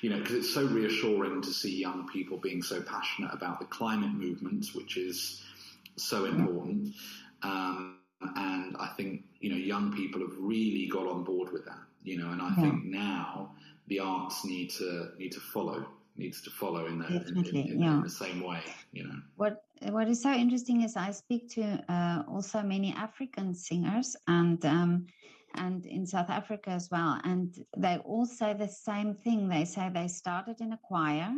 you 0.00 0.10
know, 0.10 0.18
because 0.18 0.36
it's 0.36 0.54
so 0.54 0.64
reassuring 0.64 1.42
to 1.42 1.52
see 1.52 1.76
young 1.76 2.06
people 2.06 2.38
being 2.38 2.62
so 2.62 2.80
passionate 2.80 3.34
about 3.34 3.58
the 3.58 3.66
climate 3.66 4.12
movement, 4.12 4.66
which 4.74 4.96
is 4.96 5.42
so 5.96 6.26
important. 6.26 6.94
Um, 7.42 7.98
and 8.36 8.76
I 8.78 8.92
think, 8.96 9.24
you 9.40 9.50
know, 9.50 9.56
young 9.56 9.92
people 9.92 10.20
have 10.20 10.36
really 10.38 10.86
got 10.86 11.08
on 11.08 11.24
board 11.24 11.52
with 11.52 11.64
that, 11.64 11.82
you 12.04 12.16
know, 12.16 12.30
and 12.30 12.40
I 12.40 12.50
yeah. 12.50 12.62
think 12.62 12.84
now 12.84 13.50
the 13.88 13.98
arts 13.98 14.44
need 14.44 14.70
to, 14.70 15.08
need 15.18 15.32
to 15.32 15.40
follow 15.40 15.84
needs 16.20 16.40
to 16.42 16.50
follow 16.50 16.86
in, 16.86 16.98
that, 17.00 17.10
in, 17.10 17.44
in, 17.46 17.80
yeah. 17.80 17.94
in, 17.94 18.02
the 18.02 18.16
same 18.24 18.40
way. 18.50 18.60
You 18.92 19.04
know 19.08 19.20
what 19.36 19.64
what 19.96 20.06
is 20.08 20.22
so 20.22 20.32
interesting 20.32 20.82
is 20.82 20.96
I 20.96 21.10
speak 21.10 21.42
to 21.56 21.62
uh, 21.88 22.22
also 22.28 22.62
many 22.62 22.90
African 23.06 23.54
singers 23.54 24.16
and. 24.26 24.64
Um, 24.64 25.06
and 25.54 25.84
in 25.84 26.06
South 26.06 26.30
Africa 26.30 26.70
as 26.70 26.88
well. 26.92 27.20
And 27.24 27.52
they 27.76 27.96
all 28.04 28.24
say 28.24 28.54
the 28.54 28.68
same 28.68 29.14
thing. 29.14 29.48
They 29.48 29.64
say 29.64 29.90
they 29.92 30.06
started 30.06 30.60
in 30.60 30.72
a 30.72 30.78
choir 30.80 31.28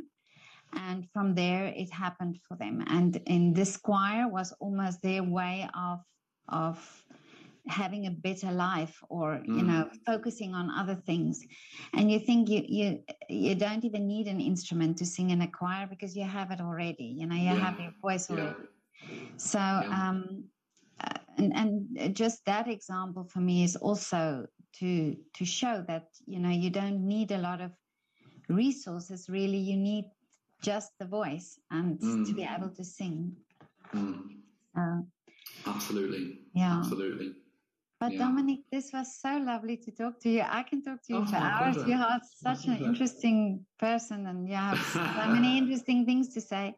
and 0.74 1.08
from 1.12 1.34
there 1.34 1.66
it 1.66 1.90
happened 1.90 2.38
for 2.46 2.56
them. 2.56 2.84
And 2.88 3.16
in 3.26 3.52
this 3.52 3.76
choir 3.76 4.28
was 4.28 4.52
almost 4.60 5.02
their 5.02 5.22
way 5.22 5.68
of 5.74 6.00
of 6.48 7.01
having 7.68 8.06
a 8.06 8.10
better 8.10 8.50
life 8.50 9.02
or 9.08 9.40
mm. 9.46 9.56
you 9.56 9.62
know 9.62 9.88
focusing 10.04 10.52
on 10.54 10.68
other 10.70 10.96
things 11.06 11.40
and 11.94 12.10
you 12.10 12.18
think 12.18 12.48
you 12.48 12.62
you 12.66 12.98
you 13.28 13.54
don't 13.54 13.84
even 13.84 14.06
need 14.06 14.26
an 14.26 14.40
instrument 14.40 14.96
to 14.98 15.06
sing 15.06 15.30
in 15.30 15.42
a 15.42 15.46
choir 15.46 15.86
because 15.88 16.16
you 16.16 16.24
have 16.24 16.50
it 16.50 16.60
already 16.60 17.04
you 17.04 17.26
know 17.26 17.36
you 17.36 17.44
yeah. 17.44 17.54
have 17.54 17.78
your 17.78 17.92
voice 18.00 18.28
already 18.30 18.54
yeah. 19.08 19.16
so 19.36 19.58
yeah. 19.58 20.08
um 20.08 20.44
uh, 21.00 21.18
and 21.38 21.52
and 21.54 22.16
just 22.16 22.44
that 22.46 22.68
example 22.68 23.24
for 23.24 23.40
me 23.40 23.62
is 23.62 23.76
also 23.76 24.44
to 24.72 25.16
to 25.34 25.44
show 25.44 25.84
that 25.86 26.08
you 26.26 26.40
know 26.40 26.50
you 26.50 26.70
don't 26.70 27.06
need 27.06 27.30
a 27.30 27.38
lot 27.38 27.60
of 27.60 27.70
resources 28.48 29.28
really 29.28 29.58
you 29.58 29.76
need 29.76 30.04
just 30.62 30.90
the 30.98 31.06
voice 31.06 31.60
and 31.70 31.98
mm. 32.00 32.26
to 32.26 32.34
be 32.34 32.42
able 32.42 32.68
to 32.70 32.84
sing 32.84 33.36
mm. 33.94 34.18
uh, 34.76 35.00
absolutely 35.66 36.40
yeah 36.54 36.78
absolutely 36.78 37.36
but 38.02 38.14
yeah. 38.14 38.18
Dominic, 38.18 38.60
this 38.72 38.92
was 38.92 39.16
so 39.20 39.38
lovely 39.38 39.76
to 39.76 39.92
talk 39.92 40.18
to 40.22 40.28
you. 40.28 40.42
I 40.42 40.64
can 40.64 40.82
talk 40.82 41.00
to 41.04 41.12
you 41.12 41.20
oh, 41.20 41.24
for 41.24 41.36
hours. 41.36 41.76
You 41.86 41.94
are 41.94 42.20
such 42.42 42.66
an 42.66 42.78
interesting 42.78 43.64
person 43.78 44.26
and 44.26 44.48
you 44.48 44.56
have 44.56 44.80
so 44.92 45.04
many 45.28 45.56
interesting 45.62 46.04
things 46.04 46.34
to 46.34 46.40
say. 46.40 46.74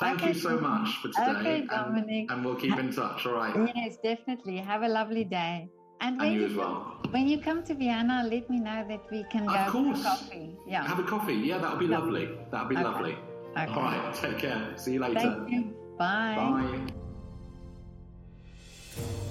Thank 0.00 0.22
okay. 0.22 0.28
you 0.28 0.34
so 0.48 0.58
much 0.58 0.88
for 1.02 1.08
today. 1.08 1.40
Okay, 1.40 1.66
Dominic. 1.66 2.08
And, 2.08 2.30
and, 2.30 2.44
we'll 2.44 2.54
keep 2.54 2.78
in 2.78 2.90
touch, 2.90 3.26
all 3.26 3.34
right? 3.34 3.54
Yes, 3.76 3.98
definitely. 4.02 4.56
Have 4.56 4.80
a 4.80 4.88
lovely 4.88 5.24
day. 5.24 5.68
And, 6.00 6.18
when 6.18 6.28
and 6.28 6.34
you, 6.36 6.40
you 6.40 6.46
as 6.46 6.54
well. 6.54 7.00
When 7.10 7.28
you 7.28 7.38
come 7.38 7.62
to 7.64 7.74
Vienna, 7.74 8.26
let 8.32 8.48
me 8.48 8.58
know 8.58 8.82
that 8.88 9.02
we 9.10 9.24
can 9.24 9.44
go 9.44 9.92
for 9.94 10.02
coffee. 10.02 10.56
Yeah. 10.66 10.86
Have 10.86 11.00
a 11.00 11.02
coffee. 11.02 11.34
Yeah, 11.34 11.58
that 11.58 11.70
would 11.70 11.80
be 11.80 11.86
lovely. 11.86 12.28
lovely. 12.28 12.50
That 12.50 12.62
would 12.62 12.70
be 12.70 12.76
okay. 12.76 12.84
lovely. 12.84 13.16
Okay. 13.58 13.72
All 13.74 13.82
right. 13.82 14.14
Take 14.14 14.38
care. 14.38 14.72
See 14.76 14.94
you 14.94 15.00
later. 15.00 15.20
Thank 15.20 15.50
you. 15.50 15.74
Bye. 15.98 16.86
Bye. 18.96 19.22